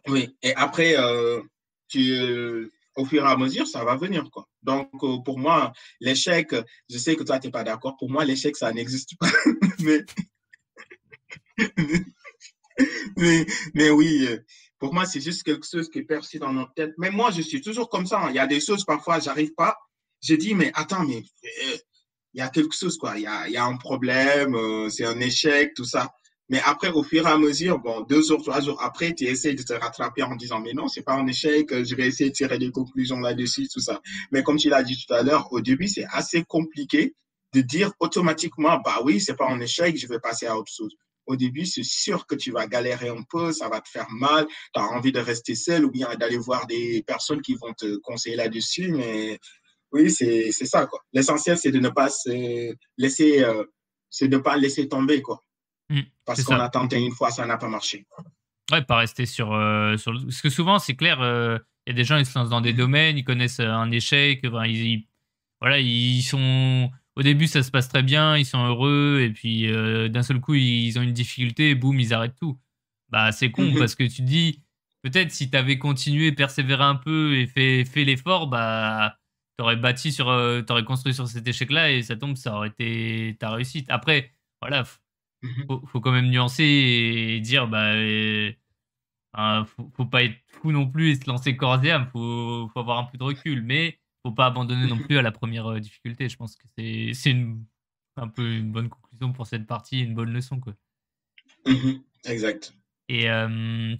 Oui, 0.07 0.35
et 0.41 0.55
après, 0.55 0.95
tu, 1.89 2.71
au 2.95 3.05
fur 3.05 3.23
et 3.23 3.27
à 3.27 3.37
mesure, 3.37 3.67
ça 3.67 3.83
va 3.83 3.95
venir. 3.95 4.29
Quoi. 4.31 4.47
Donc, 4.63 4.89
pour 5.25 5.37
moi, 5.37 5.73
l'échec, 5.99 6.55
je 6.89 6.97
sais 6.97 7.15
que 7.15 7.23
toi, 7.23 7.37
tu 7.37 7.47
n'es 7.47 7.51
pas 7.51 7.63
d'accord. 7.63 7.97
Pour 7.97 8.09
moi, 8.09 8.25
l'échec, 8.25 8.55
ça 8.57 8.71
n'existe 8.71 9.15
pas. 9.19 9.29
mais 9.79 10.03
mais, 13.17 13.45
mais, 13.73 13.89
oui, 13.89 14.27
Pour 14.79 14.93
moi, 14.93 15.05
c'est 15.05 15.21
juste 15.21 15.43
quelque 15.43 15.67
chose 15.69 15.89
qui 15.89 16.03
perçu 16.03 16.39
dans 16.39 16.53
notre 16.53 16.73
tête. 16.73 16.93
Mais 16.97 17.11
moi, 17.11 17.31
je 17.31 17.41
suis 17.41 17.61
toujours 17.61 17.89
comme 17.89 18.05
ça. 18.05 18.19
Hein. 18.19 18.29
Il 18.29 18.35
y 18.35 18.39
a 18.39 18.47
des 18.47 18.59
choses, 18.59 18.85
parfois, 18.85 19.19
j'arrive 19.19 19.53
pas. 19.53 19.77
Je 20.21 20.35
dis, 20.35 20.53
mais 20.53 20.71
attends, 20.73 21.05
mais 21.05 21.23
euh, 21.45 21.77
il 22.33 22.39
y 22.39 22.41
a 22.41 22.49
quelque 22.49 22.75
chose, 22.75 22.97
quoi. 22.97 23.13
Il 23.17 23.23
y 23.23 23.27
a, 23.27 23.47
il 23.47 23.53
y 23.53 23.57
a 23.57 23.65
un 23.65 23.77
problème, 23.77 24.55
euh, 24.55 24.89
c'est 24.89 25.05
un 25.05 25.19
échec, 25.19 25.73
tout 25.75 25.85
ça. 25.85 26.13
Mais 26.49 26.59
après, 26.65 26.89
au 26.89 27.03
fur 27.03 27.27
et 27.27 27.29
à 27.29 27.37
mesure, 27.37 27.79
bon, 27.79 28.01
deux 28.01 28.23
jours, 28.23 28.41
trois 28.41 28.59
jours 28.59 28.81
après, 28.81 29.13
tu 29.13 29.25
essaies 29.25 29.53
de 29.53 29.61
te 29.61 29.73
rattraper 29.73 30.23
en 30.23 30.35
disant, 30.35 30.59
mais 30.59 30.73
non, 30.73 30.87
c'est 30.87 31.03
pas 31.03 31.13
un 31.13 31.27
échec, 31.27 31.83
je 31.83 31.95
vais 31.95 32.07
essayer 32.07 32.31
de 32.31 32.35
tirer 32.35 32.57
des 32.57 32.71
conclusions 32.71 33.19
là-dessus, 33.19 33.67
tout 33.71 33.79
ça. 33.79 34.01
Mais 34.31 34.41
comme 34.41 34.57
tu 34.57 34.67
l'as 34.67 34.81
dit 34.81 34.97
tout 34.97 35.13
à 35.13 35.21
l'heure, 35.21 35.53
au 35.53 35.61
début, 35.61 35.87
c'est 35.87 36.05
assez 36.11 36.43
compliqué 36.43 37.13
de 37.53 37.61
dire 37.61 37.91
automatiquement, 37.99 38.79
bah 38.83 38.99
oui, 39.03 39.21
c'est 39.21 39.35
pas 39.35 39.47
un 39.47 39.59
échec, 39.59 39.95
je 39.95 40.07
vais 40.07 40.19
passer 40.19 40.47
à 40.47 40.57
autre 40.57 40.71
chose. 40.71 40.95
Au 41.29 41.35
début, 41.35 41.67
c'est 41.67 41.83
sûr 41.83 42.25
que 42.25 42.33
tu 42.33 42.51
vas 42.51 42.65
galérer 42.65 43.09
un 43.09 43.21
peu, 43.21 43.51
ça 43.51 43.69
va 43.69 43.81
te 43.81 43.87
faire 43.87 44.07
mal, 44.09 44.47
tu 44.73 44.81
as 44.81 44.83
envie 44.83 45.11
de 45.11 45.19
rester 45.19 45.53
seul 45.53 45.85
ou 45.85 45.91
bien 45.91 46.15
d'aller 46.15 46.39
voir 46.39 46.65
des 46.65 47.03
personnes 47.05 47.43
qui 47.43 47.53
vont 47.53 47.71
te 47.73 47.97
conseiller 47.97 48.35
là-dessus, 48.35 48.91
mais 48.91 49.39
oui, 49.91 50.09
c'est 50.09 50.51
ça, 50.51 50.87
quoi. 50.87 51.01
L'essentiel, 51.13 51.55
c'est 51.55 51.71
de 51.71 51.77
ne 51.77 51.89
pas 51.89 52.09
se 52.09 52.73
laisser, 52.97 53.43
euh, 53.43 53.63
c'est 54.09 54.27
de 54.27 54.37
pas 54.37 54.57
laisser 54.57 54.89
tomber, 54.89 55.21
quoi. 55.21 55.43
Mmh, 55.91 55.99
Parce 56.25 56.43
qu'on 56.43 56.59
a 56.59 56.69
tenté 56.69 56.97
une 56.97 57.13
fois, 57.13 57.29
ça 57.29 57.45
n'a 57.45 57.57
pas 57.57 57.67
marché. 57.67 58.07
Ouais, 58.71 58.81
pas 58.81 58.97
rester 58.97 59.27
sur, 59.27 59.53
euh, 59.53 59.97
sur. 59.97 60.13
Parce 60.13 60.41
que 60.41 60.49
souvent, 60.49 60.79
c'est 60.79 60.95
clair, 60.95 61.21
euh, 61.21 61.59
il 61.85 61.91
y 61.91 61.93
a 61.93 61.95
des 61.95 62.05
gens, 62.05 62.17
ils 62.17 62.25
se 62.25 62.37
lancent 62.37 62.49
dans 62.49 62.61
des 62.61 62.73
domaines, 62.73 63.19
ils 63.19 63.23
connaissent 63.23 63.59
un 63.59 63.91
échec, 63.91 64.39
ils, 64.43 65.07
voilà, 65.61 65.79
ils 65.79 66.23
sont. 66.23 66.89
Au 67.19 67.21
début, 67.21 67.47
ça 67.47 67.63
se 67.63 67.69
passe 67.69 67.89
très 67.89 68.01
bien, 68.01 68.37
ils 68.37 68.45
sont 68.45 68.65
heureux, 68.65 69.19
et 69.21 69.29
puis 69.29 69.67
d'un 70.09 70.23
seul 70.23 70.39
coup, 70.39 70.55
ils 70.55 70.97
ont 70.97 71.01
une 71.01 71.13
difficulté, 71.13 71.71
et 71.71 71.75
boum, 71.75 71.99
ils 71.99 72.13
arrêtent 72.13 72.37
tout. 72.39 72.57
Bah, 73.09 73.31
c'est 73.31 73.51
con, 73.51 73.63
mmh 73.63 73.77
parce 73.77 73.95
que 73.95 74.03
tu 74.03 74.17
te 74.17 74.21
dis, 74.21 74.63
peut-être 75.01 75.31
si 75.31 75.49
tu 75.49 75.57
avais 75.57 75.77
continué, 75.79 76.31
persévéré 76.31 76.83
un 76.83 76.95
peu 76.95 77.35
et 77.37 77.47
fait, 77.47 77.85
fait 77.85 78.03
l'effort, 78.05 78.47
bah 78.47 79.17
t'aurais 79.57 79.75
bâti 79.75 80.11
sur, 80.11 80.29
euh, 80.29 80.61
t'aurais 80.61 80.85
construit 80.85 81.13
sur 81.13 81.27
cet 81.27 81.47
échec-là 81.47 81.91
et 81.91 82.03
ça 82.03 82.15
tombe, 82.15 82.37
ça 82.37 82.55
aurait 82.55 82.69
été 82.69 83.35
ta 83.39 83.49
réussite. 83.51 83.89
Après, 83.89 84.33
voilà, 84.61 84.83
mmh 85.41 85.63
faut, 85.67 85.85
faut 85.87 86.01
quand 86.01 86.11
même 86.11 86.29
nuancer 86.29 86.63
et 86.63 87.39
dire, 87.41 87.67
bah, 87.67 87.93
euh, 87.93 88.53
faut, 89.95 90.05
pas 90.05 90.23
être 90.23 90.37
fou 90.47 90.71
non 90.71 90.87
plus 90.87 91.11
et 91.11 91.15
se 91.15 91.27
lancer 91.27 91.55
corps 91.57 91.83
et 91.83 91.91
âme. 91.91 92.07
Faut, 92.11 92.69
faut 92.73 92.79
avoir 92.79 92.99
un 92.99 93.05
peu 93.05 93.17
de 93.17 93.23
recul, 93.23 93.63
mais 93.63 93.99
faut 94.23 94.31
pas 94.31 94.45
abandonner 94.45 94.87
non 94.87 94.97
plus 94.97 95.17
à 95.17 95.21
la 95.21 95.31
première 95.31 95.67
euh, 95.67 95.79
difficulté. 95.79 96.29
Je 96.29 96.37
pense 96.37 96.55
que 96.55 96.67
c'est, 96.77 97.31
une, 97.31 97.65
un 98.17 98.27
peu 98.27 98.57
une 98.57 98.71
bonne 98.71 98.89
conclusion 98.89 99.31
pour 99.31 99.47
cette 99.47 99.67
partie, 99.67 100.01
une 100.01 100.15
bonne 100.15 100.31
leçon, 100.31 100.59
quoi. 100.59 100.73
Mmh 101.65 101.99
exact. 102.25 102.73
Et 103.07 103.27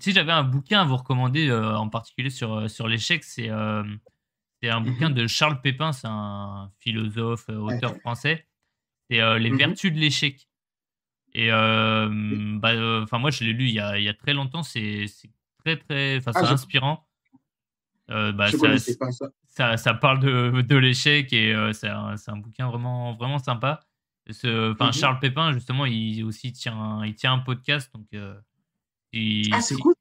si 0.02 0.12
j'avais 0.12 0.32
un 0.32 0.44
bouquin 0.44 0.82
à 0.82 0.86
vous 0.86 0.98
recommander, 0.98 1.52
en 1.52 1.90
particulier 1.90 2.30
sur, 2.30 2.70
sur 2.70 2.88
l'échec, 2.88 3.24
c'est 3.24 3.50
c'est 4.62 4.70
un 4.70 4.82
bouquin 4.82 5.10
mmh 5.10 5.14
de 5.14 5.28
Charles 5.28 5.62
Pépin, 5.62 5.94
c'est 5.94 6.08
un 6.08 6.72
philosophe, 6.80 7.46
euh, 7.50 7.58
auteur 7.58 7.96
français. 7.98 8.46
C'est 9.10 9.22
euh, 9.22 9.40
Les 9.40 9.52
mmh 9.52 9.58
vertus 9.58 9.94
de 9.94 9.98
l'échec. 9.98 10.48
Et 11.34 11.50
bah, 11.50 13.02
enfin, 13.04 13.20
moi, 13.20 13.32
je 13.32 13.44
l'ai 13.44 13.54
lu 13.54 13.66
il 13.66 13.74
y, 13.74 13.80
a, 13.80 13.98
il 13.98 14.04
y 14.04 14.10
a 14.10 14.14
très 14.14 14.34
longtemps. 14.34 14.64
C'est 14.64 15.06
très, 15.60 15.78
très, 15.78 16.18
enfin, 16.18 16.32
ah, 16.34 16.58
c'est 16.58 16.80
inspirant. 18.10 18.32
bah, 18.34 18.78
ça, 18.78 19.28
ça. 19.48 19.78
Ça, 19.78 19.94
parle 19.94 20.20
de, 20.20 20.62
de 20.62 20.76
l'échec 20.76 21.32
et 21.34 21.54
c'est 21.74 21.90
un, 21.90 22.16
un, 22.28 22.38
bouquin 22.38 22.68
vraiment, 22.68 23.16
vraiment 23.16 23.40
sympa. 23.40 23.82
Enfin, 24.30 24.90
mmh 24.90 24.94
Charles 24.94 25.20
Pépin, 25.20 25.54
justement, 25.54 25.86
il 25.86 26.24
aussi 26.24 26.54
tient, 26.54 27.04
il 27.04 27.16
tient 27.16 27.34
un 27.34 27.40
podcast. 27.40 27.92
Donc, 27.94 28.08
ah, 28.14 29.62
c'est 29.62 29.76
cool 29.76 29.94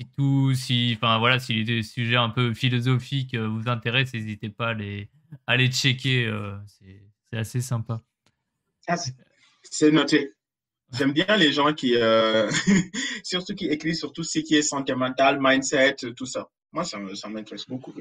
si 0.00 0.06
tout, 0.16 0.54
si, 0.54 0.92
enfin 0.96 1.18
voilà, 1.18 1.38
si 1.38 1.64
les 1.64 1.82
sujets 1.82 2.16
un 2.16 2.30
peu 2.30 2.54
philosophiques 2.54 3.34
euh, 3.34 3.46
vous 3.46 3.68
intéressent, 3.68 4.14
n'hésitez 4.14 4.48
pas 4.48 4.68
à 4.68 4.74
les, 4.74 5.08
à 5.46 5.56
les 5.56 5.70
checker. 5.70 6.26
Euh, 6.26 6.56
c'est 7.30 7.38
assez 7.38 7.60
sympa. 7.60 8.02
Ah, 8.86 8.96
c'est 9.62 9.90
noté. 9.90 10.32
J'aime 10.92 11.12
bien 11.12 11.36
les 11.36 11.52
gens 11.52 11.72
qui, 11.72 11.96
euh, 11.96 12.50
surtout 13.24 13.54
qui 13.54 13.66
écrivent 13.66 13.94
sur 13.94 14.12
tout 14.12 14.22
ce 14.22 14.38
qui 14.40 14.54
est 14.54 14.62
santé 14.62 14.94
mentale, 14.94 15.38
mindset, 15.40 15.96
tout 16.16 16.26
ça. 16.26 16.50
Moi, 16.74 16.84
ça, 16.84 16.98
ça 17.14 17.28
m'intéresse 17.28 17.66
beaucoup. 17.66 17.94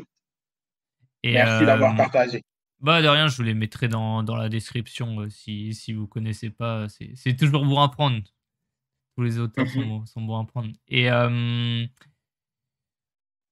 Et 1.21 1.33
Merci 1.33 1.65
d'avoir 1.65 1.95
partagé. 1.95 2.41
Bah, 2.79 3.01
de 3.01 3.07
rien, 3.07 3.27
je 3.27 3.37
vous 3.37 3.43
les 3.43 3.53
mettrai 3.53 3.87
dans, 3.87 4.23
dans 4.23 4.35
la 4.35 4.49
description 4.49 5.29
si, 5.29 5.73
si 5.73 5.93
vous 5.93 6.01
ne 6.01 6.07
connaissez 6.07 6.49
pas. 6.49 6.87
C'est 6.89 7.35
toujours 7.37 7.63
pour 7.63 7.81
apprendre. 7.81 8.21
Tous 9.15 9.23
les 9.23 9.37
auteurs 9.37 9.67
sont, 9.67 10.05
sont, 10.05 10.21
bons 10.21 10.41
à 10.41 10.45
prendre. 10.45 10.73
Et 10.87 11.09
euh, 11.11 11.85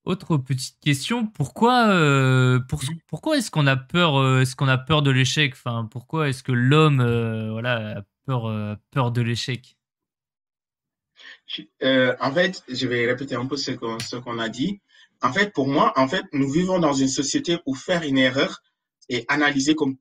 autre 0.06 0.38
petite 0.38 0.80
question, 0.82 1.28
pourquoi, 1.28 1.90
euh, 1.90 2.60
pour, 2.60 2.82
pourquoi 3.08 3.38
est-ce 3.38 3.52
qu'on 3.52 3.68
a 3.68 3.78
peur, 3.78 4.16
euh, 4.16 4.42
est-ce 4.42 4.56
qu'on 4.56 4.68
a 4.68 4.80
peur 4.80 5.04
de 5.04 5.12
l'échec? 5.12 5.54
Enfin, 5.54 5.88
pourquoi 5.90 6.30
est-ce 6.30 6.42
que 6.42 6.52
l'homme, 6.52 6.98
voilà, 7.52 8.00
a 8.00 8.02
peur, 8.26 8.78
peur 8.90 9.12
de 9.12 9.22
l'échec? 9.22 9.78
En 12.20 12.32
fait, 12.34 12.64
je 12.68 12.88
vais 12.88 13.06
répéter 13.06 13.36
un 13.36 13.46
peu 13.46 13.56
ce 13.56 13.72
qu'on, 13.72 14.00
ce 14.00 14.16
qu'on 14.16 14.40
a 14.40 14.50
dit. 14.50 14.82
En 15.22 15.32
fait, 15.32 15.54
pour 15.54 15.68
moi, 15.68 15.94
en 15.96 16.08
fait, 16.08 16.24
nous 16.34 16.50
vivons 16.50 16.80
dans 16.80 16.94
une 16.94 17.08
société 17.08 17.58
où 17.66 17.76
faire 17.76 18.04
une 18.04 18.18
erreur 18.18 18.62
est 19.10 19.26
analysé 19.32 19.76
comme 19.76 19.98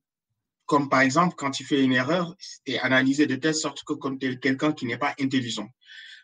comme 0.67 0.89
par 0.89 1.01
exemple, 1.01 1.35
quand 1.37 1.51
tu 1.51 1.65
fais 1.65 1.83
une 1.83 1.93
erreur, 1.93 2.37
c'est 2.39 2.79
analysé 2.79 3.27
de 3.27 3.35
telle 3.35 3.57
sorte 3.57 3.83
que 3.85 3.93
comme 3.93 4.19
quelqu'un 4.19 4.73
qui 4.73 4.87
n'est 4.87 4.99
pas 4.99 5.17
intelligent. 5.21 5.69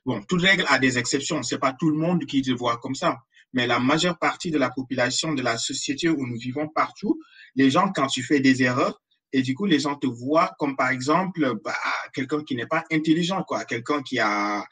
Bon, 0.04 0.22
toute 0.22 0.40
règle 0.40 0.64
a 0.68 0.78
des 0.78 0.98
exceptions. 0.98 1.42
C'est 1.42 1.58
pas 1.58 1.72
tout 1.72 1.90
le 1.90 1.98
monde 1.98 2.24
qui 2.26 2.42
te 2.42 2.52
voit 2.52 2.76
comme 2.76 2.94
ça. 2.94 3.18
Mais 3.54 3.66
la 3.66 3.80
majeure 3.80 4.18
partie 4.18 4.52
de 4.52 4.58
la 4.58 4.70
population 4.70 5.34
de 5.34 5.42
la 5.42 5.58
société 5.58 6.08
où 6.08 6.24
nous 6.24 6.38
vivons 6.38 6.68
partout, 6.68 7.20
les 7.56 7.72
gens, 7.72 7.90
quand 7.90 8.06
tu 8.06 8.22
fais 8.22 8.38
des 8.38 8.62
erreurs, 8.62 9.02
et 9.32 9.42
du 9.42 9.54
coup, 9.54 9.66
les 9.66 9.80
gens 9.80 9.96
te 9.96 10.06
voient 10.06 10.54
comme 10.60 10.76
par 10.76 10.90
exemple 10.90 11.54
bah, 11.64 11.74
quelqu'un 12.14 12.44
qui 12.44 12.54
n'est 12.54 12.68
pas 12.68 12.84
intelligent, 12.92 13.42
quoi, 13.42 13.64
quelqu'un 13.64 14.00
qui 14.02 14.20
a 14.20 14.64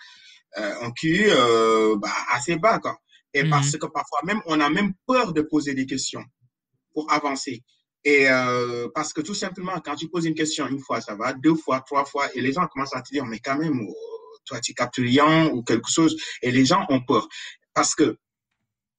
euh, 0.57 0.75
un 0.83 0.93
cul 0.93 1.25
euh, 1.27 1.97
bah, 1.97 2.13
assez 2.31 2.55
bas, 2.57 2.79
quoi. 2.79 2.97
Et 3.35 3.42
mmh 3.44 3.51
parce 3.51 3.77
que 3.77 3.87
parfois 3.87 4.20
même, 4.25 4.40
on 4.47 4.61
a 4.61 4.70
même 4.70 4.94
peur 5.07 5.33
de 5.33 5.42
poser 5.42 5.75
des 5.75 5.87
questions 5.87 6.25
pour 6.94 7.12
avancer. 7.12 7.62
Et 8.05 8.29
euh, 8.29 8.88
parce 8.94 9.12
que 9.12 9.23
tout 9.23 9.35
simplement, 9.35 9.81
quand 9.85 9.97
tu 9.97 10.09
poses 10.09 10.27
une 10.27 10.35
question 10.35 10.68
une 10.68 10.79
fois, 10.79 11.01
ça 11.01 11.14
va, 11.14 11.33
deux 11.33 11.55
fois, 11.55 11.81
trois 11.81 12.05
fois, 12.05 12.29
et 12.35 12.40
les 12.40 12.53
gens 12.53 12.66
commencent 12.66 12.94
à 12.94 13.03
te 13.03 13.11
dire, 13.11 13.25
mais 13.25 13.38
quand 13.38 13.57
même, 13.57 13.81
oh, 13.88 14.38
toi, 14.44 14.61
tu 14.61 14.75
captes 14.75 14.97
rien 14.99 15.49
ou 15.49 15.62
quelque 15.62 15.90
chose, 15.90 16.16
et 16.42 16.51
les 16.51 16.66
gens 16.66 16.85
ont 16.90 17.01
peur. 17.01 17.29
Parce 17.73 17.94
que 17.94 18.18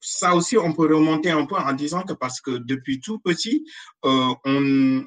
ça 0.02 0.36
aussi, 0.36 0.58
on 0.58 0.74
peut 0.74 0.93
remonter 0.93 1.30
un 1.30 1.45
peu 1.45 1.56
en 1.56 1.74
disant 1.74 2.04
que 2.04 2.13
parce 2.13 2.41
que 2.41 2.52
depuis 2.52 3.00
tout 3.00 3.19
petit, 3.19 3.65
euh, 4.06 4.34
on, 4.43 5.06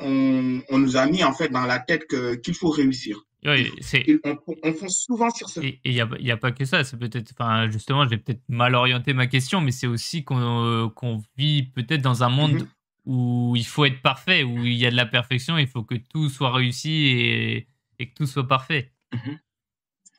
on, 0.00 0.62
on, 0.68 0.78
nous 0.78 0.96
a 0.96 1.06
mis 1.06 1.22
en 1.22 1.34
fait 1.34 1.48
dans 1.48 1.66
la 1.66 1.78
tête 1.78 2.06
qu'il 2.42 2.54
faut 2.54 2.70
réussir. 2.70 3.22
On, 3.46 4.38
on, 4.62 4.72
fonce 4.72 5.04
souvent 5.04 5.30
sur 5.30 5.48
ça. 5.48 5.62
Et 5.62 5.78
il 5.84 5.92
n'y 5.92 6.30
a, 6.30 6.36
pas 6.36 6.52
que 6.52 6.64
ça. 6.64 6.82
C'est 6.82 6.96
peut-être, 6.96 7.32
enfin, 7.38 7.70
justement, 7.70 8.08
j'ai 8.08 8.16
peut-être 8.16 8.42
mal 8.48 8.74
orienté 8.74 9.12
ma 9.12 9.26
question, 9.26 9.60
mais 9.60 9.70
c'est 9.70 9.86
aussi 9.86 10.24
qu'on 10.24 10.90
qu'on 10.94 11.22
vit 11.36 11.64
peut-être 11.64 12.00
dans 12.00 12.22
un 12.22 12.30
monde 12.30 12.62
mm-hmm 12.62 12.68
où 13.06 13.54
il 13.56 13.66
faut 13.66 13.84
être 13.84 14.00
parfait, 14.00 14.42
où 14.42 14.64
il 14.64 14.74
y 14.74 14.86
a 14.86 14.90
de 14.90 14.96
la 14.96 15.06
perfection, 15.06 15.58
il 15.58 15.66
faut 15.66 15.82
que 15.82 15.94
tout 15.94 16.28
soit 16.30 16.52
réussi 16.52 17.06
et, 17.08 17.68
et 17.98 18.08
que 18.08 18.14
tout 18.14 18.26
soit 18.26 18.48
parfait. 18.48 18.92
Mhm. 19.12 19.38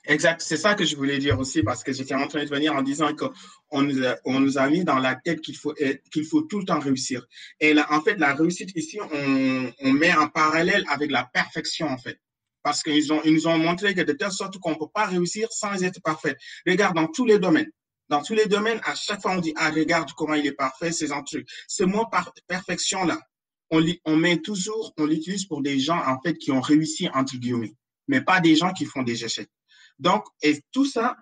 Exact, 0.08 0.42
c'est 0.42 0.58
ça 0.58 0.76
que 0.76 0.86
je 0.86 0.96
voulais 0.96 1.18
dire 1.18 1.40
aussi 1.40 1.64
parce 1.64 1.84
que 1.84 1.92
j'étais 1.92 2.14
en 2.14 2.28
train 2.28 2.44
de 2.44 2.50
venir 2.50 2.76
en 2.76 2.84
disant 2.84 3.16
qu'on 3.16 3.82
nous, 3.82 4.06
a, 4.06 4.18
on 4.24 4.40
nous 4.40 4.60
a 4.60 4.70
mis 4.70 4.84
dans 4.84 5.00
la 5.00 5.16
tête 5.16 5.42
qu'il 5.42 5.58
faut, 5.58 5.74
qu'il 6.12 6.26
faut 6.26 6.44
tout 6.44 6.60
le 6.60 6.66
temps 6.66 6.78
réussir. 6.78 7.26
Et 7.60 7.74
là, 7.74 7.88
en 7.90 8.02
fait, 8.02 8.18
la 8.18 8.36
réussite 8.36 8.70
ici, 8.76 9.00
on, 9.02 9.74
on 9.80 9.92
met 9.94 10.14
en 10.14 10.28
parallèle 10.28 10.86
avec 10.90 11.10
la 11.10 11.24
perfection 11.24 11.88
en 11.88 11.98
fait. 11.98 12.20
Parce 12.65 12.82
qu'ils 12.82 13.06
nous 13.25 13.47
ont 13.47 13.60
montré 13.60 13.93
que 13.93 14.01
de 14.01 14.13
telle 14.13 14.32
sorte 14.32 14.58
qu'on 14.58 14.71
ne 14.71 14.75
peut 14.75 14.89
pas 14.91 15.06
réussir 15.06 15.47
sans 15.51 15.84
être 15.84 16.01
parfait. 16.01 16.36
Regarde, 16.65 16.95
dans 16.95 17.06
tous 17.06 17.23
les 17.23 17.38
domaines, 17.38 17.69
dans 18.10 18.23
tous 18.23 18.34
les 18.34 18.47
domaines, 18.47 18.82
à 18.86 18.95
chaque 18.95 19.21
fois, 19.21 19.34
on 19.34 19.39
dit, 19.39 19.54
ah, 19.56 19.69
regarde 19.69 20.10
comment 20.13 20.34
il 20.34 20.47
est 20.47 20.54
parfait, 20.54 20.91
c'est 20.91 21.12
un 21.12 21.21
truc. 21.21 21.47
Ce 21.67 21.84
mot 21.84 22.08
par 22.08 22.34
perfection-là, 22.47 23.21
on, 23.69 23.86
on 24.06 24.15
met 24.15 24.38
toujours, 24.38 24.95
on 24.97 25.06
l'utilise 25.06 25.45
pour 25.45 25.62
des 25.62 25.78
gens, 25.78 26.01
en 26.08 26.19
fait, 26.21 26.39
qui 26.39 26.51
ont 26.51 26.60
réussi, 26.60 27.08
entre 27.13 27.38
guillemets, 27.38 27.75
mais 28.08 28.21
pas 28.21 28.39
des 28.39 28.56
gens 28.56 28.73
qui 28.73 28.86
font 28.86 29.04
des 29.04 29.23
échecs. 29.23 29.51
Donc, 29.99 30.25
et 30.41 30.60
tout 30.71 30.86
ça, 30.86 31.17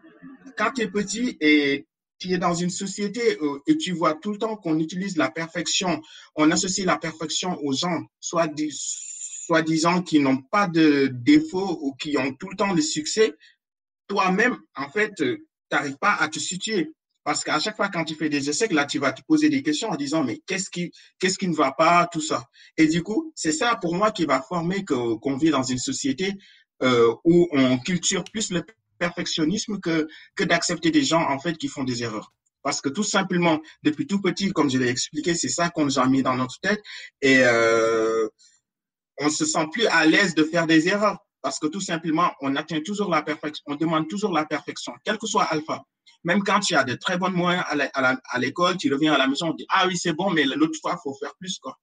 quand 0.58 0.72
tu 0.72 0.84
es 0.84 0.88
petit 0.88 1.36
et 1.42 1.86
tu 2.20 2.32
es 2.32 2.38
dans 2.38 2.54
une 2.54 2.70
société 2.70 3.38
euh, 3.42 3.60
et 3.68 3.76
tu 3.76 3.92
vois 3.92 4.14
tout 4.14 4.32
le 4.32 4.38
temps 4.38 4.56
qu'on 4.56 4.80
utilise 4.80 5.18
la 5.18 5.30
perfection, 5.30 6.02
on 6.38 6.50
associe 6.52 6.88
la 6.88 6.98
perfection 6.98 7.60
aux 7.62 7.74
gens, 7.74 8.02
soit, 8.22 8.48
soit 9.46 9.62
disant 9.62 10.02
qui 10.02 10.20
n'ont 10.20 10.42
pas 10.42 10.68
de 10.68 11.08
défauts 11.12 11.78
ou 11.82 11.94
qui 11.96 12.18
ont 12.18 12.34
tout 12.34 12.50
le 12.50 12.56
temps 12.56 12.74
le 12.74 12.82
succès, 12.82 13.34
toi-même, 14.08 14.58
en 14.76 14.90
fait, 14.90 15.22
euh, 15.22 15.38
n'arrives 15.72 15.98
pas 15.98 16.16
à 16.16 16.28
te 16.28 16.40
situer. 16.40 16.94
Parce 17.24 17.44
qu'à 17.44 17.60
chaque 17.60 17.78
fois, 17.78 17.90
quand 17.90 18.04
tu 18.04 18.16
fais 18.16 18.30
des 18.30 18.50
essais, 18.50 18.68
là, 18.68 18.86
tu 18.86 19.00
vas 19.00 19.14
te 19.14 19.22
poser 19.24 19.50
des 19.50 19.64
questions 19.64 19.90
en 19.90 19.96
disant, 19.96 20.24
mais 20.24 20.42
qu'est-ce 20.46 20.70
qui, 20.70 20.92
qu'est-ce 21.20 21.38
qui 21.38 21.48
ne 21.48 21.56
va 21.56 21.72
pas, 21.72 22.08
tout 22.12 22.22
ça? 22.22 22.46
Et 22.78 22.88
du 22.88 23.02
coup, 23.02 23.32
c'est 23.36 23.54
ça 23.54 23.78
pour 23.82 23.96
moi 23.96 24.12
qui 24.12 24.26
va 24.26 24.42
former 24.42 24.84
qu'on 24.84 25.38
vit 25.38 25.50
dans 25.50 25.64
une 25.64 25.78
société 25.78 26.34
euh, 26.82 27.14
où 27.24 27.48
on 27.52 27.78
culture 27.80 28.26
plus 28.26 28.52
le 28.52 28.66
perfectionnisme 29.00 29.80
que, 29.80 30.08
que 30.36 30.44
d'accepter 30.44 30.92
des 30.92 31.04
gens, 31.04 31.22
en 31.22 31.40
fait, 31.40 31.58
qui 31.58 31.70
font 31.70 31.84
des 31.86 32.04
erreurs. 32.04 32.34
Parce 32.62 32.82
que 32.82 32.90
tout 32.90 33.04
simplement, 33.04 33.62
depuis 33.84 34.06
tout 34.06 34.22
petit, 34.22 34.52
comme 34.52 34.70
je 34.70 34.78
l'ai 34.78 34.90
expliqué, 34.90 35.34
c'est 35.34 35.50
ça 35.50 35.70
qu'on 35.70 35.86
nous 35.86 36.00
a 36.00 36.08
mis 36.08 36.24
dans 36.24 36.36
notre 36.36 36.60
tête. 36.60 36.82
Et 37.22 37.40
euh, 37.40 38.28
on 39.20 39.30
se 39.30 39.46
sent 39.46 39.68
plus 39.72 39.86
à 39.88 40.06
l'aise 40.06 40.36
de 40.36 40.44
faire 40.44 40.68
des 40.68 40.88
erreurs. 40.88 41.18
Parce 41.42 41.60
que 41.60 41.68
tout 41.68 41.82
simplement, 41.82 42.32
on 42.40 42.56
atteint 42.56 42.80
toujours 42.80 43.10
la 43.10 43.22
perfection, 43.22 43.64
on 43.68 43.76
demande 43.76 44.08
toujours 44.08 44.32
la 44.32 44.46
perfection, 44.46 44.94
quel 45.04 45.18
que 45.18 45.28
soit 45.28 45.44
alpha. 45.44 45.84
Même 46.24 46.42
quand 46.42 46.62
tu 46.62 46.74
as 46.74 46.86
de 46.86 46.94
très 46.96 47.18
bonnes 47.18 47.34
moyens 47.34 47.66
à 47.70 48.40
l'école, 48.40 48.78
tu 48.78 48.92
reviens 48.94 49.14
à 49.14 49.18
la 49.18 49.28
maison, 49.28 49.50
on 49.50 49.54
dit, 49.54 49.66
ah 49.68 49.86
oui, 49.86 49.98
c'est 49.98 50.14
bon, 50.14 50.30
mais 50.32 50.46
l'autre 50.46 50.80
fois, 50.82 50.94
il 50.98 51.02
faut 51.04 51.14
faire 51.16 51.34
plus. 51.38 51.60
Quoi. 51.60 51.78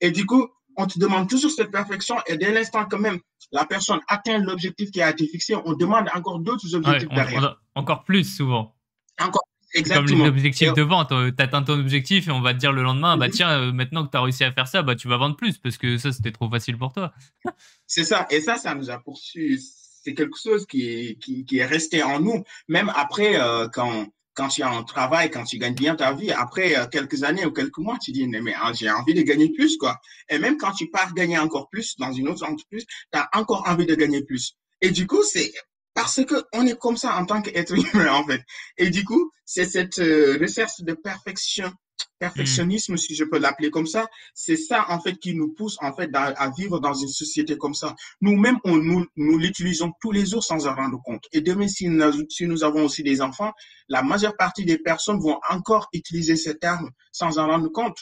Et 0.00 0.10
du 0.10 0.24
coup, 0.24 0.48
on 0.76 0.86
te 0.86 0.98
demande 0.98 1.28
toujours 1.28 1.50
cette 1.50 1.70
perfection 1.70 2.16
et 2.26 2.38
dès 2.38 2.52
l'instant 2.52 2.86
que 2.86 2.96
même 2.96 3.20
la 3.52 3.66
personne 3.66 4.00
atteint 4.08 4.38
l'objectif 4.38 4.90
qui 4.90 5.02
a 5.02 5.10
été 5.10 5.26
fixé, 5.26 5.54
on 5.54 5.74
demande 5.74 6.08
encore 6.14 6.38
d'autres 6.38 6.74
objectifs 6.74 7.10
derrière. 7.10 7.60
encore 7.74 8.04
plus 8.04 8.24
souvent. 8.24 8.74
Encore 9.20 9.41
Exactement. 9.74 10.18
Comme 10.18 10.26
l'objectif 10.26 10.72
de 10.74 10.82
vente, 10.82 11.12
euh, 11.12 11.30
tu 11.34 11.42
atteins 11.42 11.62
ton 11.62 11.78
objectif 11.78 12.28
et 12.28 12.30
on 12.30 12.40
va 12.40 12.52
te 12.52 12.58
dire 12.58 12.72
le 12.72 12.82
lendemain, 12.82 13.16
bah 13.16 13.28
tiens, 13.30 13.50
euh, 13.50 13.72
maintenant 13.72 14.04
que 14.04 14.10
tu 14.10 14.16
as 14.16 14.22
réussi 14.22 14.44
à 14.44 14.52
faire 14.52 14.68
ça, 14.68 14.82
bah 14.82 14.94
tu 14.94 15.08
vas 15.08 15.16
vendre 15.16 15.36
plus 15.36 15.58
parce 15.58 15.78
que 15.78 15.96
ça 15.96 16.12
c'était 16.12 16.32
trop 16.32 16.50
facile 16.50 16.76
pour 16.76 16.92
toi. 16.92 17.12
C'est 17.86 18.04
ça, 18.04 18.26
et 18.30 18.40
ça, 18.40 18.56
ça 18.56 18.74
nous 18.74 18.90
a 18.90 18.98
poursuivi. 18.98 19.62
C'est 20.04 20.14
quelque 20.14 20.36
chose 20.42 20.66
qui 20.66 20.88
est, 20.88 21.18
qui, 21.18 21.58
est 21.58 21.64
resté 21.64 22.02
en 22.02 22.20
nous, 22.20 22.42
même 22.68 22.92
après 22.94 23.40
euh, 23.40 23.68
quand 23.72 24.06
quand 24.34 24.48
tu 24.48 24.62
as 24.62 24.70
un 24.70 24.82
travail, 24.82 25.30
quand 25.30 25.44
tu 25.44 25.58
gagnes 25.58 25.74
bien 25.74 25.94
ta 25.94 26.14
vie, 26.14 26.32
après 26.32 26.74
quelques 26.90 27.22
années 27.22 27.44
ou 27.44 27.50
quelques 27.50 27.76
mois, 27.76 27.98
tu 28.02 28.12
dis, 28.12 28.26
mais 28.26 28.54
hein, 28.54 28.72
j'ai 28.72 28.90
envie 28.90 29.12
de 29.12 29.20
gagner 29.20 29.52
plus, 29.52 29.76
quoi. 29.76 30.00
Et 30.30 30.38
même 30.38 30.56
quand 30.56 30.72
tu 30.72 30.88
pars 30.88 31.12
gagner 31.12 31.38
encore 31.38 31.68
plus 31.68 31.96
dans 31.98 32.12
une 32.12 32.28
autre 32.28 32.42
entreprise, 32.48 32.86
tu 33.12 33.18
as 33.18 33.28
encore 33.34 33.68
envie 33.68 33.84
de 33.84 33.94
gagner 33.94 34.24
plus. 34.24 34.56
Et 34.80 34.90
du 34.90 35.06
coup, 35.06 35.22
c'est 35.22 35.52
parce 35.94 36.24
que 36.24 36.34
on 36.52 36.66
est 36.66 36.78
comme 36.78 36.96
ça 36.96 37.16
en 37.16 37.26
tant 37.26 37.42
qu'être 37.42 37.74
humain, 37.94 38.12
en 38.12 38.26
fait. 38.26 38.42
Et 38.78 38.90
du 38.90 39.04
coup, 39.04 39.30
c'est 39.44 39.64
cette 39.66 39.98
euh, 39.98 40.38
recherche 40.40 40.80
de 40.80 40.94
perfection, 40.94 41.70
perfectionnisme, 42.18 42.96
si 42.96 43.14
je 43.14 43.24
peux 43.24 43.38
l'appeler 43.38 43.70
comme 43.70 43.86
ça. 43.86 44.06
C'est 44.34 44.56
ça, 44.56 44.86
en 44.88 45.00
fait, 45.00 45.16
qui 45.18 45.34
nous 45.34 45.52
pousse, 45.52 45.76
en 45.80 45.94
fait, 45.94 46.10
à 46.14 46.50
vivre 46.56 46.80
dans 46.80 46.94
une 46.94 47.08
société 47.08 47.58
comme 47.58 47.74
ça. 47.74 47.94
Nous-mêmes, 48.20 48.58
on, 48.64 48.76
nous, 48.76 49.04
nous 49.16 49.38
l'utilisons 49.38 49.92
tous 50.00 50.12
les 50.12 50.26
jours 50.26 50.42
sans 50.42 50.66
en 50.66 50.74
rendre 50.74 51.00
compte. 51.02 51.24
Et 51.32 51.40
demain, 51.40 51.68
si 51.68 51.88
nous, 51.88 52.12
si 52.30 52.46
nous 52.46 52.64
avons 52.64 52.84
aussi 52.84 53.02
des 53.02 53.20
enfants, 53.20 53.52
la 53.88 54.02
majeure 54.02 54.36
partie 54.36 54.64
des 54.64 54.78
personnes 54.78 55.20
vont 55.20 55.38
encore 55.50 55.88
utiliser 55.92 56.36
ces 56.36 56.58
termes 56.58 56.90
sans 57.10 57.38
en 57.38 57.46
rendre 57.46 57.68
compte. 57.68 57.98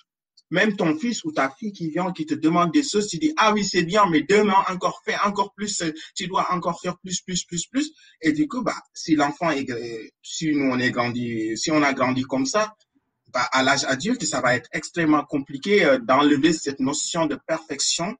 Même 0.50 0.76
ton 0.76 0.98
fils 0.98 1.24
ou 1.24 1.32
ta 1.32 1.50
fille 1.50 1.72
qui 1.72 1.90
vient, 1.90 2.12
qui 2.12 2.26
te 2.26 2.34
demande 2.34 2.72
des 2.72 2.82
choses, 2.82 3.06
tu 3.06 3.18
dis, 3.18 3.32
ah 3.36 3.52
oui, 3.52 3.64
c'est 3.64 3.84
bien, 3.84 4.06
mais 4.10 4.22
demain, 4.22 4.56
encore 4.68 5.00
fais 5.04 5.16
encore 5.24 5.54
plus, 5.54 5.82
tu 6.16 6.26
dois 6.26 6.52
encore 6.52 6.80
faire 6.80 6.98
plus, 6.98 7.20
plus, 7.20 7.44
plus, 7.44 7.66
plus. 7.66 7.92
Et 8.20 8.32
du 8.32 8.48
coup, 8.48 8.62
bah, 8.62 8.74
si 8.92 9.14
l'enfant 9.14 9.50
est, 9.50 9.66
si 10.22 10.52
nous, 10.52 10.70
on 10.72 10.78
est 10.78 10.90
grandi, 10.90 11.56
si 11.56 11.70
on 11.70 11.82
a 11.82 11.92
grandi 11.92 12.22
comme 12.22 12.46
ça, 12.46 12.74
bah, 13.32 13.48
à 13.52 13.62
l'âge 13.62 13.84
adulte, 13.84 14.24
ça 14.24 14.40
va 14.40 14.56
être 14.56 14.68
extrêmement 14.72 15.24
compliqué 15.24 15.84
euh, 15.84 15.98
d'enlever 15.98 16.52
cette 16.52 16.80
notion 16.80 17.26
de 17.26 17.36
perfection 17.36 18.16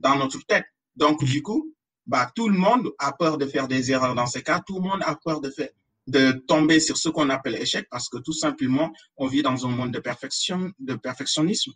dans 0.00 0.16
notre 0.16 0.44
tête. 0.46 0.66
Donc, 0.96 1.24
du 1.24 1.42
coup, 1.42 1.74
bah, 2.06 2.30
tout 2.34 2.48
le 2.48 2.58
monde 2.58 2.92
a 2.98 3.12
peur 3.12 3.38
de 3.38 3.46
faire 3.46 3.68
des 3.68 3.90
erreurs 3.90 4.14
dans 4.14 4.26
ces 4.26 4.42
cas. 4.42 4.60
Tout 4.66 4.76
le 4.76 4.88
monde 4.88 5.00
a 5.04 5.14
peur 5.14 5.40
de 5.40 5.48
faire, 5.50 5.70
de 6.10 6.32
tomber 6.32 6.80
sur 6.80 6.96
ce 6.96 7.08
qu'on 7.08 7.30
appelle 7.30 7.56
échec 7.56 7.86
parce 7.90 8.08
que 8.08 8.18
tout 8.18 8.32
simplement, 8.32 8.92
on 9.16 9.26
vit 9.26 9.42
dans 9.42 9.66
un 9.66 9.70
monde 9.70 9.92
de 9.92 10.00
perfection, 10.00 10.72
de 10.78 10.94
perfectionnisme. 10.94 11.72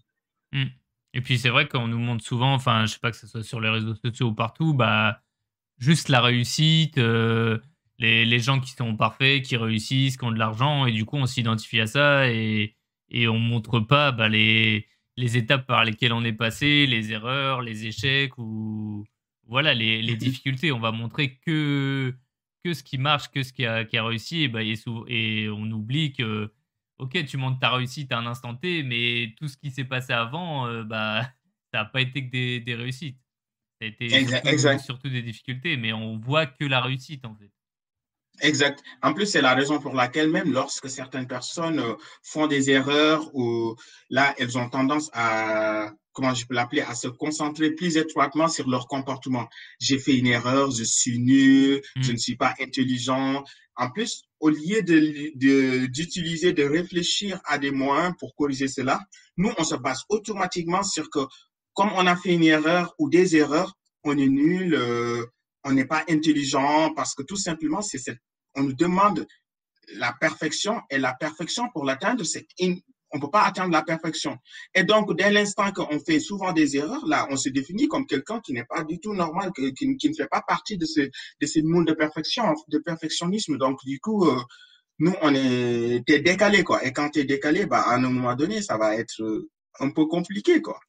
Hmm. 0.52 0.66
Et 1.12 1.20
puis 1.20 1.38
c'est 1.38 1.48
vrai 1.48 1.68
qu'on 1.68 1.86
nous 1.86 1.98
montre 1.98 2.24
souvent, 2.24 2.54
enfin, 2.54 2.86
je 2.86 2.92
sais 2.92 2.98
pas 3.00 3.10
que 3.10 3.16
ce 3.16 3.26
soit 3.26 3.44
sur 3.44 3.60
les 3.60 3.68
réseaux 3.68 3.94
sociaux 3.94 4.28
ou 4.28 4.34
partout, 4.34 4.74
bah, 4.74 5.20
juste 5.78 6.08
la 6.08 6.20
réussite, 6.20 6.98
euh, 6.98 7.58
les, 7.98 8.24
les, 8.24 8.38
gens 8.40 8.60
qui 8.60 8.72
sont 8.72 8.96
parfaits, 8.96 9.42
qui 9.42 9.56
réussissent, 9.56 10.16
qui 10.16 10.24
ont 10.24 10.32
de 10.32 10.38
l'argent, 10.38 10.86
et 10.86 10.92
du 10.92 11.04
coup, 11.04 11.16
on 11.16 11.26
s'identifie 11.26 11.80
à 11.80 11.86
ça 11.86 12.28
et, 12.28 12.76
et 13.10 13.28
on 13.28 13.38
montre 13.38 13.78
pas 13.78 14.10
bah, 14.10 14.28
les, 14.28 14.88
les 15.16 15.36
étapes 15.36 15.66
par 15.66 15.84
lesquelles 15.84 16.12
on 16.12 16.24
est 16.24 16.32
passé, 16.32 16.86
les 16.86 17.12
erreurs, 17.12 17.62
les 17.62 17.86
échecs 17.86 18.36
ou 18.38 19.04
voilà 19.46 19.74
les, 19.74 20.02
les 20.02 20.16
difficultés. 20.16 20.72
On 20.72 20.80
va 20.80 20.90
montrer 20.90 21.38
que 21.46 22.14
que 22.64 22.72
ce 22.72 22.82
qui 22.82 22.98
marche, 22.98 23.30
que 23.30 23.42
ce 23.42 23.52
qui 23.52 23.66
a, 23.66 23.84
qui 23.84 23.98
a 23.98 24.04
réussi, 24.04 24.44
et, 24.44 24.48
bah, 24.48 24.62
et, 24.62 25.48
on 25.48 25.70
oublie 25.70 26.12
que, 26.12 26.50
ok, 26.98 27.24
tu 27.26 27.36
montes 27.36 27.60
ta 27.60 27.70
réussite 27.70 28.10
à 28.10 28.18
un 28.18 28.26
instant 28.26 28.54
T, 28.54 28.82
mais 28.82 29.34
tout 29.38 29.48
ce 29.48 29.56
qui 29.56 29.70
s'est 29.70 29.84
passé 29.84 30.12
avant, 30.14 30.66
euh, 30.66 30.82
bah, 30.82 31.22
ça 31.72 31.80
n'a 31.80 31.84
pas 31.84 32.00
été 32.00 32.26
que 32.26 32.30
des, 32.30 32.60
des 32.60 32.74
réussites. 32.74 33.18
Ça 33.80 33.86
a 33.86 33.88
été 33.88 34.08
surtout, 34.08 34.78
surtout, 34.78 35.08
des 35.10 35.22
difficultés, 35.22 35.76
mais 35.76 35.92
on 35.92 36.16
voit 36.16 36.46
que 36.46 36.64
la 36.64 36.80
réussite, 36.80 37.26
en 37.26 37.34
fait. 37.34 37.50
Exact. 38.40 38.82
En 39.02 39.12
plus, 39.12 39.26
c'est 39.26 39.42
la 39.42 39.54
raison 39.54 39.78
pour 39.78 39.94
laquelle 39.94 40.30
même 40.30 40.52
lorsque 40.52 40.88
certaines 40.88 41.26
personnes 41.26 41.78
euh, 41.78 41.94
font 42.22 42.46
des 42.46 42.70
erreurs 42.70 43.30
ou 43.34 43.76
là, 44.10 44.34
elles 44.38 44.58
ont 44.58 44.68
tendance 44.68 45.10
à 45.12 45.92
comment 46.14 46.32
je 46.32 46.46
peux 46.46 46.54
l'appeler, 46.54 46.80
à 46.80 46.94
se 46.94 47.08
concentrer 47.08 47.72
plus 47.72 47.96
étroitement 47.96 48.48
sur 48.48 48.68
leur 48.68 48.86
comportement. 48.86 49.48
J'ai 49.80 49.98
fait 49.98 50.16
une 50.16 50.28
erreur, 50.28 50.70
je 50.70 50.84
suis 50.84 51.18
nul, 51.18 51.82
je 51.96 52.10
mm. 52.10 52.12
ne 52.12 52.18
suis 52.18 52.36
pas 52.36 52.54
intelligent. 52.60 53.44
En 53.76 53.90
plus, 53.90 54.22
au 54.40 54.48
lieu 54.48 54.82
de, 54.82 55.86
d'utiliser, 55.86 56.52
de, 56.52 56.62
réfléchir 56.62 57.40
à 57.44 57.58
des 57.58 57.72
moyens 57.72 58.14
pour 58.18 58.34
corriger 58.36 58.68
cela, 58.68 59.00
nous, 59.36 59.52
on 59.58 59.64
se 59.64 59.74
base 59.74 60.02
automatiquement 60.08 60.82
sur 60.82 61.10
que 61.10 61.20
comme 61.74 61.90
on 61.94 62.06
a 62.06 62.16
fait 62.16 62.32
une 62.32 62.44
erreur 62.44 62.94
ou 62.98 63.10
des 63.10 63.36
erreurs, 63.36 63.76
on 64.04 64.16
est 64.16 64.28
nul, 64.28 64.74
euh, 64.74 65.26
on 65.64 65.72
n'est 65.72 65.86
pas 65.86 66.04
intelligent 66.08 66.94
parce 66.94 67.14
que 67.14 67.24
tout 67.24 67.36
simplement, 67.36 67.82
c'est 67.82 68.00
on 68.54 68.62
nous 68.62 68.74
demande 68.74 69.26
la 69.94 70.12
perfection 70.12 70.80
et 70.90 70.98
la 70.98 71.14
perfection 71.14 71.68
pour 71.72 71.84
l'atteindre, 71.84 72.24
c'est 72.24 72.46
on 73.14 73.18
ne 73.18 73.22
peut 73.22 73.30
pas 73.30 73.44
atteindre 73.44 73.70
la 73.72 73.82
perfection. 73.82 74.36
Et 74.74 74.82
donc, 74.82 75.16
dès 75.16 75.30
l'instant 75.30 75.70
qu'on 75.70 76.00
fait 76.00 76.18
souvent 76.18 76.52
des 76.52 76.76
erreurs, 76.76 77.06
là, 77.06 77.28
on 77.30 77.36
se 77.36 77.48
définit 77.48 77.86
comme 77.86 78.06
quelqu'un 78.06 78.40
qui 78.40 78.52
n'est 78.52 78.64
pas 78.64 78.82
du 78.82 78.98
tout 78.98 79.14
normal, 79.14 79.52
qui, 79.54 79.86
ne 79.86 80.14
fait 80.14 80.26
pas 80.26 80.42
partie 80.42 80.76
de 80.76 80.84
ce, 80.84 81.00
de 81.00 81.46
ce 81.46 81.60
monde 81.60 81.86
de 81.86 81.92
perfection, 81.92 82.54
de 82.68 82.78
perfectionnisme. 82.78 83.56
Donc, 83.56 83.78
du 83.84 84.00
coup, 84.00 84.26
euh, 84.26 84.36
nous, 84.98 85.14
on 85.22 85.32
est, 85.32 86.00
décalé, 86.06 86.64
quoi. 86.64 86.84
Et 86.84 86.92
quand 86.92 87.10
tu 87.10 87.20
es 87.20 87.24
décalé, 87.24 87.66
bah, 87.66 87.82
à 87.86 87.94
un 87.94 88.00
moment 88.00 88.34
donné, 88.34 88.60
ça 88.60 88.76
va 88.76 88.96
être 88.96 89.22
euh, 89.22 89.48
un 89.78 89.90
peu 89.90 90.06
compliqué, 90.06 90.60
quoi. 90.60 90.80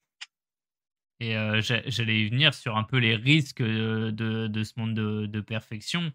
Et 1.20 1.38
euh, 1.38 1.62
j'allais 1.62 2.28
venir 2.28 2.56
sur 2.56 2.76
un 2.76 2.84
peu 2.84 2.98
les 2.98 3.16
risques 3.16 3.62
de, 3.62 4.10
de 4.10 4.64
ce 4.64 4.74
monde 4.78 4.96
de, 4.96 5.28
de 5.28 5.42
perfection. 5.42 6.12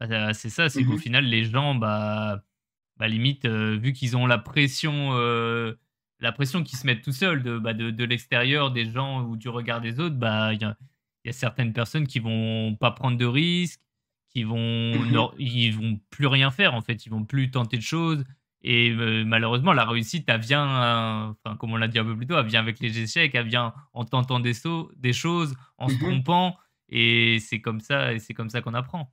Bah, 0.00 0.34
c'est 0.34 0.50
ça, 0.50 0.68
c'est 0.68 0.82
qu'au 0.82 0.96
mm-hmm. 0.96 0.98
final, 0.98 1.24
les 1.24 1.44
gens, 1.44 1.76
bah, 1.76 2.42
bah, 2.96 3.08
limite, 3.08 3.44
euh, 3.44 3.76
vu 3.76 3.92
qu'ils 3.92 4.16
ont 4.16 4.26
la 4.26 4.38
pression, 4.38 5.10
euh, 5.12 5.74
la 6.20 6.32
pression 6.32 6.62
qui 6.62 6.76
se 6.76 6.86
mettent 6.86 7.02
tout 7.02 7.12
seuls 7.12 7.42
de, 7.42 7.58
bah, 7.58 7.74
de, 7.74 7.90
de 7.90 8.04
l'extérieur, 8.04 8.70
des 8.70 8.90
gens 8.90 9.22
ou 9.22 9.36
du 9.36 9.48
regard 9.48 9.80
des 9.80 9.98
autres, 10.00 10.16
bah, 10.16 10.52
il 10.54 10.60
y 10.60 10.64
a, 10.64 10.76
y 11.24 11.28
a, 11.30 11.32
certaines 11.32 11.72
personnes 11.72 12.06
qui 12.06 12.18
vont 12.18 12.76
pas 12.76 12.90
prendre 12.90 13.16
de 13.16 13.26
risques, 13.26 13.80
qui 14.28 14.44
vont, 14.44 14.94
mmh 14.94 15.32
ils 15.38 15.72
vont 15.72 16.00
plus 16.10 16.26
rien 16.26 16.50
faire 16.50 16.74
en 16.74 16.80
fait, 16.80 17.04
ils 17.04 17.10
vont 17.10 17.24
plus 17.24 17.50
tenter 17.50 17.76
de 17.76 17.82
choses. 17.82 18.24
Et 18.64 18.90
euh, 18.90 19.24
malheureusement, 19.24 19.72
la 19.72 19.84
réussite, 19.84 20.24
elle 20.28 20.40
vient, 20.40 21.34
enfin, 21.44 21.56
comme 21.56 21.72
on 21.72 21.76
l'a 21.76 21.88
dit 21.88 21.98
un 21.98 22.04
peu 22.04 22.16
plus 22.16 22.26
tôt, 22.26 22.38
elle 22.38 22.46
vient 22.46 22.60
avec 22.60 22.78
les 22.78 23.00
échecs, 23.00 23.34
elle 23.34 23.48
vient 23.48 23.74
en 23.92 24.04
tentant 24.04 24.38
des, 24.38 24.54
sauts, 24.54 24.90
des 24.96 25.12
choses, 25.12 25.54
en 25.78 25.88
se 25.88 25.96
mmh 25.96 25.98
trompant. 25.98 26.56
Et 26.88 27.38
c'est 27.40 27.60
comme 27.60 27.80
ça, 27.80 28.12
et 28.12 28.18
c'est 28.20 28.34
comme 28.34 28.50
ça 28.50 28.60
qu'on 28.60 28.74
apprend. 28.74 29.12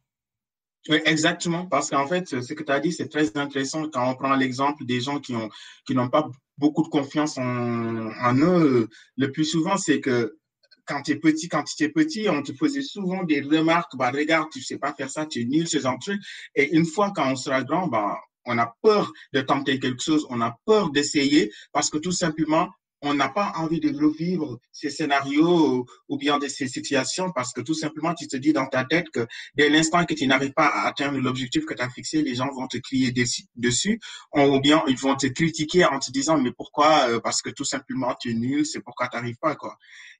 Oui, 0.87 0.99
exactement, 1.05 1.65
parce 1.65 1.89
qu'en 1.89 2.07
fait, 2.07 2.41
ce 2.41 2.53
que 2.53 2.63
tu 2.63 2.71
as 2.71 2.79
dit, 2.79 2.93
c'est 2.93 3.09
très 3.09 3.35
intéressant 3.37 3.89
quand 3.89 4.09
on 4.09 4.15
prend 4.15 4.35
l'exemple 4.35 4.85
des 4.85 5.01
gens 5.01 5.19
qui 5.19 5.35
ont 5.35 5.49
qui 5.85 5.93
n'ont 5.93 6.09
pas 6.09 6.29
beaucoup 6.57 6.83
de 6.83 6.87
confiance 6.87 7.37
en, 7.37 8.35
eux. 8.37 8.87
Le 9.17 9.31
plus 9.31 9.45
souvent, 9.45 9.77
c'est 9.77 9.99
que 9.99 10.37
quand 10.85 11.01
tu 11.01 11.11
es 11.11 11.15
petit, 11.17 11.49
quand 11.49 11.63
tu 11.63 11.83
es 11.83 11.89
petit, 11.89 12.29
on 12.29 12.41
te 12.41 12.53
faisait 12.53 12.81
souvent 12.81 13.23
des 13.23 13.41
remarques, 13.41 13.95
bah, 13.97 14.09
regarde, 14.11 14.47
tu 14.51 14.61
sais 14.61 14.77
pas 14.77 14.93
faire 14.93 15.09
ça, 15.09 15.25
tu 15.25 15.41
es 15.41 15.45
nul, 15.45 15.67
ce 15.67 15.79
genre 15.79 15.95
de 15.95 16.03
trucs. 16.03 16.21
Et 16.55 16.75
une 16.75 16.85
fois 16.85 17.11
quand 17.15 17.29
on 17.29 17.35
sera 17.35 17.61
grand, 17.63 17.87
bah, 17.87 18.17
on 18.45 18.57
a 18.57 18.73
peur 18.81 19.11
de 19.33 19.41
tenter 19.41 19.79
quelque 19.79 20.01
chose, 20.01 20.25
on 20.29 20.41
a 20.41 20.57
peur 20.65 20.91
d'essayer 20.91 21.51
parce 21.73 21.89
que 21.89 21.97
tout 21.97 22.11
simplement, 22.11 22.69
on 23.01 23.13
n'a 23.13 23.29
pas 23.29 23.53
envie 23.55 23.79
de 23.79 23.95
revivre 23.95 24.59
ces 24.71 24.89
scénarios 24.89 25.85
ou, 26.09 26.17
bien 26.17 26.37
de 26.37 26.47
ces 26.47 26.67
situations 26.67 27.31
parce 27.31 27.53
que 27.53 27.61
tout 27.61 27.73
simplement, 27.73 28.13
tu 28.13 28.27
te 28.27 28.35
dis 28.35 28.53
dans 28.53 28.67
ta 28.67 28.83
tête 28.83 29.09
que 29.09 29.25
dès 29.55 29.69
l'instant 29.69 30.05
que 30.05 30.13
tu 30.13 30.27
n'arrives 30.27 30.53
pas 30.53 30.67
à 30.67 30.87
atteindre 30.87 31.19
l'objectif 31.19 31.65
que 31.65 31.73
tu 31.73 31.81
as 31.81 31.89
fixé, 31.89 32.21
les 32.21 32.35
gens 32.35 32.49
vont 32.51 32.67
te 32.67 32.77
crier 32.77 33.11
dessus 33.11 33.99
ou 34.33 34.59
bien 34.59 34.83
ils 34.87 34.97
vont 34.97 35.15
te 35.15 35.27
critiquer 35.27 35.85
en 35.85 35.99
te 35.99 36.11
disant 36.11 36.37
mais 36.39 36.51
pourquoi? 36.51 37.09
Euh, 37.09 37.19
Parce 37.19 37.41
que 37.41 37.49
tout 37.49 37.63
simplement, 37.63 38.15
tu 38.19 38.31
es 38.31 38.33
nul, 38.33 38.65
c'est 38.65 38.81
pourquoi 38.81 39.07
tu 39.07 39.15
n'arrives 39.15 39.37
pas. 39.39 39.55
quoi. 39.55 39.77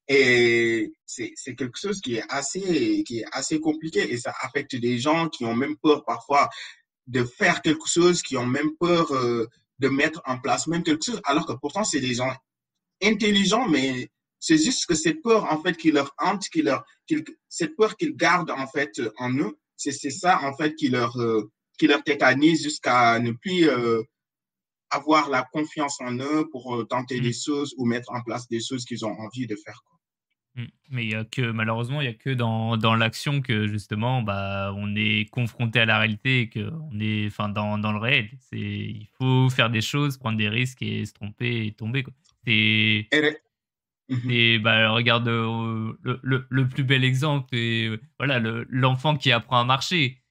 Et 0.08 0.94
c'est 1.06 1.56
quelque 1.56 1.78
chose 1.78 2.02
qui 2.02 2.16
est 2.16 2.24
assez 2.30 3.04
qui 3.04 3.20
est 3.20 3.26
assez 3.32 3.60
compliqué 3.60 4.12
et 4.12 4.18
ça 4.18 4.34
affecte 4.42 4.76
des 4.76 4.98
gens 4.98 5.28
qui 5.30 5.46
ont 5.46 5.56
même 5.56 5.76
peur 5.78 6.04
parfois 6.06 6.50
de 7.08 7.24
faire 7.24 7.62
quelque 7.62 7.88
chose, 7.88 8.22
qui 8.22 8.38
ont 8.38 8.46
même 8.46 8.72
peur 8.80 9.12
euh, 9.14 9.48
de 9.80 9.90
mettre 9.90 10.22
en 10.26 10.40
place 10.40 10.68
même 10.68 10.84
quelque 10.84 11.04
chose, 11.04 11.22
alors 11.26 11.46
que 11.46 11.54
pourtant 11.54 11.84
c'est 11.84 12.00
des 12.00 12.14
gens 12.14 12.32
intelligents, 13.04 13.68
mais 13.68 14.10
c'est 14.40 14.58
juste 14.58 14.86
que 14.86 14.96
cette 14.96 15.22
peur, 15.22 15.46
en 15.52 15.62
fait, 15.62 15.76
qui 15.76 15.92
leur 15.92 16.14
hante, 16.18 16.48
qui 16.50 16.62
leur, 16.62 16.84
cette 17.48 17.76
peur 17.76 17.98
qu'ils 17.98 18.16
gardent, 18.16 18.52
en 18.52 18.68
fait, 18.68 19.02
en 19.18 19.34
eux, 19.34 19.58
c'est 19.76 19.92
ça, 19.92 20.42
en 20.44 20.56
fait, 20.56 20.76
qui 20.76 20.90
leur, 20.90 21.18
qui 21.78 21.88
leur 21.88 22.04
tétanise 22.04 22.64
jusqu'à 22.64 23.20
ne 23.20 23.32
plus 23.32 23.70
avoir 24.90 25.30
la 25.30 25.44
confiance 25.52 26.00
en 26.02 26.14
eux 26.18 26.48
pour 26.52 26.86
tenter 26.90 27.20
des 27.20 27.30
mmh. 27.30 27.46
choses 27.46 27.76
ou 27.78 27.86
mettre 27.86 28.12
en 28.12 28.22
place 28.22 28.48
des 28.48 28.60
choses 28.60 28.86
qu'ils 28.86 29.06
ont 29.06 29.12
envie 29.12 29.48
de 29.48 29.56
faire. 29.56 29.82
Quoi. 29.86 30.00
Mmh. 30.56 30.68
Mais 30.90 31.04
il 31.06 31.12
y 31.12 31.16
a 31.16 31.24
que, 31.26 31.52
malheureusement, 31.52 32.02
il 32.02 32.06
n'y 32.06 32.14
a 32.14 32.18
que 32.18 32.32
dans, 32.32 32.76
dans 32.76 32.96
l'action 32.96 33.42
que 33.42 33.68
justement, 33.68 34.22
bah, 34.24 34.74
on 34.76 34.96
est 34.96 35.30
confronté 35.30 35.80
à 35.80 35.86
la 35.86 36.00
réalité 36.00 36.42
et 36.42 36.50
qu'on 36.50 37.00
est 37.00 37.28
enfin, 37.28 37.50
dans, 37.50 37.78
dans 37.78 37.92
le 37.92 38.00
réel. 38.00 38.30
Il 38.52 39.08
faut 39.18 39.50
faire 39.50 39.70
des 39.70 39.82
choses, 39.82 40.18
prendre 40.18 40.38
des 40.38 40.50
risques 40.50 40.82
et 40.82 41.06
se 41.06 41.14
tromper 41.14 41.68
et 41.68 41.72
tomber. 41.72 42.04
Quoi. 42.04 42.14
Et, 42.48 43.08
mmh 44.10 44.58
bah, 44.60 44.90
regarde 44.92 45.28
euh, 45.28 45.94
le, 46.02 46.20
le, 46.24 46.48
le, 46.50 46.68
plus 46.68 46.84
bel 46.84 47.04
exemple, 47.04 47.56
et 47.56 47.92
voilà, 48.18 48.40
l'enfant 48.70 49.16
qui 49.16 49.32
apprend 49.32 49.60
à 49.60 49.66
marcher. 49.66 50.22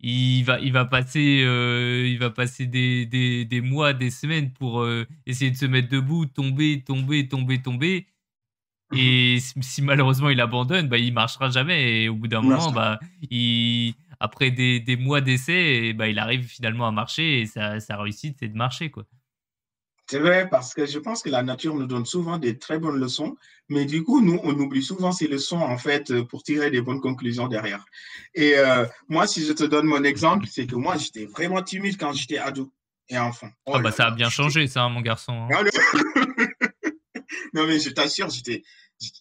Il 0.00 0.42
va, 0.42 0.60
il 0.60 0.72
va 0.72 0.84
passer, 0.84 1.42
euh, 1.46 2.06
il 2.06 2.18
va 2.18 2.28
passer 2.28 2.66
des, 2.66 3.06
des, 3.06 3.46
des, 3.46 3.60
mois, 3.62 3.94
des 3.94 4.10
semaines 4.10 4.52
pour 4.52 4.82
euh, 4.82 5.06
essayer 5.24 5.50
de 5.50 5.56
se 5.56 5.64
mettre 5.64 5.88
debout, 5.88 6.26
tomber, 6.26 6.82
tomber, 6.82 7.26
tomber, 7.26 7.62
tomber. 7.62 8.06
Mhm. 8.92 8.98
Et 8.98 9.38
si 9.40 9.80
malheureusement 9.82 10.28
il 10.28 10.40
abandonne, 10.40 10.88
bah, 10.88 10.98
il 10.98 11.14
marchera 11.14 11.48
jamais. 11.48 12.02
Et 12.04 12.08
au 12.10 12.16
bout 12.16 12.28
d'un 12.28 12.42
moment, 12.42 12.70
bah, 12.72 13.00
il, 13.30 13.94
après 14.20 14.50
des, 14.50 14.80
des 14.80 14.96
mois 14.96 15.22
d'essai, 15.22 15.94
bah, 15.94 16.08
il 16.08 16.18
arrive 16.18 16.46
finalement 16.46 16.86
à 16.86 16.90
marcher 16.90 17.40
et 17.40 17.46
sa, 17.46 17.80
sa 17.80 17.96
réussite, 17.96 18.36
c'est 18.40 18.48
de 18.48 18.56
marcher. 18.56 18.90
quoi. 18.90 19.06
C'est 20.06 20.18
vrai, 20.18 20.48
parce 20.50 20.74
que 20.74 20.84
je 20.84 20.98
pense 20.98 21.22
que 21.22 21.30
la 21.30 21.42
nature 21.42 21.74
nous 21.74 21.86
donne 21.86 22.04
souvent 22.04 22.36
des 22.36 22.58
très 22.58 22.78
bonnes 22.78 23.00
leçons, 23.00 23.36
mais 23.70 23.86
du 23.86 24.02
coup, 24.02 24.20
nous, 24.20 24.38
on 24.44 24.52
oublie 24.58 24.82
souvent 24.82 25.12
ces 25.12 25.26
leçons, 25.26 25.60
en 25.60 25.78
fait, 25.78 26.22
pour 26.24 26.42
tirer 26.42 26.70
des 26.70 26.82
bonnes 26.82 27.00
conclusions 27.00 27.48
derrière. 27.48 27.84
Et 28.34 28.56
euh, 28.56 28.84
moi, 29.08 29.26
si 29.26 29.44
je 29.44 29.52
te 29.52 29.64
donne 29.64 29.86
mon 29.86 30.04
exemple, 30.04 30.46
c'est 30.46 30.66
que 30.66 30.76
moi, 30.76 30.98
j'étais 30.98 31.24
vraiment 31.24 31.62
timide 31.62 31.96
quand 31.98 32.12
j'étais 32.12 32.36
ado 32.36 32.70
et 33.08 33.18
enfant. 33.18 33.48
Oh, 33.64 33.78
bah, 33.80 33.92
ça 33.92 34.08
a 34.08 34.10
bien 34.10 34.28
changé, 34.28 34.66
ça, 34.66 34.86
mon 34.88 35.00
garçon. 35.00 35.32
Hein. 35.32 35.48
Ah, 35.54 35.62
non, 37.54 37.66
mais 37.66 37.80
je 37.80 37.90
t'assure, 37.90 38.28
j'étais 38.28 38.62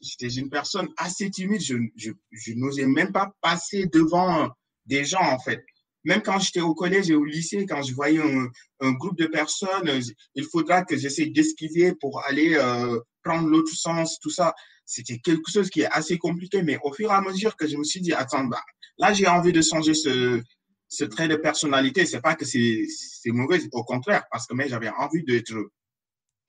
j'étais 0.01 0.33
une 0.35 0.49
personne 0.49 0.89
assez 0.97 1.29
timide. 1.29 1.61
Je, 1.61 1.75
je, 1.95 2.11
je 2.31 2.53
n'osais 2.53 2.85
même 2.85 3.11
pas 3.11 3.33
passer 3.41 3.87
devant 3.87 4.49
des 4.85 5.05
gens, 5.05 5.21
en 5.21 5.39
fait. 5.39 5.63
Même 6.03 6.21
quand 6.21 6.39
j'étais 6.39 6.61
au 6.61 6.73
collège 6.73 7.09
et 7.09 7.15
au 7.15 7.23
lycée, 7.23 7.65
quand 7.65 7.81
je 7.81 7.93
voyais 7.93 8.19
un, 8.19 8.91
groupe 8.93 9.17
de 9.17 9.27
personnes, 9.27 9.89
il 10.35 10.43
faudra 10.43 10.83
que 10.83 10.97
j'essaie 10.97 11.27
d'esquiver 11.27 11.93
pour 11.95 12.21
aller 12.25 12.55
euh, 12.55 12.99
prendre 13.23 13.47
l'autre 13.47 13.73
sens, 13.73 14.19
tout 14.19 14.29
ça. 14.29 14.53
C'était 14.85 15.19
quelque 15.19 15.49
chose 15.49 15.69
qui 15.69 15.81
est 15.81 15.91
assez 15.91 16.17
compliqué, 16.17 16.61
mais 16.61 16.77
au 16.83 16.91
fur 16.91 17.09
et 17.09 17.13
à 17.13 17.21
mesure 17.21 17.55
que 17.55 17.67
je 17.67 17.77
me 17.77 17.83
suis 17.85 18.01
dit, 18.01 18.11
attends, 18.11 18.43
bah, 18.43 18.61
là, 18.97 19.13
j'ai 19.13 19.27
envie 19.27 19.53
de 19.53 19.61
changer 19.61 19.93
ce, 19.93 20.41
ce 20.89 21.05
trait 21.05 21.27
de 21.27 21.37
personnalité. 21.37 22.05
C'est 22.05 22.21
pas 22.21 22.35
que 22.35 22.45
c'est 22.45 22.85
mauvais, 23.27 23.61
au 23.71 23.83
contraire, 23.83 24.23
parce 24.29 24.45
que 24.45 24.53
mais 24.53 24.67
j'avais 24.67 24.89
envie 24.89 25.23
d'être 25.23 25.53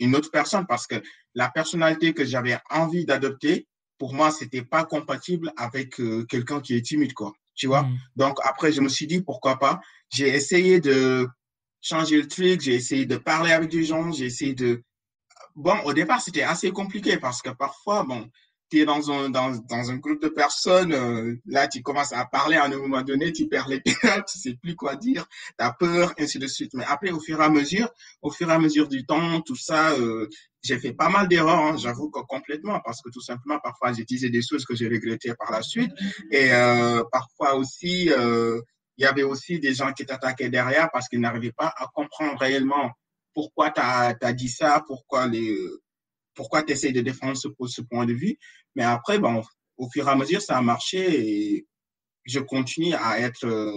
une 0.01 0.17
autre 0.17 0.31
personne 0.31 0.67
parce 0.67 0.87
que 0.87 0.97
la 1.35 1.49
personnalité 1.49 2.13
que 2.15 2.25
j'avais 2.25 2.59
envie 2.71 3.07
d'adopter, 3.07 3.69
pour 3.99 4.13
moi, 4.13 4.31
c'était 4.31 4.65
pas 4.65 4.85
compatible 4.85 5.53
avec 5.57 6.01
euh, 6.01 6.25
quelqu'un 6.25 6.61
qui 6.61 6.75
est 6.75 6.83
timide, 6.83 7.15
quoi. 7.15 7.33
Tu 7.55 7.67
vois? 7.67 7.83
Mm. 7.83 7.99
Donc, 8.17 8.39
après, 8.45 8.73
je 8.73 8.81
me 8.81 8.89
suis 8.89 9.07
dit, 9.07 9.21
pourquoi 9.21 9.59
pas? 9.59 9.81
J'ai 10.11 10.29
essayé 10.29 10.81
de 10.81 11.29
changer 11.81 12.17
le 12.17 12.29
truc, 12.29 12.61
j'ai 12.61 12.75
essayé 12.75 13.07
de 13.07 13.17
parler 13.17 13.53
avec 13.53 13.71
des 13.71 13.85
gens, 13.85 14.11
j'ai 14.13 14.27
essayé 14.27 14.55
de... 14.55 14.83
Bon, 15.55 15.77
au 15.85 15.93
départ, 15.93 16.21
c'était 16.21 16.43
assez 16.43 16.71
compliqué 16.73 17.17
parce 17.19 17.43
que 17.43 17.51
parfois, 17.51 18.03
bon, 18.05 18.29
tu 18.71 18.81
es 18.81 18.85
dans 18.85 19.11
un, 19.11 19.29
dans, 19.31 19.51
dans, 19.51 19.91
un 19.91 19.97
groupe 19.97 20.23
de 20.23 20.29
personnes, 20.29 20.93
euh, 20.93 21.35
là, 21.47 21.69
tu 21.69 21.83
commences 21.83 22.13
à 22.13 22.25
parler 22.25 22.57
à 22.57 22.65
un 22.65 22.69
moment 22.69 23.03
donné, 23.03 23.33
tu 23.33 23.47
perds 23.47 23.69
les 23.69 23.83
têtes, 23.83 23.95
tu 24.29 24.39
sais 24.39 24.55
plus 24.55 24.75
quoi 24.75 24.97
dire, 24.97 25.27
tu 25.59 25.65
as 25.65 25.73
peur, 25.73 26.15
ainsi 26.19 26.39
de 26.39 26.47
suite. 26.47 26.73
Mais 26.75 26.85
après, 26.87 27.11
au 27.11 27.21
fur 27.21 27.41
et 27.41 27.45
à 27.45 27.49
mesure, 27.49 27.91
au 28.23 28.31
fur 28.31 28.49
et 28.51 28.53
à 28.53 28.59
mesure 28.59 28.89
du 28.89 29.05
temps, 29.05 29.41
tout 29.43 29.57
ça, 29.57 29.93
euh, 29.93 30.29
j'ai 30.63 30.79
fait 30.79 30.93
pas 30.93 31.09
mal 31.09 31.29
d'erreurs, 31.29 31.59
hein, 31.59 31.77
j'avoue 31.77 32.11
que 32.11 32.21
complètement, 32.21 32.81
parce 32.85 33.03
que 33.03 33.11
tout 33.11 33.21
simplement, 33.21 33.59
parfois, 33.61 33.93
j'ai 33.93 34.03
utilisé 34.03 34.31
des 34.31 34.43
choses 34.43 34.65
que 34.65 34.75
j'ai 34.75 34.89
regrettées 34.89 35.35
par 35.35 35.53
la 35.53 35.63
suite. 35.63 35.93
Et 36.31 36.53
euh, 36.53 37.03
parfois 37.13 37.55
aussi, 37.55 38.11
il 38.97 39.03
y 39.03 39.07
avait 39.07 39.25
aussi 39.25 39.59
des 39.59 39.75
gens 39.75 39.93
qui 39.93 40.07
t'attaquaient 40.07 40.49
derrière 40.49 40.89
parce 40.93 41.09
qu'ils 41.09 41.21
n'arrivaient 41.21 41.53
pas 41.53 41.73
à 41.77 41.87
comprendre 41.93 42.39
réellement 42.39 42.93
pourquoi 43.35 43.71
tu 43.71 43.81
as, 43.81 44.17
as, 44.21 44.33
dit 44.33 44.49
ça, 44.49 44.83
pourquoi 44.87 45.27
les 45.27 45.59
pourquoi 46.35 46.63
tu 46.63 46.73
essayes 46.73 46.93
de 46.93 47.01
défendre 47.01 47.37
ce, 47.37 47.81
point 47.83 48.07
de 48.07 48.13
vue. 48.13 48.39
Mais 48.75 48.85
après, 48.85 49.19
bon, 49.19 49.43
au 49.77 49.89
fur 49.91 50.07
et 50.07 50.11
à 50.11 50.17
mesure, 50.17 50.43
ça 50.43 50.59
a 50.59 50.63
marché 50.63 50.99
et 51.21 51.67
je 52.25 52.41
continue 52.41 52.95
à 52.95 53.21
être, 53.21 53.75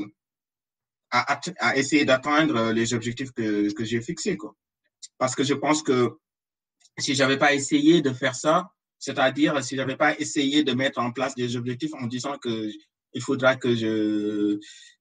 à, 1.11 1.39
à 1.59 1.77
essayer 1.77 2.05
d'atteindre 2.05 2.71
les 2.71 2.93
objectifs 2.93 3.31
que, 3.31 3.71
que 3.73 3.83
j'ai 3.83 4.01
fixés, 4.01 4.37
quoi. 4.37 4.55
Parce 5.17 5.35
que 5.35 5.43
je 5.43 5.53
pense 5.53 5.83
que 5.83 6.17
si 6.97 7.15
j'avais 7.15 7.37
pas 7.37 7.53
essayé 7.53 8.01
de 8.01 8.11
faire 8.11 8.35
ça, 8.35 8.71
c'est-à-dire 8.99 9.63
si 9.63 9.75
j'avais 9.75 9.95
pas 9.95 10.17
essayé 10.19 10.63
de 10.63 10.73
mettre 10.73 10.99
en 10.99 11.11
place 11.11 11.35
des 11.35 11.55
objectifs 11.55 11.93
en 11.93 12.07
disant 12.07 12.37
que 12.37 12.69
il 13.13 13.21
faudra 13.21 13.55
que 13.55 13.75
je 13.75 14.59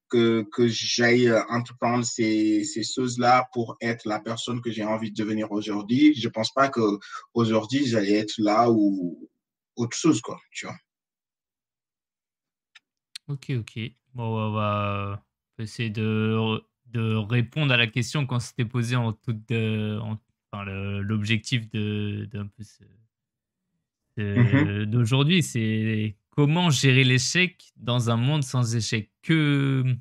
que, 0.09 0.45
que 0.51 0.67
j'aille 0.67 1.27
euh, 1.27 1.41
entreprendre 1.49 2.05
ces, 2.05 2.63
ces 2.63 2.83
choses-là 2.83 3.47
pour 3.53 3.77
être 3.81 4.05
la 4.05 4.19
personne 4.19 4.61
que 4.61 4.71
j'ai 4.71 4.83
envie 4.83 5.11
de 5.11 5.15
devenir 5.15 5.51
aujourd'hui. 5.51 6.13
Je 6.15 6.29
pense 6.29 6.51
pas 6.53 6.69
que 6.69 6.81
aujourd'hui 7.33 7.85
j'allais 7.85 8.13
être 8.13 8.35
là 8.37 8.69
ou 8.71 9.29
autre 9.75 9.95
chose, 9.95 10.21
quoi, 10.21 10.39
tu 10.51 10.65
vois. 10.65 10.75
Ok, 13.27 13.51
ok. 13.51 13.79
Bon, 14.13 14.23
on 14.23 14.51
va 14.53 15.23
essayer 15.59 15.89
de, 15.89 16.61
de 16.85 17.15
répondre 17.15 17.73
à 17.73 17.77
la 17.77 17.87
question 17.87 18.25
qu'on 18.25 18.39
s'était 18.39 18.65
posée 18.65 18.95
en 18.95 19.13
toute, 19.13 19.47
de, 19.49 19.99
enfin, 20.01 20.63
l'objectif 20.65 21.69
de, 21.71 22.27
d'un 22.31 22.47
peu 22.47 22.63
mm-hmm. 24.17 24.85
d'aujourd'hui, 24.85 25.43
c'est 25.43 26.15
comment 26.37 26.69
gérer 26.69 27.03
l'échec 27.03 27.73
dans 27.77 28.11
un 28.11 28.15
monde 28.15 28.43
sans 28.43 28.75
échec? 28.75 29.09
Que, 29.23 29.97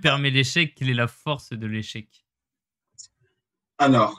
permet 0.00 0.30
l'échec? 0.30 0.74
Quelle 0.74 0.88
est 0.88 0.94
la 0.94 1.06
force 1.06 1.50
de 1.50 1.66
l'échec? 1.66 2.24
Alors, 3.76 4.18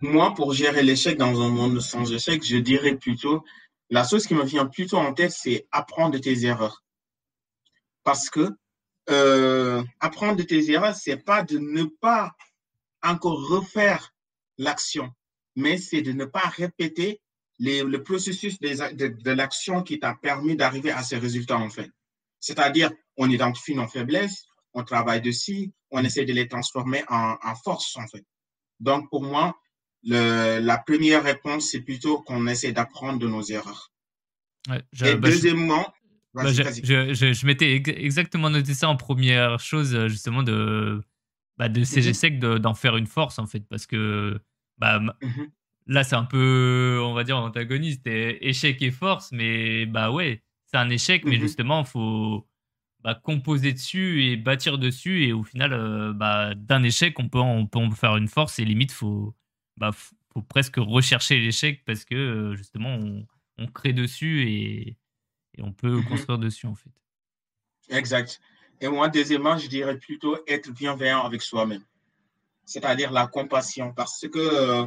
moi, 0.00 0.34
pour 0.34 0.52
gérer 0.52 0.82
l'échec 0.82 1.16
dans 1.16 1.40
un 1.40 1.48
monde 1.48 1.80
sans 1.80 2.12
échec, 2.12 2.44
je 2.44 2.56
dirais 2.56 2.96
plutôt, 2.96 3.44
la 3.88 4.02
chose 4.02 4.26
qui 4.26 4.34
me 4.34 4.44
vient 4.44 4.66
plutôt 4.66 4.96
en 4.96 5.14
tête, 5.14 5.30
c'est 5.30 5.68
apprendre 5.70 6.14
de 6.14 6.18
tes 6.18 6.44
erreurs. 6.44 6.82
Parce 8.02 8.30
que 8.30 8.50
euh, 9.10 9.84
apprendre 10.00 10.38
de 10.38 10.42
tes 10.42 10.72
erreurs, 10.72 10.96
c'est 10.96 11.18
pas 11.18 11.44
de 11.44 11.58
ne 11.58 11.84
pas 11.84 12.32
encore 13.00 13.48
refaire 13.48 14.12
l'action, 14.58 15.12
mais 15.54 15.78
c'est 15.78 16.02
de 16.02 16.10
ne 16.10 16.24
pas 16.24 16.48
répéter 16.48 17.20
le 17.60 17.98
processus 17.98 18.58
de, 18.58 19.30
l'action 19.30 19.82
qui 19.82 19.98
t'a 19.98 20.14
permis 20.14 20.56
d'arriver 20.56 20.90
à 20.90 21.02
ces 21.02 21.18
résultats, 21.18 21.58
en 21.58 21.70
fait. 21.70 21.90
C'est-à-dire, 22.40 22.90
on 23.16 23.28
identifie 23.28 23.74
nos 23.74 23.86
faiblesses, 23.86 24.46
on 24.72 24.82
travaille 24.82 25.20
dessus, 25.20 25.70
on 25.90 26.02
essaie 26.02 26.24
de 26.24 26.32
les 26.32 26.48
transformer 26.48 27.04
en, 27.08 27.54
force, 27.62 27.96
en 27.96 28.06
fait. 28.06 28.24
Donc, 28.78 29.10
pour 29.10 29.22
moi, 29.22 29.54
la 30.04 30.78
première 30.78 31.22
réponse, 31.22 31.70
c'est 31.70 31.82
plutôt 31.82 32.22
qu'on 32.22 32.46
essaie 32.46 32.72
d'apprendre 32.72 33.18
de 33.18 33.28
nos 33.28 33.42
erreurs. 33.42 33.92
Et 34.68 35.14
bah, 35.14 35.28
deuxièmement, 35.28 35.92
bah, 36.32 36.44
je, 36.46 37.46
m'étais 37.46 37.74
exactement 37.74 38.48
noté 38.48 38.72
ça 38.72 38.88
en 38.88 38.96
première 38.96 39.60
chose, 39.60 40.06
justement, 40.06 40.42
de, 40.42 41.02
bah, 41.58 41.68
de 41.68 41.84
CG 41.84 42.30
mhm. 42.30 42.58
d'en 42.58 42.74
faire 42.74 42.96
une 42.96 43.06
force, 43.06 43.38
en 43.38 43.46
fait, 43.46 43.60
parce 43.68 43.86
que 43.86 44.40
bah, 44.78 45.02
là, 45.90 46.04
c'est 46.04 46.14
un 46.14 46.24
peu, 46.24 47.00
on 47.04 47.12
va 47.14 47.24
dire, 47.24 47.36
antagoniste, 47.36 48.06
échec 48.06 48.80
et 48.80 48.92
force, 48.92 49.32
mais 49.32 49.86
bah 49.86 50.12
ouais, 50.12 50.42
c'est 50.66 50.76
un 50.76 50.88
échec, 50.88 51.24
mais 51.24 51.36
mmh 51.36 51.40
justement, 51.40 51.80
il 51.80 51.86
faut 51.86 52.48
bah, 53.00 53.16
composer 53.16 53.72
dessus 53.72 54.24
et 54.24 54.36
bâtir 54.36 54.78
dessus, 54.78 55.24
et 55.24 55.32
au 55.32 55.42
final, 55.42 55.72
euh, 55.72 56.12
bah, 56.12 56.54
d'un 56.54 56.84
échec, 56.84 57.18
on 57.18 57.28
peut, 57.28 57.40
on 57.40 57.66
peut 57.66 57.80
en 57.80 57.90
faire 57.90 58.16
une 58.16 58.28
force, 58.28 58.60
et 58.60 58.64
limite, 58.64 58.92
faut, 58.92 59.34
bah, 59.76 59.90
faut 60.32 60.42
presque 60.42 60.76
rechercher 60.76 61.40
l'échec 61.40 61.84
parce 61.84 62.04
que 62.04 62.14
euh, 62.14 62.54
justement, 62.54 62.94
on, 62.94 63.26
on, 63.58 63.66
crée 63.66 63.92
dessus 63.92 64.48
et, 64.48 64.96
et 65.58 65.62
on 65.62 65.72
peut 65.72 65.96
mmh 65.96 66.04
construire 66.04 66.38
dessus, 66.38 66.66
en 66.66 66.76
fait. 66.76 66.90
Exact. 67.88 68.40
Et 68.80 68.86
moi, 68.86 69.08
deuxièmement, 69.08 69.58
je 69.58 69.66
dirais 69.66 69.98
plutôt 69.98 70.38
être 70.46 70.70
bienveillant 70.70 71.24
avec 71.24 71.42
soi-même, 71.42 71.82
c'est-à-dire 72.64 73.10
la 73.10 73.26
compassion, 73.26 73.92
parce 73.92 74.24
que 74.28 74.38
euh, 74.38 74.86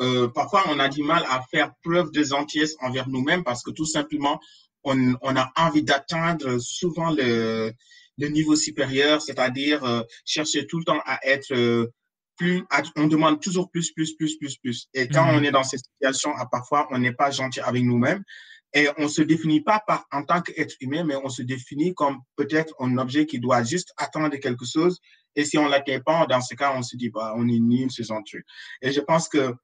euh, 0.00 0.28
parfois 0.28 0.64
on 0.68 0.78
a 0.78 0.88
du 0.88 1.02
mal 1.02 1.24
à 1.28 1.42
faire 1.50 1.72
preuve 1.82 2.10
de 2.12 2.22
gentillesse 2.22 2.76
envers 2.80 3.08
nous-mêmes 3.08 3.44
parce 3.44 3.62
que 3.62 3.70
tout 3.70 3.86
simplement, 3.86 4.40
on, 4.84 5.14
on 5.22 5.36
a 5.36 5.50
envie 5.56 5.82
d'atteindre 5.82 6.58
souvent 6.58 7.10
le, 7.10 7.72
le, 8.16 8.28
niveau 8.28 8.56
supérieur, 8.56 9.20
c'est-à-dire 9.20 9.84
euh, 9.84 10.02
chercher 10.24 10.66
tout 10.66 10.78
le 10.78 10.84
temps 10.84 11.00
à 11.04 11.18
être 11.26 11.52
euh, 11.52 11.86
plus, 12.36 12.64
on 12.96 13.08
demande 13.08 13.40
toujours 13.42 13.70
plus, 13.70 13.92
plus, 13.92 14.14
plus, 14.14 14.36
plus, 14.38 14.56
plus. 14.58 14.88
Et 14.94 15.08
quand 15.08 15.26
mhm. 15.26 15.38
on 15.38 15.42
est 15.42 15.50
dans 15.50 15.64
cette 15.64 15.80
situation, 15.80 16.34
à 16.36 16.46
parfois, 16.46 16.86
on 16.90 16.98
n'est 16.98 17.12
pas 17.12 17.30
gentil 17.30 17.60
avec 17.60 17.82
nous-mêmes. 17.82 18.22
Et 18.74 18.86
on 18.98 19.08
se 19.08 19.22
définit 19.22 19.62
pas 19.62 19.82
par, 19.86 20.06
en 20.12 20.22
tant 20.24 20.42
qu'être 20.42 20.74
humain, 20.80 21.02
mais 21.02 21.16
on 21.16 21.30
se 21.30 21.42
définit 21.42 21.94
comme 21.94 22.18
peut-être 22.36 22.74
un 22.80 22.98
objet 22.98 23.24
qui 23.24 23.40
doit 23.40 23.62
juste 23.64 23.92
attendre 23.96 24.36
quelque 24.36 24.66
chose. 24.66 24.98
Et 25.36 25.44
si 25.44 25.56
on 25.56 25.68
l'atteint 25.68 26.00
pas, 26.00 26.26
dans 26.26 26.40
ce 26.40 26.54
cas, 26.54 26.74
on 26.76 26.82
se 26.82 26.96
dit, 26.96 27.08
bah, 27.08 27.32
on 27.36 27.48
est 27.48 27.58
nul, 27.58 27.90
ce 27.90 28.02
genre 28.02 28.20
de 28.20 28.24
truc. 28.24 28.44
Et 28.82 28.92
je 28.92 29.00
pense 29.00 29.28
que 29.28 29.54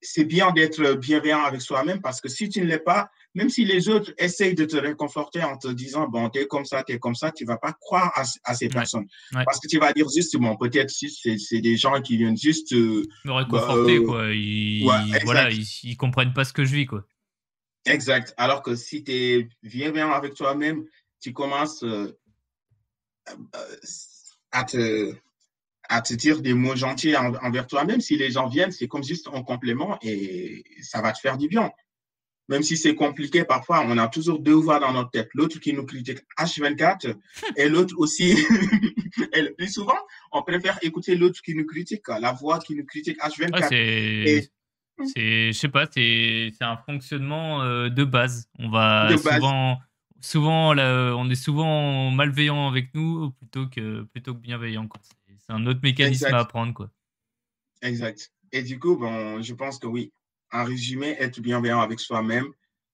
c'est 0.00 0.24
bien 0.24 0.52
d'être 0.52 0.94
bienveillant 0.94 1.42
avec 1.42 1.60
soi-même 1.60 2.00
parce 2.00 2.20
que 2.20 2.28
si 2.28 2.48
tu 2.48 2.60
ne 2.60 2.66
l'es 2.66 2.78
pas, 2.78 3.10
même 3.34 3.48
si 3.48 3.64
les 3.64 3.88
autres 3.88 4.12
essayent 4.18 4.54
de 4.54 4.64
te 4.64 4.76
réconforter 4.76 5.42
en 5.42 5.56
te 5.56 5.68
disant, 5.68 6.08
bon, 6.08 6.28
t'es 6.28 6.46
comme 6.46 6.64
ça, 6.64 6.82
t'es 6.82 6.98
comme 6.98 7.14
ça, 7.14 7.30
tu 7.32 7.44
vas 7.44 7.56
pas 7.56 7.72
croire 7.72 8.12
à, 8.44 8.54
ces 8.54 8.68
personnes. 8.68 9.06
Parce 9.32 9.60
que 9.60 9.68
tu 9.68 9.78
vas 9.78 9.92
dire 9.92 10.06
juste, 10.08 10.36
bon, 10.36 10.56
peut-être 10.56 10.90
si 10.90 11.10
c'est 11.10 11.60
des 11.60 11.76
gens 11.76 12.00
qui 12.00 12.16
viennent 12.16 12.36
juste 12.36 12.72
me 12.72 13.32
réconforter, 13.32 13.98
bah, 14.00 14.04
quoi. 14.06 14.26
Ils, 14.32 14.84
voilà, 15.24 15.50
ils, 15.50 15.96
comprennent 15.96 16.32
pas 16.32 16.44
ce 16.44 16.52
que 16.52 16.64
je 16.64 16.74
vis, 16.74 16.86
quoi. 16.86 17.04
Exact. 17.86 18.34
Alors 18.36 18.62
que 18.62 18.74
si 18.74 19.02
tu 19.02 19.12
es 19.12 19.48
bienveillant 19.62 20.12
avec 20.12 20.34
toi-même, 20.34 20.84
tu 21.20 21.32
commences 21.32 21.82
euh, 21.82 22.18
euh, 23.30 23.76
à 24.52 24.64
te 24.64 25.14
à 25.88 26.02
te 26.02 26.14
dire 26.14 26.40
des 26.42 26.54
mots 26.54 26.76
gentils 26.76 27.16
envers 27.16 27.66
toi-même. 27.66 28.00
Si 28.00 28.16
les 28.16 28.30
gens 28.30 28.48
viennent, 28.48 28.72
c'est 28.72 28.88
comme 28.88 29.02
juste 29.02 29.28
un 29.32 29.42
complément 29.42 29.98
et 30.02 30.64
ça 30.82 31.00
va 31.00 31.12
te 31.12 31.18
faire 31.18 31.38
du 31.38 31.48
bien. 31.48 31.70
Même 32.48 32.62
si 32.62 32.78
c'est 32.78 32.94
compliqué 32.94 33.44
parfois, 33.44 33.84
on 33.86 33.98
a 33.98 34.08
toujours 34.08 34.38
deux 34.38 34.54
voix 34.54 34.80
dans 34.80 34.92
notre 34.92 35.10
tête. 35.10 35.28
L'autre 35.34 35.58
qui 35.60 35.74
nous 35.74 35.84
critique 35.84 36.20
H24 36.38 37.14
et 37.56 37.68
l'autre 37.68 37.94
aussi. 37.98 38.30
et 39.34 39.42
le 39.42 39.54
plus 39.54 39.72
souvent, 39.72 39.98
on 40.32 40.42
préfère 40.42 40.78
écouter 40.82 41.14
l'autre 41.14 41.42
qui 41.42 41.54
nous 41.54 41.66
critique, 41.66 42.08
la 42.08 42.32
voix 42.32 42.58
qui 42.58 42.74
nous 42.74 42.86
critique 42.86 43.18
H24. 43.20 44.48
c'est, 45.14 45.52
je 45.52 45.52
sais 45.52 45.68
pas, 45.68 45.86
c'est, 45.92 46.52
un 46.60 46.78
fonctionnement 46.78 47.62
euh, 47.62 47.90
de 47.90 48.04
base. 48.04 48.48
On 48.58 48.70
va 48.70 49.10
souvent, 49.18 49.78
souvent, 50.20 50.74
on 50.74 51.30
est 51.30 51.34
souvent 51.34 52.10
malveillant 52.10 52.66
avec 52.68 52.94
nous 52.94 53.30
plutôt 53.32 53.66
que, 53.66 54.02
plutôt 54.04 54.34
que 54.34 54.40
bienveillant. 54.40 54.88
Quoi. 54.88 55.02
C'est 55.48 55.54
un 55.54 55.66
autre 55.66 55.80
mécanisme 55.82 56.26
à 56.26 56.40
apprendre. 56.40 56.74
Quoi. 56.74 56.90
Exact. 57.82 58.32
Et 58.52 58.62
du 58.62 58.78
coup, 58.78 58.96
bon, 58.96 59.40
je 59.42 59.54
pense 59.54 59.78
que 59.78 59.86
oui, 59.86 60.12
en 60.52 60.64
résumé, 60.64 61.16
être 61.18 61.40
bienveillant 61.40 61.80
avec 61.80 62.00
soi-même, 62.00 62.46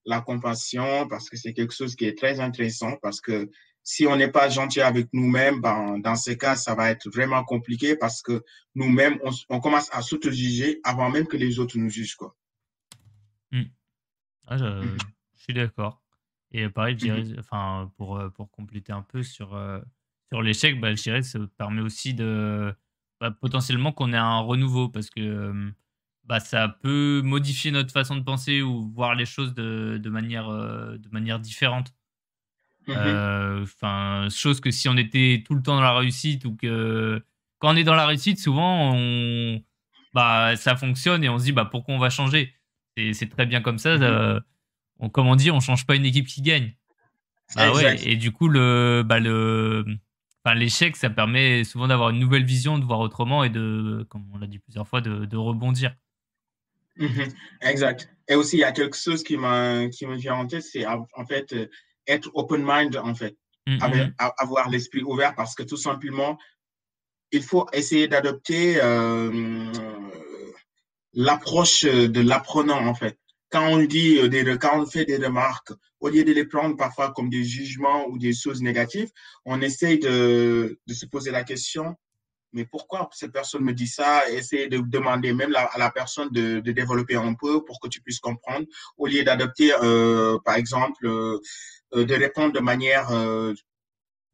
la 0.05 0.21
compassion, 0.21 1.09
parce 1.09 1.29
que 1.29 1.37
c'est 1.37 1.53
quelque 1.53 1.75
chose 1.75 1.97
qui 1.97 2.05
est 2.05 2.17
très 2.17 2.41
intéressant, 2.41 2.97
parce 3.03 3.21
que 3.21 3.51
si 3.83 4.07
on 4.07 4.17
n'est 4.17 4.31
pas 4.31 4.49
gentil 4.49 4.81
avec 4.81 5.09
nous-mêmes, 5.13 5.61
ben, 5.61 5.99
dans 5.99 6.17
ces 6.17 6.39
cas, 6.39 6.57
ça 6.57 6.75
va 6.75 6.91
être 6.91 7.11
vraiment 7.11 7.45
compliqué 7.45 7.97
parce 7.97 8.23
que 8.23 8.43
nous-mêmes, 8.75 9.19
on, 9.51 9.61
commence 9.61 9.93
à 9.93 10.01
s'auto-juger 10.01 10.81
avant 10.85 11.11
même 11.11 11.27
que 11.27 11.37
les 11.37 11.59
autres 11.59 11.77
nous 11.77 11.91
jugent. 11.91 12.17
Quoi. 12.17 12.35
Hmm. 13.53 13.65
Ah, 14.47 14.57
je, 14.57 14.97
suis 15.35 15.53
d'accord. 15.53 16.03
Et 16.51 16.69
pareil, 16.71 16.97
mm-hmm. 16.97 17.39
enfin, 17.41 17.93
pour, 17.97 18.23
pour 18.35 18.51
compléter 18.51 18.93
un 18.93 19.03
peu 19.03 19.23
sur, 19.23 19.55
euh, 19.55 19.81
sur 20.33 20.43
l'échec, 20.43 20.81
bah, 20.81 20.95
je 20.95 21.03
dirais 21.03 21.21
que 21.21 21.27
ça 21.27 21.39
permet 21.59 21.81
aussi 21.81 22.15
de 22.15 22.75
bah, 23.21 23.31
potentiellement 23.31 23.93
qu'on 23.93 24.13
ait 24.13 24.17
un 24.17 24.41
renouveau 24.41 24.89
parce 24.89 25.11
que 25.11 25.73
bah, 26.25 26.41
ça 26.41 26.69
peut 26.69 27.23
modifier 27.23 27.71
notre 27.71 27.93
façon 27.93 28.17
de 28.17 28.23
penser 28.23 28.63
ou 28.63 28.91
voir 28.93 29.15
les 29.15 29.27
choses 29.27 29.55
de, 29.55 29.99
de 30.03 30.11
manière, 30.11 30.49
de 30.49 31.09
manière 31.11 31.39
différente. 31.39 31.93
Mmh 32.87 33.63
enfin, 33.63 34.29
chose 34.31 34.61
que 34.61 34.71
si 34.71 34.91
on 34.91 34.97
était 34.99 35.43
tout 35.47 35.55
le 35.55 35.63
temps 35.63 35.77
dans 35.77 35.83
la 35.83 35.97
réussite 35.97 36.45
ou 36.45 36.55
que 36.55 37.25
quand 37.59 37.73
on 37.73 37.77
est 37.77 37.85
dans 37.85 37.95
la 37.95 38.07
réussite, 38.07 38.39
souvent 38.39 38.93
on, 38.95 39.63
bah, 40.13 40.55
ça 40.57 40.77
fonctionne 40.77 41.25
et 41.25 41.31
on 41.31 41.39
se 41.39 41.45
dit 41.45 41.53
bah, 41.53 41.65
pourquoi 41.65 41.95
on 41.95 41.99
va 41.99 42.11
changer? 42.11 42.55
C'est 42.97 43.31
très 43.31 43.47
bien 43.47 43.63
comme 43.63 43.79
ça. 43.79 43.97
Mmh 43.97 44.41
on, 45.01 45.09
comme 45.09 45.27
on 45.27 45.37
dit, 45.37 45.51
on 45.51 45.61
change 45.61 45.87
pas 45.87 45.97
une 45.97 46.07
équipe 46.07 46.27
qui 46.27 46.43
gagne. 46.43 46.75
Bah 47.57 47.73
ouais, 47.73 47.97
et 48.09 48.17
du 48.17 48.33
coup, 48.33 48.49
le, 48.49 49.03
bah, 49.05 49.21
le, 49.21 49.85
enfin, 50.45 50.55
l'échec, 50.55 50.97
ça 50.97 51.11
permet 51.11 51.65
souvent 51.65 51.89
d'avoir 51.89 52.11
une 52.11 52.21
nouvelle 52.21 52.45
vision, 52.45 52.79
de 52.79 52.85
voir 52.85 53.01
autrement 53.01 53.45
et 53.45 53.51
de, 53.51 54.07
comme 54.11 54.25
on 54.33 54.39
l'a 54.39 54.47
dit 54.47 54.59
plusieurs 54.59 54.87
fois, 54.87 55.01
de, 55.01 55.25
de 55.25 55.37
rebondir. 55.37 55.95
Mhm. 56.97 57.29
exact. 57.63 58.09
Et 58.29 58.35
aussi, 58.35 58.57
il 58.57 58.61
y 58.61 58.65
a 58.65 58.73
quelque 58.73 58.97
chose 58.97 59.23
qui, 59.23 59.35
qui 59.35 60.07
me 60.07 60.17
vient 60.17 60.35
en 60.35 60.47
tête, 60.47 60.63
c'est 60.63 60.87
en 60.87 61.27
fait 61.29 61.53
euh, 61.53 61.67
être 62.07 62.31
open 62.35 62.63
mind, 62.65 62.97
en 62.97 63.15
fait, 63.15 63.37
mm 63.67 63.79
avoir 64.19 64.69
l'esprit 64.69 65.03
ouvert 65.03 65.35
parce 65.35 65.55
que 65.55 65.63
tout 65.63 65.77
simplement, 65.77 66.39
il 67.33 67.43
faut 67.43 67.67
essayer 67.73 68.09
d'adopter 68.09 68.81
euh, 68.81 69.73
l'approche 71.15 71.85
de 71.85 72.21
l'apprenant, 72.21 72.87
en 72.87 72.95
fait 72.95 73.19
quand 73.55 73.69
on 73.69 73.79
dit, 73.85 74.19
euh, 74.19 74.29
des, 74.29 74.59
quand 74.59 74.81
on 74.81 74.85
fait 74.85 75.05
des 75.05 75.17
remarques, 75.17 75.73
au 76.01 76.09
lieu 76.09 76.25
de 76.25 76.33
les 76.33 76.45
prendre 76.45 76.77
parfois 76.77 77.13
comme 77.13 77.31
des 77.31 77.45
jugements 77.45 78.05
ou 78.09 78.19
des 78.19 78.35
choses 78.35 78.61
négatives, 78.61 79.11
on 79.45 79.61
essaye 79.61 80.01
de, 80.01 80.77
de 80.85 80.93
se 80.95 81.07
poser 81.07 81.31
la 81.31 81.45
question, 81.45 81.95
mais 82.53 82.65
pourquoi 82.65 83.09
cette 83.13 83.31
personne 83.31 83.63
me 83.63 83.73
dit 83.73 83.87
ça? 83.87 84.29
Essayer 84.29 84.67
de 84.67 84.79
demander 84.79 85.33
même 85.33 85.55
à 85.55 85.79
la 85.79 85.91
personne 85.93 86.31
de, 86.31 86.59
de, 86.59 86.73
développer 86.73 87.15
un 87.15 87.35
peu 87.35 87.65
pour 87.65 87.79
que 87.79 87.87
tu 87.87 88.01
puisses 88.01 88.19
comprendre, 88.19 88.67
au 88.99 89.07
lieu 89.07 89.23
d'adopter, 89.23 89.73
euh, 89.81 90.37
par 90.45 90.57
exemple, 90.57 91.07
euh, 91.07 91.39
de 91.93 92.15
répondre 92.15 92.53
de 92.53 92.61
manière 92.61 93.09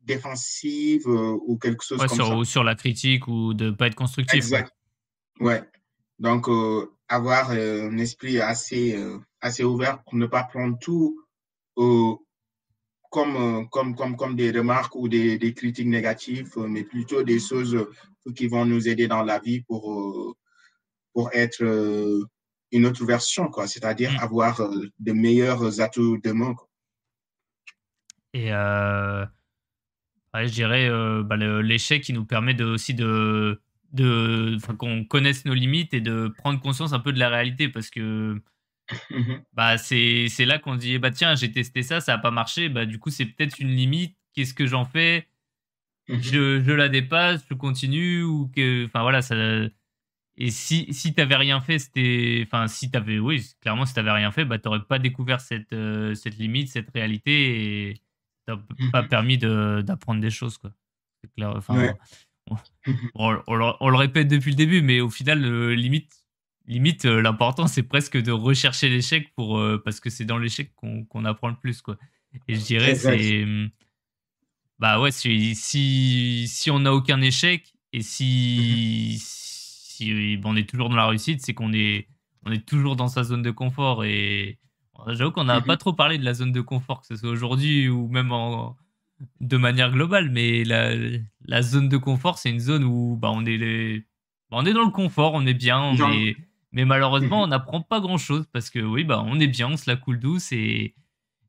défensive 0.01 1.07
ou 1.07 1.59
quelque 1.59 1.85
chose 1.85 1.99
comme 1.99 2.09
ça. 2.09 2.35
Ou 2.35 2.45
sur 2.45 2.65
la 2.65 2.75
critique 2.75 3.29
ou 3.29 3.53
de 3.53 3.67
ne 3.67 3.71
pas 3.73 3.87
être 3.87 3.95
constructif. 3.95 4.37
Exact. 4.39 4.73
Ouais. 5.41 5.63
Donc, 6.19 6.49
avoir 7.11 7.51
un 7.51 7.99
esprit 7.99 8.41
assez, 8.41 8.97
assez 9.41 9.65
ouvert 9.65 10.03
pour 10.05 10.15
ne 10.15 10.27
pas 10.27 10.45
prendre 10.45 10.79
tout 10.79 11.21
comme, 13.11 13.69
comme, 13.71 13.97
comme, 13.97 14.17
comme 14.17 14.37
des 14.37 14.53
remarques 14.53 14.95
ou 14.95 15.09
des, 15.09 15.37
des 15.37 15.53
critiques 15.53 15.89
négatives, 15.89 16.57
mais 16.57 16.85
plutôt 16.85 17.25
des 17.25 17.41
choses 17.41 17.77
qui 18.37 18.47
vont 18.47 18.65
nous 18.65 18.89
aider 18.89 19.09
dans 19.09 19.25
la 19.25 19.41
vie 19.41 19.63
pour, 19.63 20.37
pour 21.13 21.31
être 21.35 21.65
une 22.71 22.87
autre 22.87 23.05
version, 23.05 23.49
quoi. 23.49 23.67
c'est-à-dire 23.67 24.13
mmh. 24.13 24.19
avoir 24.21 24.71
de 25.01 25.13
meilleurs 25.13 25.81
atouts 25.81 26.19
demain. 26.23 26.55
Quoi. 26.55 26.69
Et 28.35 28.53
euh, 28.53 29.27
je 30.35 30.51
dirais 30.51 30.89
bah, 31.25 31.37
l'échec 31.37 32.05
qui 32.05 32.13
nous 32.13 32.25
permet 32.25 32.55
de, 32.55 32.65
aussi 32.65 32.95
de, 32.95 33.61
de 33.93 34.57
qu'on 34.77 35.05
connaisse 35.05 35.45
nos 35.45 35.55
limites 35.55 35.95
et 35.95 36.01
de 36.01 36.29
prendre 36.39 36.61
conscience 36.61 36.93
un 36.93 37.01
peu 37.01 37.13
de 37.13 37.19
la 37.19 37.29
réalité 37.29 37.69
parce 37.69 37.91
que 37.91 38.41
mmh 39.11 39.35
bah 39.53 39.79
c'est 39.79 40.29
là 40.41 40.59
qu'on 40.59 40.75
dit 40.75 40.99
bah 40.99 41.11
tiens 41.11 41.35
j'ai 41.37 41.53
testé 41.53 41.83
ça 41.83 42.01
ça 42.01 42.17
n'a 42.17 42.19
pas 42.19 42.31
marché. 42.31 42.69
Bah 42.69 42.87
du 42.87 42.99
coup 42.99 43.11
c'est 43.11 43.27
peut-être 43.27 43.59
une 43.59 43.71
limite. 43.71 44.17
Qu'est-ce 44.35 44.55
que 44.55 44.67
j'en 44.67 44.85
fais? 44.85 45.29
Mmh 46.09 46.21
je, 46.21 46.63
je, 46.63 46.73
la 46.73 46.89
dépasse 46.89 47.45
je 47.49 47.55
continue 47.55 48.23
ou 48.23 48.51
que 48.55 48.87
enfin 48.87 49.03
voilà 49.03 49.23
ça 49.23 49.35
et 50.37 50.51
si 50.51 50.93
si 50.93 51.15
t'avais 51.15 51.37
rien 51.37 51.61
fait 51.61 51.79
c'était 51.79 52.43
enfin 52.47 52.67
si 52.67 52.91
t'avais 52.91 53.19
oui 53.19 53.45
clairement 53.61 53.87
si 53.87 53.95
t'avais 53.95 54.11
rien 54.11 54.33
fait 54.33 54.45
bah 54.45 54.59
t'aurais 54.59 54.83
pas 54.83 54.99
découvert 54.99 55.41
cette 55.41 55.73
euh, 55.73 56.15
cette 56.15 56.39
limite 56.39 56.69
cette 56.69 56.91
réalité 56.91 57.91
et 57.91 58.03
t'as 58.47 58.59
pas 58.93 59.03
permis 59.03 59.39
d'apprendre 59.39 60.21
des 60.21 60.31
choses 60.31 60.59
quoi. 60.59 60.73
Clair 61.37 61.55
enfin 61.57 61.95
on, 63.15 63.31
le 63.33 63.97
répète 63.97 64.29
depuis 64.29 64.51
le 64.51 64.57
début, 64.57 64.83
mais 64.83 65.01
au 65.01 65.11
final, 65.11 65.73
limite, 65.73 66.13
limite 66.67 67.05
euh, 67.05 67.21
l'important, 67.21 67.67
c'est 67.67 67.83
presque 67.83 68.17
de 68.17 68.33
rechercher 68.33 68.89
l'échec 68.89 69.33
pour, 69.35 69.59
euh, 69.59 69.81
parce 69.85 70.01
que 70.01 70.11
c'est 70.11 70.25
dans 70.25 70.39
l'échec 70.39 70.73
qu'on 70.77 71.25
apprend 71.25 71.49
le 71.49 71.57
plus. 71.57 71.83
Quoi. 71.83 71.97
Et 72.49 72.55
je 72.55 72.65
dirais, 72.65 72.95
c'est. 72.95 73.45
Bah 74.79 74.99
ouais, 74.99 75.11
si, 75.11 75.55
si, 75.55 76.71
on 76.71 76.79
n'a 76.81 76.95
aucun 76.95 77.21
échec 77.21 77.75
et 77.93 78.01
si, 78.01 79.19
si 79.21 80.41
on 80.43 80.57
est 80.57 80.67
toujours 80.67 80.89
dans 80.89 80.97
la 80.97 81.07
réussite, 81.07 81.43
c'est 81.43 81.53
qu'on 81.53 81.75
est, 81.75 82.09
on 82.47 82.51
est 82.51 82.67
toujours 82.67 82.97
dans 82.97 83.09
sa 83.09 83.23
zone 83.23 83.43
de 83.43 83.51
confort. 83.51 84.05
Et 84.05 84.59
j'avoue 85.09 85.33
qu'on 85.33 85.45
n'a 85.45 85.61
pas 85.61 85.77
trop 85.77 85.93
parlé 85.93 86.17
de 86.17 86.25
la 86.25 86.33
zone 86.33 86.53
de 86.53 86.63
confort, 86.63 87.03
que 87.03 87.09
ce 87.09 87.17
soit 87.17 87.29
aujourd'hui 87.29 87.89
ou 87.91 88.09
même 88.09 88.33
en, 88.33 88.75
de 89.41 89.57
manière 89.57 89.91
globale, 89.91 90.31
mais 90.31 90.65
la, 90.65 91.63
zone 91.63 91.89
de 91.89 91.97
confort, 91.97 92.39
c'est 92.39 92.51
une 92.51 92.61
zone 92.61 92.85
où 92.85 93.17
bah, 93.17 93.31
on, 93.33 93.45
est 93.45 93.57
les... 93.57 94.01
Bah, 94.51 94.59
on 94.59 94.67
est 94.67 94.73
dans 94.73 94.85
le 94.85 94.91
confort, 94.91 95.35
on 95.35 95.47
est 95.47 95.55
bien, 95.55 95.95
mais 96.73 96.85
malheureusement, 96.85 97.39
mhm. 97.39 97.45
on 97.45 97.47
n'apprend 97.49 97.83
pas 97.83 98.01
grand-chose 98.01 98.47
parce 98.53 98.71
que 98.71 98.79
oui, 98.79 99.05
bah, 99.05 99.23
on 99.27 99.41
est 99.41 99.49
bien, 99.49 99.69
on 99.69 99.77
se 99.77 99.91
la 99.91 99.97
coule 99.97 100.21
douce 100.21 100.53
et, 100.53 100.95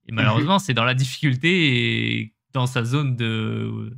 mhm. 0.09 0.15
malheureusement, 0.15 0.59
c'est 0.59 0.74
dans 0.74 0.84
la 0.84 0.93
difficulté 0.93 2.19
et 2.19 2.34
dans 2.53 2.67
sa 2.67 2.84
zone 2.84 3.15
de, 3.15 3.95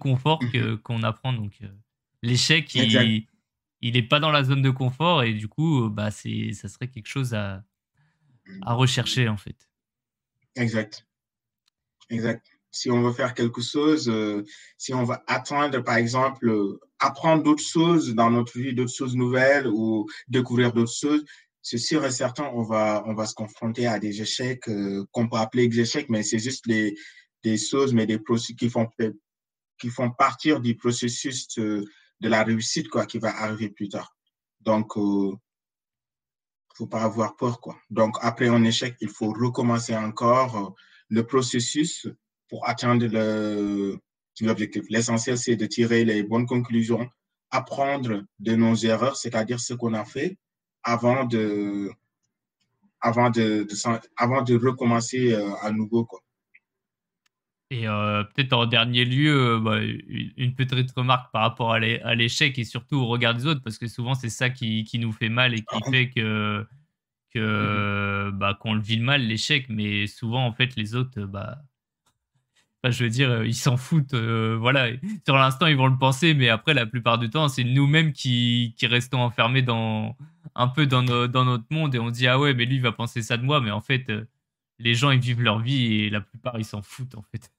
confort 0.00 0.42
mhm. 0.42 0.78
qu'on 0.78 1.02
apprend. 1.02 1.32
Donc, 1.32 1.52
euh, 1.62 1.68
l'échec, 2.22 2.74
il 2.74 3.92
n'est 3.92 4.02
pas 4.02 4.20
dans 4.20 4.30
la 4.30 4.42
zone 4.42 4.62
de 4.62 4.70
confort 4.70 5.22
et 5.22 5.34
du 5.34 5.48
coup, 5.48 5.88
bah, 5.90 6.10
ça 6.10 6.68
serait 6.68 6.88
quelque 6.88 7.08
chose 7.08 7.34
à, 7.34 7.62
à 8.62 8.74
rechercher 8.74 9.28
en 9.28 9.36
fait. 9.36 9.68
Exact. 10.56 11.06
Exact 12.10 12.53
si 12.74 12.90
on 12.90 13.02
veut 13.02 13.12
faire 13.12 13.34
quelque 13.34 13.62
chose, 13.62 14.08
euh, 14.08 14.44
si 14.76 14.92
on 14.92 15.04
veut 15.04 15.16
atteindre, 15.28 15.80
par 15.82 15.96
exemple, 15.96 16.48
euh, 16.48 16.80
apprendre 16.98 17.44
d'autres 17.44 17.62
choses 17.62 18.14
dans 18.14 18.30
notre 18.30 18.58
vie, 18.58 18.74
d'autres 18.74 18.92
choses 18.92 19.14
nouvelles 19.14 19.68
ou 19.68 20.06
découvrir 20.26 20.72
d'autres 20.72 20.92
choses, 20.92 21.24
c'est 21.62 21.78
sûr 21.78 22.04
et 22.04 22.10
certain, 22.10 22.50
on 22.52 22.62
va, 22.62 23.04
on 23.06 23.14
va 23.14 23.26
se 23.26 23.34
confronter 23.34 23.86
à 23.86 23.98
des 24.00 24.20
échecs 24.20 24.68
euh, 24.68 25.06
qu'on 25.12 25.28
peut 25.28 25.36
appeler 25.36 25.68
des 25.68 25.80
échecs, 25.80 26.08
mais 26.10 26.24
c'est 26.24 26.40
juste 26.40 26.66
des, 26.66 26.96
des 27.44 27.56
choses, 27.56 27.94
mais 27.94 28.06
des 28.06 28.18
processus 28.18 28.56
qui 28.56 28.68
font, 28.68 28.88
qui 29.78 29.88
font 29.88 30.10
partir 30.10 30.60
du 30.60 30.76
processus 30.76 31.46
de, 31.56 31.84
de 32.20 32.28
la 32.28 32.42
réussite 32.42 32.88
quoi, 32.88 33.06
qui 33.06 33.18
va 33.18 33.30
arriver 33.40 33.70
plus 33.70 33.88
tard. 33.88 34.16
Donc, 34.60 34.94
faut 36.74 36.86
pas 36.88 37.02
avoir 37.02 37.36
peur. 37.36 37.60
Quoi. 37.60 37.78
Donc, 37.88 38.16
après 38.20 38.48
un 38.48 38.64
échec, 38.64 38.96
il 39.00 39.08
faut 39.08 39.32
recommencer 39.32 39.94
encore 39.94 40.74
le 41.08 41.24
processus 41.24 42.08
pour 42.48 42.68
atteindre 42.68 43.06
l'objectif. 44.40 44.84
L'essentiel, 44.88 45.38
c'est 45.38 45.56
de 45.56 45.66
tirer 45.66 46.04
les 46.04 46.22
bonnes 46.22 46.46
conclusions, 46.46 47.08
apprendre 47.50 48.22
de 48.38 48.54
nos 48.54 48.74
erreurs, 48.74 49.16
c'est-à-dire 49.16 49.60
ce 49.60 49.74
qu'on 49.74 49.94
a 49.94 50.04
fait, 50.04 50.36
avant 50.82 51.24
de, 51.24 51.90
avant 53.00 53.30
de, 53.30 53.66
avant 54.16 54.42
de 54.42 54.54
recommencer 54.56 55.32
euh, 55.32 55.54
à 55.62 55.70
nouveau. 55.70 56.04
Quoi. 56.04 56.20
Et 57.70 57.88
euh, 57.88 58.22
peut-être 58.24 58.52
en 58.52 58.66
dernier 58.66 59.04
lieu, 59.04 59.56
euh, 59.56 59.60
bah, 59.60 59.80
une 59.80 60.54
petite 60.54 60.92
remarque 60.92 61.32
par 61.32 61.42
rapport 61.42 61.72
à 61.72 62.14
l'échec 62.14 62.58
et 62.58 62.64
surtout 62.64 62.96
au 62.96 63.06
regard 63.06 63.34
des 63.34 63.46
autres, 63.46 63.62
parce 63.62 63.78
que 63.78 63.88
souvent 63.88 64.14
c'est 64.14 64.28
ça 64.28 64.50
qui, 64.50 64.84
qui, 64.84 64.98
nous 64.98 65.12
fait 65.12 65.28
mal 65.28 65.54
et 65.54 65.58
qui 65.58 65.80
ah. 65.82 65.90
fait 65.90 66.10
que, 66.10 66.66
que 67.32 68.28
mmh 68.28 68.30
bah, 68.32 68.56
qu'on 68.60 68.74
le 68.74 68.80
vit 68.80 69.00
mal, 69.00 69.22
l'échec, 69.22 69.66
mais 69.68 70.06
souvent 70.06 70.46
en 70.46 70.52
fait 70.52 70.76
les 70.76 70.94
autres, 70.94 71.22
bah, 71.22 71.58
je 72.90 73.04
veux 73.04 73.10
dire, 73.10 73.44
ils 73.44 73.54
s'en 73.54 73.76
foutent. 73.76 74.14
voilà, 74.14 74.88
sur 75.24 75.36
l'instant 75.36 75.66
ils 75.66 75.76
vont 75.76 75.86
le 75.86 75.98
penser, 75.98 76.34
mais 76.34 76.48
après 76.48 76.74
la 76.74 76.86
plupart 76.86 77.18
du 77.18 77.30
temps 77.30 77.48
c'est 77.48 77.64
nous-mêmes 77.64 78.12
qui, 78.12 78.74
qui 78.76 78.86
restons 78.86 79.20
enfermés 79.20 79.62
dans, 79.62 80.16
un 80.54 80.68
peu 80.68 80.86
dans, 80.86 81.02
dans 81.02 81.44
notre 81.44 81.66
monde 81.70 81.94
et 81.94 81.98
on 81.98 82.10
dit 82.10 82.26
ah 82.26 82.38
ouais 82.38 82.54
mais 82.54 82.64
lui 82.64 82.76
il 82.76 82.82
va 82.82 82.92
penser 82.92 83.22
ça 83.22 83.36
de 83.36 83.42
moi 83.42 83.60
mais 83.60 83.70
en 83.70 83.80
fait 83.80 84.08
euh, 84.10 84.26
les 84.78 84.94
gens 84.94 85.10
ils 85.10 85.20
vivent 85.20 85.42
leur 85.42 85.60
vie 85.60 86.02
et 86.02 86.10
la 86.10 86.20
plupart 86.20 86.58
ils 86.58 86.64
s'en 86.64 86.82
foutent 86.82 87.16
en 87.16 87.22
fait. 87.22 87.50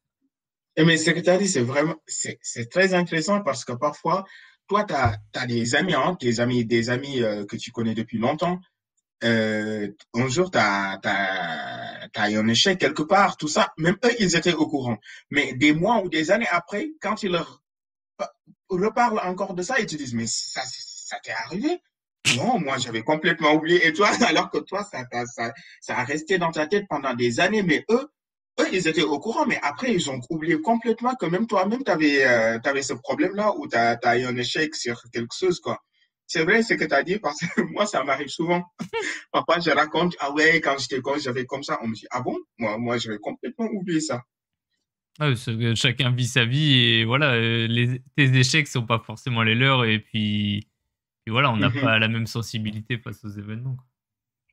Mais 0.78 0.98
ce 0.98 1.12
que 1.12 1.20
tu 1.20 1.30
as 1.30 1.38
dit 1.38 1.48
c'est 1.48 1.62
vraiment 1.62 1.96
c'est 2.08 2.70
très 2.70 2.94
intéressant 2.94 3.42
parce 3.42 3.66
que 3.66 3.74
parfois 3.74 4.26
toi 4.68 4.84
tu 4.84 4.94
as, 4.94 5.48
des 5.48 5.76
amis 5.76 5.94
hein, 5.94 6.18
des 6.20 6.40
amis 6.40 6.66
des 6.66 6.90
amis 6.90 7.22
euh, 7.22 7.46
que 7.46 7.56
tu 7.56 7.72
connais 7.72 7.94
depuis 7.96 8.18
longtemps 8.18 8.60
euh, 9.24 9.88
un 10.14 10.28
jour 10.28 10.52
tu 10.52 10.58
as, 10.58 11.00
eu 12.30 12.38
un 12.38 12.48
échec 12.48 12.80
quelque 12.80 13.04
part 13.04 13.38
tout 13.38 13.48
ça. 13.48 13.74
Même 13.78 13.98
eux 14.04 14.16
ils 14.20 14.36
étaient 14.36 14.54
au 14.54 14.68
courant. 14.68 14.98
Mais 15.32 15.54
des 15.54 15.74
mois 15.74 16.02
ou 16.04 16.10
des 16.10 16.32
années 16.32 16.48
après 16.52 16.90
quand 17.02 17.24
ils 17.24 17.32
leur 17.32 17.62
reparlent 18.70 19.20
encore 19.20 19.54
de 19.54 19.62
ça 19.62 19.80
ils 19.80 19.86
te 19.86 19.96
disent 19.96 20.14
mais 20.14 20.28
ça 20.28 21.18
t'est 21.24 21.32
arrivé? 21.32 21.82
Non, 22.38 22.60
moi, 22.60 22.78
j'avais 22.78 23.04
complètement 23.04 23.54
oublié. 23.54 23.86
Et 23.86 23.94
toi, 23.94 24.10
alors 24.28 24.50
que 24.50 24.58
toi, 24.58 24.84
ça, 24.84 25.04
ça, 25.26 25.54
ça 25.80 25.98
a 25.98 26.04
resté 26.04 26.38
dans 26.38 26.52
ta 26.52 26.68
tête 26.68 26.86
pendant 26.90 27.14
des 27.14 27.40
années, 27.40 27.64
mais 27.64 27.86
eux, 27.90 28.08
eux, 28.60 28.68
ils 28.72 28.88
étaient 28.88 29.04
au 29.04 29.20
courant, 29.20 29.46
mais 29.46 29.60
après, 29.62 29.94
ils 29.94 30.10
ont 30.10 30.20
oublié 30.30 30.60
complètement 30.62 31.16
que 31.16 31.26
même 31.26 31.48
toi-même, 31.48 31.84
tu 31.84 31.92
avais, 31.92 32.26
euh, 32.26 32.82
ce 32.82 32.94
problème-là 32.94 33.54
où 33.58 33.68
tu 33.68 33.76
as, 33.76 34.00
as, 34.02 34.18
eu 34.18 34.26
un 34.26 34.36
échec 34.38 34.76
sur 34.76 35.02
quelque 35.12 35.36
chose, 35.36 35.60
quoi. 35.60 35.80
C'est 36.28 36.44
vrai 36.44 36.64
ce 36.64 36.74
que 36.74 36.86
tu 36.86 36.94
as 36.94 37.04
dit 37.04 37.20
parce 37.20 37.40
que 37.40 37.62
moi, 37.74 37.86
ça 37.86 38.04
m'arrive 38.04 38.28
souvent. 38.28 38.64
Papa, 39.32 39.60
je 39.60 39.72
raconte, 39.72 40.16
ah 40.20 40.32
ouais, 40.32 40.62
quand 40.62 40.78
j'étais 40.78 41.02
con, 41.02 41.18
j'avais 41.18 41.46
comme 41.46 41.64
ça. 41.64 41.80
On 41.82 41.88
me 41.88 41.96
dit, 41.96 42.08
ah 42.12 42.22
bon? 42.22 42.38
Moi, 42.58 42.78
moi 42.78 42.98
j'avais 42.98 43.20
complètement 43.20 43.68
oublié 43.72 44.00
ça. 44.00 44.24
Ah, 45.20 45.32
chacun 45.76 46.12
vit 46.12 46.28
sa 46.28 46.44
vie 46.44 46.74
et 46.74 47.06
voilà, 47.06 47.36
euh, 47.36 47.68
les, 47.68 48.02
tes 48.18 48.38
échecs 48.38 48.68
sont 48.68 48.86
pas 48.86 49.00
forcément 49.00 49.44
les 49.44 49.56
leurs 49.56 49.86
et 49.86 50.00
puis 50.00 50.68
et 51.28 51.32
voilà, 51.32 51.52
on 51.52 51.58
n'a 51.58 51.70
mhm. 51.70 51.82
pas 51.82 52.00
la 52.00 52.08
même 52.08 52.28
sensibilité 52.28 52.98
face 52.98 53.24
aux 53.24 53.30
événements. 53.30 53.78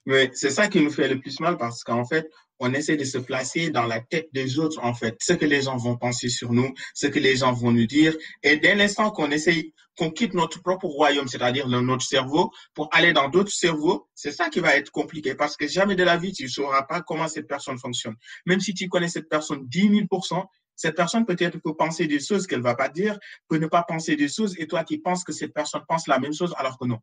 Oui, 0.07 0.31
c'est 0.33 0.51
ça 0.51 0.68
qui 0.68 0.81
nous 0.81 0.91
fait 0.91 1.09
le 1.09 1.20
plus 1.20 1.39
mal 1.39 1.57
parce 1.57 1.85
qu'en 1.85 2.05
fait, 2.05 2.29
on 2.59 2.73
essaie 2.73 2.97
de 2.97 3.05
se 3.05 3.18
placer 3.18 3.70
dans 3.70 3.87
la 3.87 4.01
tête 4.01 4.29
des 4.33 4.59
autres, 4.59 4.83
en 4.83 4.95
fait, 4.95 5.16
ce 5.20 5.33
que 5.33 5.45
les 5.45 5.62
gens 5.62 5.77
vont 5.77 5.97
penser 5.97 6.29
sur 6.29 6.53
nous, 6.53 6.75
ce 6.95 7.07
que 7.07 7.18
les 7.18 7.37
gens 7.37 7.53
vont 7.53 7.73
nous 7.73 7.87
dire. 7.87 8.14
Et 8.43 8.57
dès 8.57 8.75
l'instant 8.75 9.11
qu'on 9.11 9.31
essaie, 9.31 9.73
qu'on 9.97 10.11
quitte 10.11 10.34
notre 10.34 10.62
propre 10.62 10.86
royaume, 10.86 11.28
c'est-à-dire 11.28 11.68
notre 11.68 12.05
cerveau, 12.05 12.51
pour 12.74 12.88
aller 12.93 13.12
dans 13.12 13.28
d'autres 13.28 13.53
cerveaux, 13.53 14.09
c'est 14.14 14.32
ça 14.32 14.49
qui 14.49 14.61
va 14.61 14.76
être 14.76 14.90
compliqué 14.90 15.34
parce 15.34 15.57
que 15.57 15.68
jamais 15.68 15.97
de 15.97 16.03
la 16.03 16.16
vie, 16.16 16.32
tu 16.32 16.45
ne 16.45 16.49
sauras 16.49 16.82
pas 16.84 17.03
comment 17.03 17.28
cette 17.28 17.47
personne 17.47 17.78
fonctionne. 17.78 18.14
Même 18.47 18.61
si 18.61 18.74
tu 18.74 18.88
connais 18.88 19.09
cette 19.09 19.28
personne 19.28 19.66
10 19.68 20.07
000% 20.09 20.45
cette 20.74 20.97
personne 20.97 21.24
peut-être 21.24 21.59
peut 21.59 21.74
penser 21.76 22.07
des 22.07 22.18
choses 22.18 22.47
qu'elle 22.47 22.62
va 22.62 22.74
pas 22.74 22.88
dire, 22.88 23.18
peut 23.49 23.59
ne 23.59 23.66
pas 23.66 23.82
penser 23.82 24.16
des 24.16 24.28
choses, 24.28 24.59
et 24.59 24.66
toi, 24.66 24.84
tu 24.84 24.99
penses 24.99 25.22
que 25.22 25.32
cette 25.32 25.53
personne 25.53 25.82
pense 25.86 26.07
la 26.09 26.18
même 26.18 26.32
chose 26.32 26.55
alors 26.57 26.78
que 26.78 26.86
non. 26.86 26.99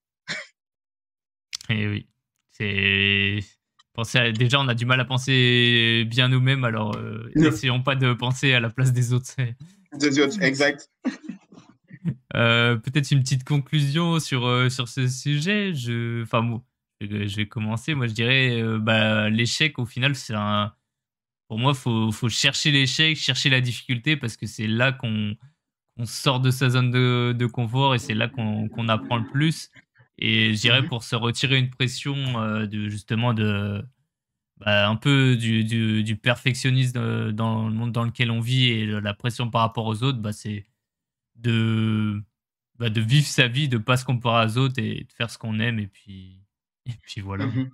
Et 1.70 1.82
eh 1.82 1.88
oui, 1.88 2.08
c'est 2.52 3.40
penser 3.94 4.32
déjà 4.32 4.60
on 4.60 4.68
a 4.68 4.74
du 4.74 4.86
mal 4.86 5.00
à 5.00 5.06
penser 5.06 6.04
bien 6.08 6.28
nous-mêmes, 6.28 6.64
alors 6.64 6.96
euh, 6.98 7.32
n'essayons 7.36 7.84
pas 7.84 7.96
de 7.96 8.14
penser 8.14 8.54
à 8.54 8.60
la 8.60 8.70
place 8.70 8.92
des 8.92 9.14
autres. 9.14 9.36
Des 9.94 10.20
autres, 10.20 10.42
exact. 10.42 10.90
Euh, 12.36 12.76
peut-être 12.78 13.12
une 13.12 13.22
petite 13.22 13.44
conclusion 13.44 14.20
sur, 14.20 14.46
euh, 14.46 14.70
sur 14.70 14.88
ce 14.88 15.08
sujet. 15.08 15.74
Je, 15.74 16.24
enfin, 16.24 16.44
bon, 16.44 16.64
je 17.02 17.36
vais 17.36 17.48
commencer. 17.48 17.96
Moi, 17.96 18.08
je 18.08 18.14
dirais, 18.14 18.62
bah, 18.80 19.30
l'échec, 19.30 19.80
au 19.80 19.86
final, 19.86 20.16
c'est 20.16 20.36
un, 20.36 20.74
pour 21.50 21.58
moi, 21.58 21.74
il 21.74 22.12
faut, 22.14 22.30
chercher 22.30 22.72
l'échec, 22.72 23.18
chercher 23.18 23.50
la 23.50 23.60
difficulté, 23.60 24.16
parce 24.16 24.38
que 24.38 24.46
c'est 24.46 24.68
là 24.68 24.92
qu'on 24.92 25.36
sort 26.06 26.40
de 26.40 26.52
sa 26.52 26.70
zone 26.70 26.92
de, 26.92 27.46
confort 27.48 27.96
et 27.96 28.00
c'est 28.00 28.14
là 28.14 28.28
qu'on 28.28 28.88
apprend 28.88 29.18
le 29.18 29.26
plus. 29.26 29.72
Et 30.20 30.54
je 30.54 30.62
dirais 30.62 30.82
mhm. 30.82 30.90
pour 30.90 31.04
se 31.04 31.16
retirer 31.16 31.58
une 31.58 31.72
pression 31.72 32.16
euh, 32.40 32.68
de 32.68 32.88
justement 32.90 33.34
de 33.34 33.84
bah, 34.60 34.88
un 34.90 34.96
peu 34.96 35.38
du, 35.38 36.20
perfectionnisme 36.22 37.32
dans 37.32 37.68
le 37.68 37.74
monde 37.74 37.94
dans 37.94 38.04
lequel 38.04 38.30
on 38.30 38.42
vit 38.42 38.66
et 38.66 38.86
la 38.86 39.14
pression 39.14 39.50
par 39.50 39.62
rapport 39.62 39.88
aux 39.88 40.04
autres, 40.04 40.20
bah, 40.20 40.34
c'est 40.34 40.68
de, 41.42 42.22
bah, 42.78 42.90
de 42.90 43.02
vivre 43.02 43.28
sa 43.28 43.48
vie, 43.48 43.68
de 43.68 43.78
pas 43.78 43.98
se 43.98 44.06
comparer 44.06 44.46
aux 44.46 44.58
autres 44.58 44.80
et 44.80 45.04
de 45.04 45.12
faire 45.14 45.30
ce 45.30 45.38
qu'on 45.38 45.60
aime 45.60 45.80
et 45.80 45.88
puis, 45.88 46.42
et 46.86 46.94
puis 47.02 47.22
voilà. 47.22 47.46
Mhm. 47.46 47.70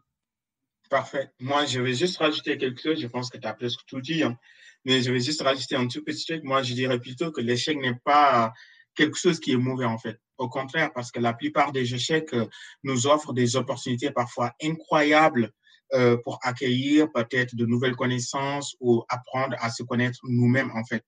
Parfait. 0.90 1.32
Moi, 1.40 1.66
je 1.66 1.82
vais 1.82 1.94
juste 1.94 2.18
rajouter 2.18 2.58
quelque 2.58 2.82
chose. 2.82 3.02
Je 3.02 3.08
pense 3.08 3.30
que 3.30 3.38
tu 3.38 3.48
as 3.48 3.54
presque 3.54 3.80
tout 3.88 4.02
dit. 4.02 4.24
Hein. 4.24 4.38
Mais 4.86 5.02
je 5.02 5.12
vais 5.12 5.20
juste 5.20 5.42
rajouter 5.42 5.76
un 5.76 5.88
tout 5.88 6.04
petit 6.04 6.26
truc. 6.26 6.44
Moi, 6.44 6.62
je 6.62 6.74
dirais 6.74 7.00
plutôt 7.00 7.32
que 7.32 7.42
l'échec 7.42 7.78
n'est 7.78 8.00
pas 8.06 8.54
quelque 8.96 9.18
chose 9.18 9.40
qui 9.40 9.52
est 9.54 9.58
mauvais, 9.58 9.86
en 9.86 9.98
fait. 9.98 10.20
Au 10.38 10.48
contraire, 10.48 10.92
parce 10.94 11.12
que 11.12 11.20
la 11.20 11.34
plupart 11.34 11.72
des 11.72 11.94
échecs 11.94 12.34
euh, 12.34 12.46
nous 12.84 13.08
offrent 13.08 13.34
des 13.34 13.56
opportunités 13.56 14.12
parfois 14.12 14.54
incroyables 14.62 15.52
euh, 15.94 16.18
pour 16.24 16.40
accueillir 16.44 17.12
peut-être 17.12 17.56
de 17.56 17.66
nouvelles 17.66 17.96
connaissances 17.96 18.76
ou 18.80 19.04
apprendre 19.10 19.56
à 19.60 19.72
se 19.72 19.84
connaître 19.84 20.20
nous-mêmes, 20.24 20.72
en 20.76 20.84
fait. 20.86 21.04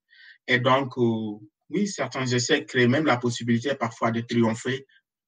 Et 0.47 0.60
donc, 0.60 0.97
euh, 0.97 1.38
oui, 1.70 1.88
certains 1.88 2.26
échecs 2.26 2.68
créent 2.68 2.88
même 2.88 3.05
la 3.05 3.18
possibilité 3.18 3.76
parfois 3.76 4.11
de 4.11 4.22
triompher 4.22 4.86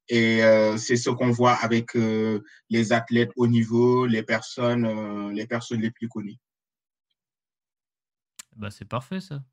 et 0.09 0.43
euh, 0.43 0.75
c'est 0.77 0.95
ce 0.95 1.11
qu'on 1.11 1.29
voit 1.29 1.53
avec 1.53 1.95
euh, 1.95 2.43
les 2.69 2.91
athlètes 2.91 3.31
au 3.35 3.45
niveau, 3.45 4.07
les 4.07 4.23
personnes, 4.23 4.85
euh, 4.85 5.31
les 5.31 5.45
personnes 5.45 5.81
les 5.81 5.91
plus 5.91 6.07
connues. 6.07 6.37
Bah, 8.55 8.71
c'est 8.71 8.87
parfait 8.87 9.19
ça. 9.19 9.43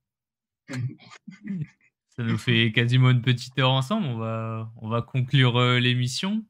ça 0.68 2.22
nous 2.22 2.38
fait 2.38 2.72
quasiment 2.72 3.10
une 3.10 3.20
petite 3.20 3.58
heure 3.58 3.70
ensemble. 3.70 4.06
On 4.06 4.16
va, 4.16 4.72
on 4.76 4.88
va 4.88 5.02
conclure 5.02 5.60
l'émission. 5.78 6.42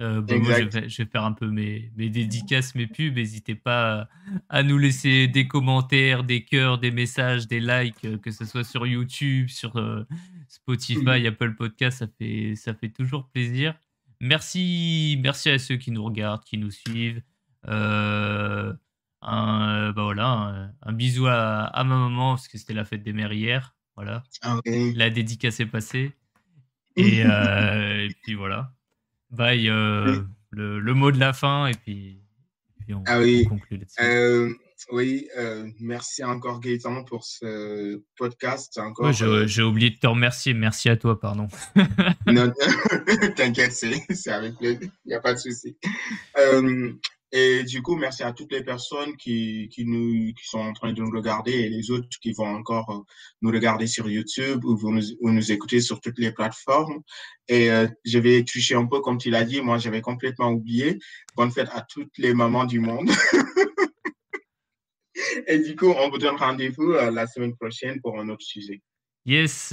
Euh, 0.00 0.22
bah, 0.22 0.38
moi, 0.38 0.54
je 0.60 1.02
vais, 1.02 1.06
faire 1.06 1.24
un 1.24 1.32
peu 1.32 1.48
mes, 1.48 1.92
mes 1.96 2.08
dédicaces, 2.08 2.74
mes 2.74 2.86
pubs. 2.86 3.14
N'hésitez 3.14 3.54
pas 3.54 4.08
à 4.48 4.62
nous 4.62 4.78
laisser 4.78 5.28
des 5.28 5.46
commentaires, 5.46 6.24
des 6.24 6.44
cœurs, 6.44 6.78
des 6.78 6.90
messages, 6.90 7.46
des 7.46 7.60
likes, 7.60 8.04
euh, 8.04 8.18
que 8.18 8.30
ce 8.30 8.44
soit 8.44 8.64
sur 8.64 8.86
YouTube, 8.86 9.48
sur 9.48 9.76
euh, 9.76 10.04
Spotify, 10.48 11.26
Apple 11.26 11.54
Podcast. 11.54 11.98
Ça 11.98 12.06
fait, 12.18 12.54
ça 12.56 12.74
fait 12.74 12.88
toujours 12.88 13.28
plaisir. 13.28 13.74
Merci, 14.20 15.18
merci 15.22 15.50
à 15.50 15.58
ceux 15.58 15.76
qui 15.76 15.90
nous 15.90 16.04
regardent, 16.04 16.44
qui 16.44 16.56
nous 16.56 16.70
suivent. 16.70 17.22
un, 17.64 18.76
bah 19.20 20.02
voilà, 20.02 20.72
un, 20.82 20.92
bisou 20.92 21.26
à, 21.26 21.64
à, 21.64 21.84
ma 21.84 21.96
maman 21.96 22.34
parce 22.34 22.48
que 22.48 22.58
c'était 22.58 22.74
la 22.74 22.84
fête 22.84 23.02
des 23.02 23.12
mères 23.12 23.32
hier. 23.32 23.74
Voilà. 23.94 24.24
Ah, 24.40 24.58
la 24.64 25.10
dédicace 25.10 25.60
est 25.60 25.66
passée. 25.66 26.12
Et, 26.96 27.20
et 27.20 28.08
puis 28.22 28.34
voilà. 28.34 28.74
Bye, 29.32 29.68
euh, 29.68 30.20
le, 30.50 30.78
le, 30.78 30.94
mot 30.94 31.10
de 31.10 31.18
la 31.18 31.32
fin 31.32 31.66
et 31.66 31.74
puis, 31.74 32.20
on, 32.90 33.02
ah 33.06 33.18
oui. 33.18 33.46
conclut 33.48 33.78
là-dessus. 33.78 34.02
Euh, 34.02 34.52
oui, 34.90 35.28
euh, 35.38 35.66
merci 35.80 36.22
encore 36.22 36.60
Gaëtan 36.60 37.04
pour 37.04 37.24
ce 37.24 38.02
podcast. 38.18 38.76
Encore, 38.78 39.12
j'ai 39.12 39.62
oublié 39.62 39.90
de 39.90 39.96
te 39.96 40.06
remercier. 40.06 40.52
Merci 40.52 40.90
à 40.90 40.96
toi, 40.96 41.18
pardon. 41.18 41.48
non, 42.26 42.52
t'inquiète, 43.36 43.72
c'est 43.72 44.30
avec 44.30 44.56
plaisir. 44.58 44.90
Il 45.06 45.08
n'y 45.08 45.14
a 45.14 45.20
pas 45.20 45.32
de 45.32 45.38
souci. 45.38 45.76
Et 47.34 47.64
du 47.64 47.80
coup, 47.80 47.96
merci 47.96 48.22
à 48.22 48.34
toutes 48.34 48.52
les 48.52 48.62
personnes 48.62 49.16
qui, 49.16 49.70
qui, 49.70 49.86
nous, 49.86 50.34
qui 50.34 50.46
sont 50.46 50.58
en 50.58 50.74
train 50.74 50.92
de 50.92 51.00
nous 51.00 51.10
regarder 51.10 51.52
et 51.52 51.70
les 51.70 51.90
autres 51.90 52.06
qui 52.20 52.32
vont 52.32 52.46
encore 52.46 52.90
euh, 52.90 53.00
nous 53.40 53.50
regarder 53.50 53.86
sur 53.86 54.10
YouTube 54.10 54.62
ou 54.66 54.76
vous 54.76 54.92
nous, 54.92 55.02
nous 55.22 55.50
écouter 55.50 55.80
sur 55.80 56.02
toutes 56.02 56.18
les 56.18 56.30
plateformes. 56.30 57.00
Et 57.48 57.70
euh, 57.70 57.88
je 58.04 58.18
vais 58.18 58.44
tricher 58.44 58.74
un 58.74 58.84
peu, 58.84 59.00
comme 59.00 59.16
tu 59.16 59.30
l'as 59.30 59.44
dit, 59.44 59.62
moi 59.62 59.78
j'avais 59.78 60.02
complètement 60.02 60.50
oublié. 60.50 60.98
Bonne 61.34 61.50
fête 61.50 61.70
à 61.72 61.86
toutes 61.88 62.18
les 62.18 62.34
mamans 62.34 62.66
du 62.66 62.80
monde. 62.80 63.10
et 65.46 65.58
du 65.58 65.74
coup, 65.74 65.88
on 65.88 66.10
vous 66.10 66.18
donne 66.18 66.36
rendez-vous 66.36 66.92
euh, 66.92 67.10
la 67.10 67.26
semaine 67.26 67.56
prochaine 67.56 67.98
pour 68.02 68.20
un 68.20 68.28
autre 68.28 68.44
sujet. 68.44 68.82
Yes, 69.24 69.72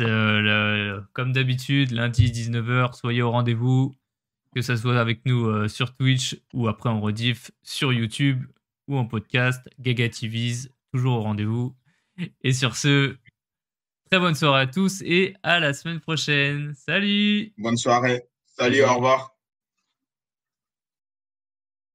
comme 1.13 1.33
d'habitude, 1.33 1.91
lundi 1.91 2.31
19h, 2.31 2.93
soyez 2.93 3.23
au 3.23 3.31
rendez-vous 3.31 3.95
que 4.53 4.61
ça 4.61 4.77
soit 4.77 4.99
avec 4.99 5.25
nous 5.25 5.47
euh, 5.47 5.67
sur 5.67 5.95
Twitch 5.95 6.39
ou 6.53 6.67
après 6.67 6.89
en 6.89 6.99
rediff 6.99 7.51
sur 7.63 7.93
YouTube 7.93 8.45
ou 8.87 8.97
en 8.97 9.05
podcast. 9.05 9.67
Gaga 9.79 10.09
TVs, 10.09 10.69
toujours 10.93 11.19
au 11.19 11.21
rendez-vous. 11.21 11.75
Et 12.43 12.53
sur 12.53 12.75
ce, 12.75 13.15
très 14.09 14.19
bonne 14.19 14.35
soirée 14.35 14.61
à 14.61 14.67
tous 14.67 15.01
et 15.03 15.35
à 15.43 15.59
la 15.59 15.73
semaine 15.73 15.99
prochaine. 15.99 16.73
Salut 16.75 17.53
Bonne 17.57 17.77
soirée. 17.77 18.23
Salut, 18.45 18.83
au 18.83 18.95
revoir. 18.95 19.38